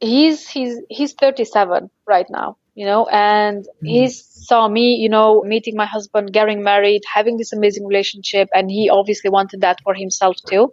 he's 0.00 0.48
he's 0.48 0.80
he's 0.90 1.12
37 1.14 1.88
right 2.06 2.26
now 2.28 2.56
you 2.74 2.84
know 2.84 3.06
and 3.06 3.64
mm. 3.64 3.88
he 3.88 4.08
saw 4.08 4.68
me 4.68 4.96
you 4.96 5.08
know 5.08 5.42
meeting 5.42 5.76
my 5.76 5.86
husband 5.86 6.32
getting 6.32 6.62
married 6.62 7.02
having 7.12 7.36
this 7.36 7.52
amazing 7.52 7.86
relationship 7.86 8.48
and 8.52 8.70
he 8.70 8.90
obviously 8.90 9.30
wanted 9.30 9.60
that 9.60 9.78
for 9.84 9.94
himself 9.94 10.36
too. 10.48 10.72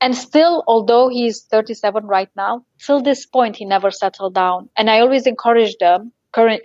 And 0.00 0.14
still 0.14 0.62
although 0.66 1.08
he's 1.08 1.44
37 1.44 2.04
right 2.04 2.28
now 2.36 2.64
till 2.78 3.00
this 3.00 3.24
point 3.24 3.56
he 3.56 3.64
never 3.64 3.90
settled 3.90 4.34
down. 4.34 4.68
And 4.76 4.90
i 4.90 5.00
always 5.00 5.26
encouraged 5.26 5.80
them 5.80 6.12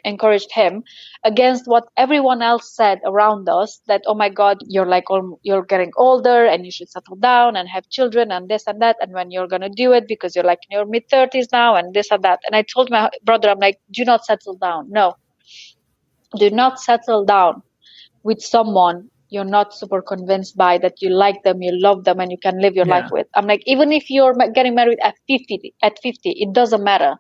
encouraged 0.04 0.52
him 0.52 0.84
against 1.24 1.68
what 1.68 1.86
everyone 1.98 2.42
else 2.42 2.76
said 2.76 3.00
around 3.06 3.48
us 3.50 3.82
that 3.88 4.02
oh 4.08 4.16
my 4.16 4.30
god 4.30 4.58
you're 4.68 4.86
like 4.86 5.06
you're 5.44 5.66
getting 5.66 5.92
older 5.98 6.46
and 6.46 6.66
you 6.66 6.72
should 6.72 6.90
settle 6.90 7.16
down 7.16 7.56
and 7.56 7.70
have 7.70 7.88
children 7.90 8.32
and 8.32 8.50
this 8.50 8.66
and 8.68 8.82
that 8.82 8.96
and 9.02 9.14
when 9.14 9.32
you're 9.32 9.48
going 9.48 9.62
to 9.62 9.70
do 9.70 9.92
it 9.94 10.08
because 10.08 10.36
you're 10.36 10.46
like 10.46 10.60
in 10.70 10.78
your 10.78 10.86
mid 10.86 11.08
30s 11.10 11.48
now 11.52 11.76
and 11.76 11.94
this 11.94 12.12
and 12.12 12.24
that. 12.24 12.40
And 12.46 12.56
i 12.56 12.64
told 12.64 12.90
my 12.90 13.10
brother 13.24 13.50
i'm 13.50 13.60
like 13.60 13.80
do 13.92 14.06
not 14.06 14.26
settle 14.26 14.56
down. 14.56 14.90
No. 14.90 15.16
Do 16.38 16.50
not 16.52 16.80
settle 16.80 17.26
down 17.26 17.64
with 18.24 18.42
someone 18.42 19.10
you're 19.30 19.46
not 19.46 19.76
super 19.76 20.02
convinced 20.02 20.58
by 20.58 20.78
that 20.80 21.02
you 21.02 21.10
like 21.10 21.44
them 21.44 21.62
you 21.62 21.72
love 21.80 22.04
them 22.04 22.20
and 22.20 22.32
you 22.32 22.38
can 22.38 22.60
live 22.60 22.76
your 22.76 22.88
yeah. 22.88 23.00
life 23.00 23.12
with. 23.12 23.28
I'm 23.36 23.46
like 23.46 23.64
even 23.66 23.92
if 23.92 24.10
you're 24.10 24.36
getting 24.54 24.76
married 24.76 25.00
at 25.04 25.16
50 25.28 25.74
at 25.84 26.00
50 26.02 26.32
it 26.32 26.54
doesn't 26.54 26.84
matter 26.84 27.18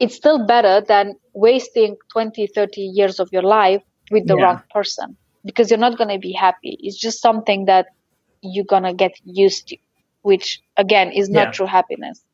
it's 0.00 0.14
still 0.14 0.44
better 0.46 0.80
than 0.80 1.14
wasting 1.34 1.96
20 2.12 2.46
30 2.48 2.80
years 2.80 3.20
of 3.20 3.28
your 3.32 3.42
life 3.42 3.82
with 4.10 4.26
the 4.26 4.36
yeah. 4.36 4.44
wrong 4.44 4.62
person 4.70 5.16
because 5.44 5.70
you're 5.70 5.78
not 5.78 5.96
going 5.96 6.10
to 6.10 6.18
be 6.18 6.32
happy 6.32 6.76
it's 6.80 6.98
just 6.98 7.20
something 7.20 7.66
that 7.66 7.86
you're 8.42 8.64
going 8.64 8.82
to 8.82 8.92
get 8.92 9.12
used 9.24 9.68
to 9.68 9.76
which 10.22 10.60
again 10.76 11.10
is 11.12 11.28
not 11.28 11.48
yeah. 11.48 11.50
true 11.52 11.66
happiness 11.66 12.24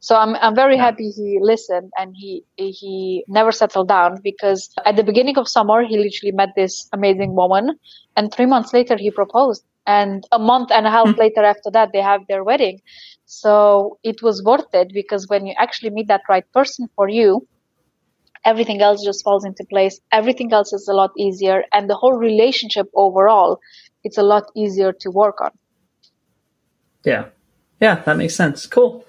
so 0.00 0.16
I'm 0.16 0.34
I'm 0.36 0.54
very 0.54 0.76
yeah. 0.76 0.84
happy 0.84 1.10
he 1.10 1.38
listened 1.40 1.90
and 1.98 2.14
he 2.16 2.44
he 2.56 3.24
never 3.28 3.52
settled 3.52 3.88
down 3.88 4.20
because 4.22 4.70
at 4.84 4.96
the 4.96 5.04
beginning 5.04 5.38
of 5.38 5.48
summer 5.48 5.82
he 5.84 5.96
literally 5.98 6.32
met 6.32 6.50
this 6.56 6.88
amazing 6.92 7.34
woman 7.34 7.78
and 8.16 8.32
3 8.32 8.46
months 8.46 8.72
later 8.72 8.96
he 8.96 9.10
proposed 9.10 9.64
and 9.86 10.24
a 10.32 10.38
month 10.38 10.70
and 10.72 10.86
a 10.86 10.90
half 10.90 11.08
hmm. 11.08 11.20
later 11.20 11.44
after 11.44 11.70
that 11.70 11.90
they 11.92 12.00
have 12.00 12.22
their 12.28 12.42
wedding 12.42 12.80
so 13.26 13.98
it 14.04 14.22
was 14.22 14.42
worth 14.42 14.72
it 14.72 14.92
because 14.94 15.26
when 15.28 15.46
you 15.46 15.54
actually 15.58 15.90
meet 15.90 16.06
that 16.06 16.22
right 16.28 16.44
person 16.52 16.88
for 16.94 17.08
you, 17.08 17.46
everything 18.44 18.80
else 18.80 19.04
just 19.04 19.24
falls 19.24 19.44
into 19.44 19.64
place. 19.64 20.00
Everything 20.12 20.52
else 20.52 20.72
is 20.72 20.86
a 20.86 20.94
lot 20.94 21.10
easier. 21.18 21.64
And 21.72 21.90
the 21.90 21.96
whole 21.96 22.12
relationship 22.12 22.86
overall, 22.94 23.58
it's 24.04 24.16
a 24.16 24.22
lot 24.22 24.44
easier 24.54 24.92
to 25.00 25.10
work 25.10 25.40
on. 25.40 25.50
Yeah. 27.02 27.26
Yeah, 27.80 27.96
that 27.96 28.16
makes 28.16 28.36
sense. 28.36 28.64
Cool. 28.66 29.04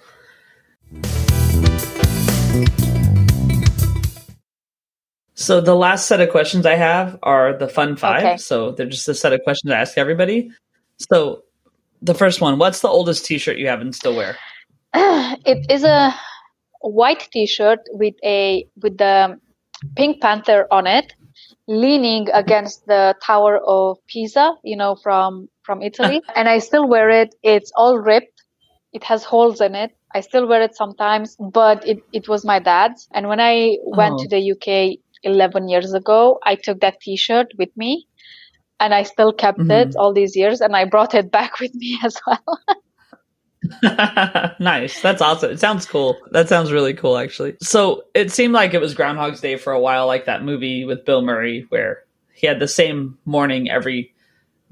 So 5.35 5.61
the 5.61 5.75
last 5.75 6.07
set 6.07 6.19
of 6.19 6.31
questions 6.31 6.65
I 6.65 6.73
have 6.73 7.19
are 7.21 7.55
the 7.55 7.67
fun 7.67 7.97
five. 7.97 8.23
Okay. 8.23 8.37
So 8.37 8.71
they're 8.71 8.87
just 8.89 9.07
a 9.07 9.13
set 9.13 9.31
of 9.31 9.41
questions 9.43 9.71
I 9.71 9.79
ask 9.79 9.95
everybody. 9.95 10.49
So 10.97 11.43
the 12.01 12.13
first 12.13 12.41
one. 12.41 12.59
What's 12.59 12.81
the 12.81 12.87
oldest 12.87 13.25
T-shirt 13.25 13.57
you 13.57 13.67
have 13.67 13.81
and 13.81 13.93
still 13.93 14.15
wear? 14.15 14.37
it 14.93 15.69
is 15.69 15.83
a 15.83 16.13
white 16.81 17.27
T-shirt 17.31 17.79
with 17.91 18.15
a 18.23 18.67
with 18.81 18.97
the 18.97 19.39
Pink 19.95 20.21
Panther 20.21 20.67
on 20.71 20.87
it, 20.87 21.13
leaning 21.67 22.27
against 22.33 22.85
the 22.87 23.15
Tower 23.23 23.59
of 23.65 23.97
Pisa. 24.07 24.55
You 24.63 24.77
know 24.77 24.95
from 24.95 25.49
from 25.63 25.81
Italy, 25.81 26.21
and 26.35 26.47
I 26.47 26.59
still 26.59 26.87
wear 26.87 27.09
it. 27.09 27.35
It's 27.43 27.71
all 27.75 27.97
ripped. 27.97 28.43
It 28.93 29.03
has 29.03 29.23
holes 29.23 29.61
in 29.61 29.75
it. 29.75 29.91
I 30.15 30.21
still 30.21 30.47
wear 30.47 30.61
it 30.61 30.75
sometimes, 30.75 31.35
but 31.35 31.85
it, 31.85 31.99
it 32.13 32.29
was 32.29 32.45
my 32.45 32.59
dad's. 32.59 33.09
And 33.13 33.27
when 33.27 33.41
I 33.41 33.77
went 33.83 34.15
oh. 34.15 34.23
to 34.23 34.27
the 34.29 34.51
UK 34.53 34.97
11 35.23 35.67
years 35.67 35.93
ago, 35.93 36.39
I 36.43 36.55
took 36.55 36.79
that 36.79 37.01
t-shirt 37.01 37.51
with 37.57 37.69
me 37.75 38.06
and 38.79 38.93
I 38.93 39.03
still 39.03 39.33
kept 39.33 39.59
mm-hmm. 39.59 39.71
it 39.71 39.95
all 39.95 40.13
these 40.13 40.35
years 40.35 40.61
and 40.61 40.75
I 40.75 40.85
brought 40.85 41.13
it 41.13 41.31
back 41.31 41.59
with 41.59 41.73
me 41.75 41.99
as 42.03 42.19
well. 42.25 42.59
nice. 44.59 45.01
That's 45.01 45.21
awesome. 45.21 45.51
It 45.51 45.59
sounds 45.59 45.85
cool. 45.85 46.17
That 46.31 46.47
sounds 46.47 46.71
really 46.71 46.93
cool, 46.93 47.17
actually. 47.17 47.57
So 47.61 48.03
it 48.13 48.31
seemed 48.31 48.53
like 48.53 48.73
it 48.73 48.81
was 48.81 48.93
Groundhog's 48.93 49.41
Day 49.41 49.57
for 49.57 49.73
a 49.73 49.79
while, 49.79 50.07
like 50.07 50.25
that 50.25 50.43
movie 50.43 50.85
with 50.85 51.05
Bill 51.05 51.21
Murray, 51.21 51.65
where 51.69 52.03
he 52.33 52.47
had 52.47 52.59
the 52.59 52.67
same 52.67 53.17
morning 53.25 53.69
every 53.69 54.13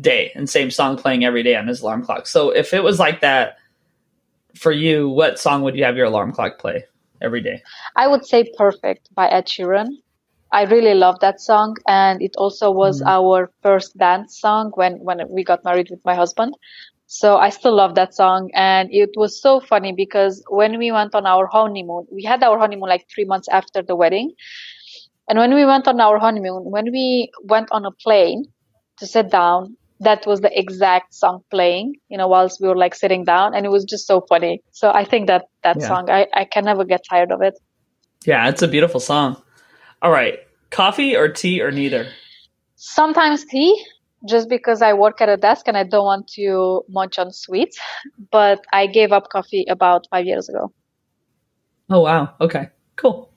day 0.02 0.32
and 0.36 0.50
same 0.50 0.70
song 0.70 0.98
playing 0.98 1.26
every 1.26 1.44
day 1.44 1.56
on 1.56 1.68
his 1.68 1.82
alarm 1.82 2.04
clock. 2.04 2.28
So 2.28 2.52
if 2.52 2.74
it 2.74 2.84
was 2.84 3.00
like 3.00 3.22
that 3.22 3.58
for 4.56 4.72
you, 4.72 5.10
what 5.10 5.40
song 5.40 5.64
would 5.64 5.76
you 5.76 5.84
have 5.84 5.98
your 5.98 6.06
alarm 6.06 6.32
clock 6.32 6.60
play 6.60 6.86
every 7.22 7.42
day? 7.42 7.62
I 7.96 8.08
would 8.08 8.26
say 8.26 8.52
Perfect 8.58 9.14
by 9.16 9.28
Ed 9.28 9.48
Sheeran. 9.48 9.88
I 10.56 10.64
really 10.64 10.94
love 10.94 11.20
that 11.20 11.42
song, 11.42 11.76
and 11.86 12.22
it 12.22 12.34
also 12.38 12.72
was 12.72 13.02
mm. 13.02 13.08
our 13.08 13.52
first 13.62 13.98
dance 13.98 14.40
song 14.40 14.72
when 14.76 14.94
when 15.08 15.20
we 15.30 15.44
got 15.44 15.66
married 15.66 15.90
with 15.90 16.00
my 16.06 16.16
husband. 16.16 16.56
So 17.08 17.36
I 17.36 17.50
still 17.50 17.76
love 17.76 17.96
that 17.96 18.16
song, 18.16 18.52
and 18.54 18.88
it 18.92 19.10
was 19.18 19.42
so 19.42 19.60
funny 19.60 19.92
because 19.92 20.42
when 20.48 20.78
we 20.78 20.94
went 20.94 21.14
on 21.14 21.26
our 21.26 21.46
honeymoon, 21.46 22.08
we 22.10 22.24
had 22.24 22.42
our 22.42 22.58
honeymoon 22.58 22.88
like 22.88 23.06
three 23.14 23.26
months 23.26 23.50
after 23.50 23.84
the 23.84 23.98
wedding, 23.98 24.32
and 25.28 25.38
when 25.38 25.54
we 25.54 25.66
went 25.66 25.90
on 25.90 26.00
our 26.00 26.18
honeymoon, 26.20 26.72
when 26.78 26.90
we 26.90 27.30
went 27.44 27.68
on 27.72 27.86
a 27.86 27.92
plane 27.92 28.46
to 29.00 29.06
sit 29.06 29.30
down, 29.30 29.76
that 30.00 30.26
was 30.26 30.40
the 30.40 30.58
exact 30.58 31.14
song 31.14 31.44
playing, 31.52 31.96
you 32.08 32.18
know, 32.18 32.30
whilst 32.30 32.62
we 32.62 32.70
were 32.70 32.78
like 32.86 32.96
sitting 32.96 33.26
down, 33.26 33.54
and 33.54 33.66
it 33.66 33.74
was 33.78 33.84
just 33.84 34.08
so 34.08 34.22
funny. 34.30 34.64
So 34.72 34.92
I 35.02 35.04
think 35.04 35.28
that 35.28 35.50
that 35.64 35.82
yeah. 35.82 35.88
song, 35.90 36.10
I 36.10 36.28
I 36.34 36.46
can 36.46 36.64
never 36.64 36.86
get 36.86 37.02
tired 37.10 37.32
of 37.34 37.42
it. 37.42 37.56
Yeah, 38.26 38.48
it's 38.48 38.62
a 38.62 38.70
beautiful 38.70 39.02
song. 39.02 39.36
All 40.02 40.12
right. 40.12 40.45
Coffee 40.76 41.16
or 41.16 41.30
tea 41.30 41.62
or 41.62 41.72
neither? 41.72 42.10
Sometimes 42.76 43.46
tea, 43.46 43.82
just 44.28 44.50
because 44.50 44.82
I 44.82 44.92
work 44.92 45.22
at 45.22 45.30
a 45.30 45.38
desk 45.38 45.70
and 45.70 45.78
I 45.78 45.84
don't 45.84 46.04
want 46.04 46.28
to 46.34 46.84
munch 46.90 47.18
on 47.18 47.32
sweets. 47.32 47.80
But 48.30 48.60
I 48.74 48.86
gave 48.86 49.14
up 49.14 49.30
coffee 49.30 49.66
about 49.70 50.06
five 50.12 50.26
years 50.26 50.50
ago. 50.50 50.74
Oh, 51.90 52.02
wow. 52.02 52.34
Okay, 52.42 52.68
cool. 52.98 53.32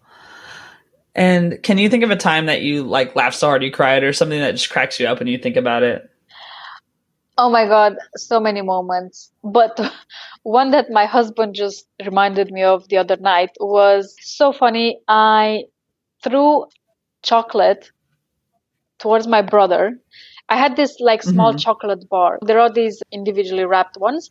And 1.14 1.62
can 1.62 1.78
you 1.78 1.88
think 1.88 2.02
of 2.02 2.10
a 2.10 2.16
time 2.16 2.46
that 2.46 2.62
you 2.62 2.82
like 2.82 3.14
laughed 3.14 3.36
so 3.36 3.46
hard 3.46 3.62
you 3.62 3.70
cried 3.70 4.02
or 4.02 4.12
something 4.12 4.40
that 4.40 4.52
just 4.52 4.70
cracks 4.70 4.98
you 4.98 5.06
up 5.06 5.20
when 5.20 5.28
you 5.28 5.38
think 5.38 5.54
about 5.54 5.84
it? 5.84 6.10
Oh 7.36 7.50
my 7.50 7.68
God, 7.68 7.98
so 8.16 8.40
many 8.40 8.62
moments. 8.62 9.30
But 9.44 9.78
one 10.42 10.72
that 10.72 10.90
my 10.90 11.06
husband 11.06 11.54
just 11.54 11.86
reminded 12.04 12.50
me 12.50 12.64
of 12.64 12.88
the 12.88 12.96
other 12.96 13.16
night 13.16 13.50
was 13.60 14.16
so 14.20 14.52
funny. 14.52 14.98
I 15.06 15.66
threw 16.24 16.66
chocolate 17.22 17.90
towards 18.98 19.26
my 19.26 19.42
brother. 19.42 19.98
I 20.48 20.56
had 20.56 20.76
this 20.76 20.96
like 20.98 21.22
small 21.22 21.50
mm-hmm. 21.50 21.58
chocolate 21.58 22.08
bar. 22.08 22.38
There 22.42 22.58
are 22.58 22.72
these 22.72 23.02
individually 23.12 23.64
wrapped 23.64 23.98
ones. 23.98 24.30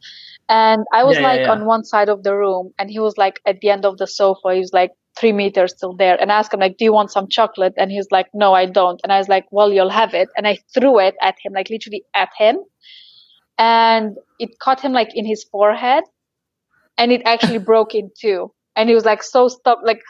And 0.50 0.86
I 0.94 1.04
was 1.04 1.18
yeah, 1.18 1.24
like 1.24 1.40
yeah, 1.40 1.46
yeah. 1.46 1.52
on 1.52 1.66
one 1.66 1.84
side 1.84 2.10
of 2.10 2.24
the 2.24 2.36
room 2.36 2.74
and 2.80 2.90
he 2.90 3.00
was 3.00 3.18
like 3.18 3.40
at 3.46 3.60
the 3.62 3.70
end 3.70 3.86
of 3.86 3.98
the 3.98 4.08
sofa. 4.08 4.54
He 4.54 4.60
was 4.60 4.74
like 4.74 4.92
three 5.20 5.34
meters 5.34 5.74
still 5.76 5.94
there 5.94 6.20
and 6.20 6.32
I 6.32 6.40
asked 6.40 6.54
him 6.54 6.60
like, 6.60 6.78
do 6.78 6.86
you 6.86 6.94
want 6.94 7.12
some 7.12 7.28
chocolate? 7.28 7.74
And 7.78 7.92
he's 7.92 8.08
like, 8.12 8.28
no, 8.34 8.54
I 8.54 8.66
don't. 8.66 9.00
And 9.04 9.12
I 9.12 9.18
was 9.18 9.28
like, 9.28 9.46
well, 9.52 9.72
you'll 9.72 9.90
have 9.90 10.14
it. 10.14 10.30
And 10.38 10.48
I 10.48 10.58
threw 10.74 11.00
it 11.00 11.16
at 11.22 11.36
him, 11.44 11.54
like 11.54 11.70
literally 11.70 12.04
at 12.16 12.30
him 12.38 12.58
and 13.58 14.18
it 14.40 14.60
caught 14.60 14.80
him 14.80 14.94
like 14.94 15.10
in 15.16 15.26
his 15.26 15.44
forehead 15.44 16.04
and 16.98 17.12
it 17.12 17.22
actually 17.26 17.58
broke 17.72 17.96
in 17.96 18.12
two 18.20 18.52
and 18.76 18.90
he 18.90 18.96
was 18.96 19.06
like 19.06 19.24
so 19.24 19.48
stuck 19.48 19.80
like 19.84 20.02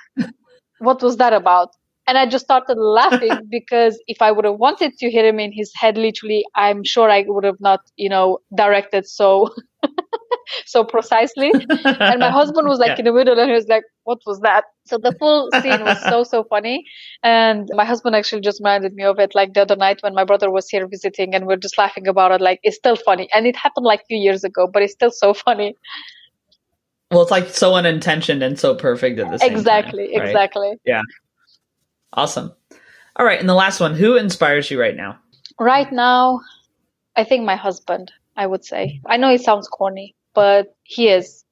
what 0.80 1.02
was 1.02 1.18
that 1.18 1.34
about 1.34 1.70
and 2.08 2.18
i 2.18 2.26
just 2.26 2.46
started 2.46 2.78
laughing 2.78 3.40
because 3.50 4.02
if 4.08 4.22
i 4.22 4.32
would 4.32 4.46
have 4.46 4.56
wanted 4.56 4.98
to 4.98 5.10
hit 5.12 5.26
him 5.26 5.40
in 5.40 5.52
his 5.52 5.72
head 5.76 5.98
literally 5.98 6.44
i'm 6.56 6.84
sure 6.84 7.10
i 7.10 7.24
would 7.28 7.44
have 7.44 7.60
not 7.60 7.82
you 7.96 8.10
know 8.10 8.40
directed 8.56 9.06
so 9.08 9.50
so 10.66 10.84
precisely. 10.84 11.52
and 11.52 12.20
my 12.20 12.30
husband 12.30 12.68
was 12.68 12.80
like 12.80 12.90
yeah. 12.90 13.00
in 13.00 13.06
the 13.06 13.14
middle 13.14 13.40
and 13.40 13.50
he 13.50 13.56
was 13.56 13.68
like, 13.68 13.84
what 14.04 14.20
was 14.26 14.40
that? 14.42 14.66
So 14.86 14.98
the 14.98 15.14
full 15.20 15.50
scene 15.62 15.84
was 15.84 16.02
so, 16.02 16.24
so 16.24 16.44
funny. 16.44 16.86
And 17.24 17.70
my 17.74 17.86
husband 17.86 18.16
actually 18.16 18.42
just 18.42 18.60
reminded 18.60 18.94
me 18.94 19.04
of 19.04 19.20
it 19.20 19.36
like 19.36 19.54
the 19.54 19.62
other 19.62 19.76
night 19.76 20.02
when 20.02 20.14
my 20.14 20.24
brother 20.24 20.52
was 20.52 20.70
here 20.70 20.88
visiting 20.88 21.36
and 21.36 21.46
we 21.46 21.54
are 21.54 21.58
just 21.58 21.78
laughing 21.78 22.08
about 22.08 22.32
it. 22.32 22.42
Like 22.42 22.60
it's 22.64 22.78
still 22.78 22.96
funny. 22.96 23.30
And 23.34 23.46
it 23.46 23.56
happened 23.56 23.86
like 23.86 24.02
a 24.02 24.06
few 24.06 24.18
years 24.18 24.44
ago, 24.44 24.68
but 24.72 24.82
it's 24.82 24.94
still 24.94 25.12
so 25.12 25.34
funny. 25.34 25.76
Well, 27.12 27.22
it's 27.22 27.32
like 27.32 27.48
so 27.50 27.76
unintentioned 27.76 28.44
and 28.44 28.60
so 28.60 28.76
perfect 28.76 29.20
at 29.20 29.32
the 29.32 29.40
same 29.40 29.52
exactly, 29.52 30.08
time. 30.08 30.20
Right? 30.20 30.28
Exactly. 30.28 30.74
Yeah. 30.86 31.02
Awesome. 32.14 32.54
All 33.16 33.26
right. 33.26 33.40
And 33.40 33.50
the 33.50 33.54
last 33.54 33.80
one, 33.80 33.96
who 33.96 34.16
inspires 34.16 34.70
you 34.70 34.80
right 34.80 34.96
now? 34.96 35.20
Right 35.60 35.92
now, 35.92 36.42
I 37.16 37.24
think 37.24 37.46
my 37.46 37.56
husband, 37.56 38.12
I 38.36 38.46
would 38.46 38.64
say. 38.64 39.02
I 39.06 39.18
know 39.18 39.30
it 39.30 39.42
sounds 39.42 39.68
corny, 39.68 40.16
but 40.34 40.76
he 40.84 41.10
is 41.10 41.44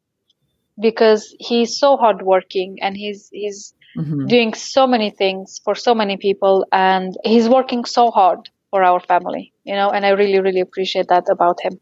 because 0.80 1.36
he's 1.39 1.78
so 1.78 1.97
hardworking 1.97 2.78
and 2.82 2.97
he's 2.97 3.30
he's 3.32 3.74
mm-hmm. 3.97 4.28
doing 4.28 4.53
so 4.53 4.86
many 4.86 5.10
things 5.10 5.60
for 5.64 5.76
so 5.76 5.95
many 5.95 6.18
people 6.18 6.66
and 6.72 7.16
he's 7.24 7.47
working 7.47 7.86
so 7.86 8.12
hard 8.12 8.49
for 8.70 8.84
our 8.84 8.99
family 8.99 9.53
you 9.64 9.74
know 9.74 9.89
and 9.89 10.06
i 10.06 10.10
really 10.10 10.39
really 10.39 10.60
appreciate 10.60 11.08
that 11.08 11.24
about 11.30 11.62
him 11.62 11.80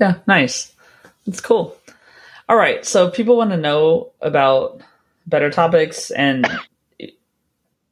yeah 0.00 0.14
nice 0.26 0.74
that's 1.26 1.40
cool 1.40 1.76
all 2.48 2.56
right 2.56 2.84
so 2.84 3.10
people 3.10 3.36
want 3.36 3.50
to 3.50 3.56
know 3.56 4.10
about 4.20 4.82
better 5.26 5.50
topics 5.50 6.10
and 6.10 6.46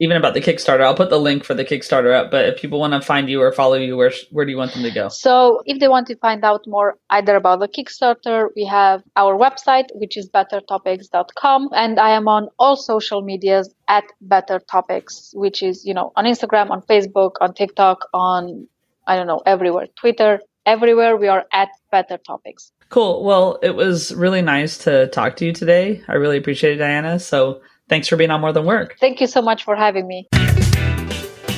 even 0.01 0.17
about 0.17 0.33
the 0.33 0.41
Kickstarter. 0.41 0.81
I'll 0.81 0.95
put 0.95 1.11
the 1.11 1.21
link 1.21 1.45
for 1.45 1.55
the 1.55 1.65
Kickstarter 1.65 2.13
up, 2.13 2.31
but 2.31 2.47
if 2.47 2.61
people 2.61 2.81
want 2.81 2.95
to 2.95 3.03
find 3.03 3.29
you 3.29 3.41
or 3.43 3.53
follow 3.53 3.75
you, 3.75 3.97
where 3.97 4.13
where 4.31 4.47
do 4.47 4.51
you 4.51 4.57
want 4.57 4.73
them 4.73 4.83
to 4.83 4.91
go? 4.91 5.09
So, 5.09 5.61
if 5.67 5.79
they 5.79 5.89
want 5.89 6.07
to 6.09 6.17
find 6.17 6.43
out 6.43 6.67
more 6.67 6.97
either 7.11 7.37
about 7.37 7.61
the 7.61 7.69
Kickstarter, 7.69 8.49
we 8.57 8.65
have 8.65 9.03
our 9.15 9.37
website, 9.37 9.87
which 9.95 10.17
is 10.17 10.29
bettertopics.com, 10.31 11.69
and 11.73 12.01
I 12.01 12.11
am 12.11 12.27
on 12.29 12.49
all 12.59 12.77
social 12.77 13.21
medias 13.23 13.73
at 13.89 14.05
Better 14.23 14.59
Topics, 14.59 15.33
which 15.35 15.63
is, 15.63 15.85
you 15.85 15.95
know, 15.95 16.13
on 16.17 16.25
Instagram, 16.25 16.71
on 16.71 16.81
Facebook, 16.83 17.33
on 17.41 17.53
TikTok, 17.55 17.99
on 18.15 18.67
I 19.07 19.17
don't 19.17 19.27
know, 19.27 19.43
everywhere, 19.45 19.87
Twitter, 19.99 20.41
everywhere 20.65 21.17
we 21.17 21.29
are 21.29 21.45
at 21.53 21.69
Better 21.91 22.17
Topics. 22.17 22.73
Cool. 22.89 23.25
Well, 23.25 23.59
it 23.63 23.75
was 23.77 24.15
really 24.15 24.43
nice 24.43 24.79
to 24.79 25.09
talk 25.09 25.37
to 25.37 25.45
you 25.45 25.53
today. 25.53 26.03
I 26.09 26.15
really 26.15 26.39
appreciate 26.39 26.75
it, 26.75 26.79
Diana. 26.79 27.19
So 27.21 27.61
Thanks 27.91 28.07
for 28.07 28.17
being 28.17 28.31
on 28.31 28.41
More 28.41 28.53
Than 28.53 28.67
Work. 28.67 28.97
Thank 29.01 29.21
you 29.21 29.27
so 29.27 29.43
much 29.43 29.65
for 29.65 29.75
having 29.75 30.07
me. 30.07 30.29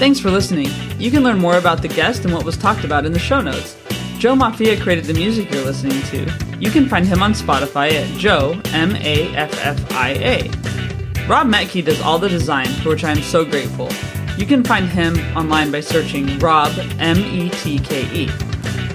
Thanks 0.00 0.18
for 0.18 0.30
listening. 0.30 0.70
You 0.98 1.10
can 1.10 1.22
learn 1.22 1.38
more 1.38 1.58
about 1.58 1.82
the 1.82 1.88
guest 1.88 2.24
and 2.24 2.32
what 2.32 2.42
was 2.42 2.56
talked 2.56 2.84
about 2.84 3.04
in 3.04 3.12
the 3.12 3.18
show 3.18 3.42
notes. 3.42 3.76
Joe 4.18 4.34
Maffia 4.34 4.80
created 4.80 5.04
the 5.04 5.12
music 5.12 5.52
you're 5.52 5.62
listening 5.62 6.00
to. 6.04 6.56
You 6.58 6.70
can 6.70 6.88
find 6.88 7.06
him 7.06 7.22
on 7.22 7.34
Spotify 7.34 7.92
at 7.92 8.18
Joe, 8.18 8.58
M 8.72 8.96
A 8.96 9.34
F 9.36 9.52
F 9.62 9.92
I 9.92 10.12
A. 10.12 11.28
Rob 11.28 11.48
Metke 11.48 11.84
does 11.84 12.00
all 12.00 12.18
the 12.18 12.30
design, 12.30 12.66
for 12.80 12.88
which 12.88 13.04
I 13.04 13.10
am 13.10 13.20
so 13.20 13.44
grateful. 13.44 13.90
You 14.38 14.46
can 14.46 14.64
find 14.64 14.88
him 14.88 15.18
online 15.36 15.70
by 15.70 15.80
searching 15.80 16.38
Rob, 16.38 16.72
M 16.98 17.18
E 17.18 17.50
T 17.50 17.78
K 17.78 18.24
E. 18.24 18.28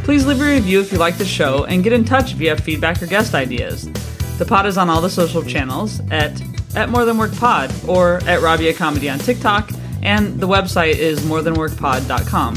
Please 0.03 0.25
leave 0.25 0.41
a 0.41 0.43
review 0.43 0.81
if 0.81 0.91
you 0.91 0.97
like 0.97 1.19
the 1.19 1.25
show 1.25 1.65
and 1.65 1.83
get 1.83 1.93
in 1.93 2.03
touch 2.03 2.33
if 2.33 2.41
you 2.41 2.49
have 2.49 2.61
feedback 2.61 2.99
or 3.03 3.05
guest 3.05 3.35
ideas. 3.35 3.87
The 4.39 4.45
pod 4.45 4.65
is 4.65 4.79
on 4.79 4.89
all 4.89 5.01
the 5.01 5.09
social 5.09 5.43
channels 5.43 6.01
at 6.09 6.41
at 6.77 6.89
More 6.89 7.05
Than 7.05 7.17
Work 7.17 7.35
Pod 7.35 7.73
or 7.87 8.17
at 8.27 8.41
Rabia 8.41 8.71
Comedy 8.71 9.09
on 9.09 9.17
TikTok, 9.17 9.71
and 10.03 10.39
the 10.39 10.47
website 10.47 10.95
is 10.97 11.19
morethanworkpod.com. 11.21 12.55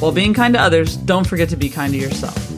While 0.00 0.12
being 0.12 0.34
kind 0.34 0.52
to 0.54 0.60
others, 0.60 0.96
don't 0.96 1.26
forget 1.26 1.48
to 1.50 1.56
be 1.56 1.68
kind 1.68 1.92
to 1.92 1.98
yourself. 1.98 2.55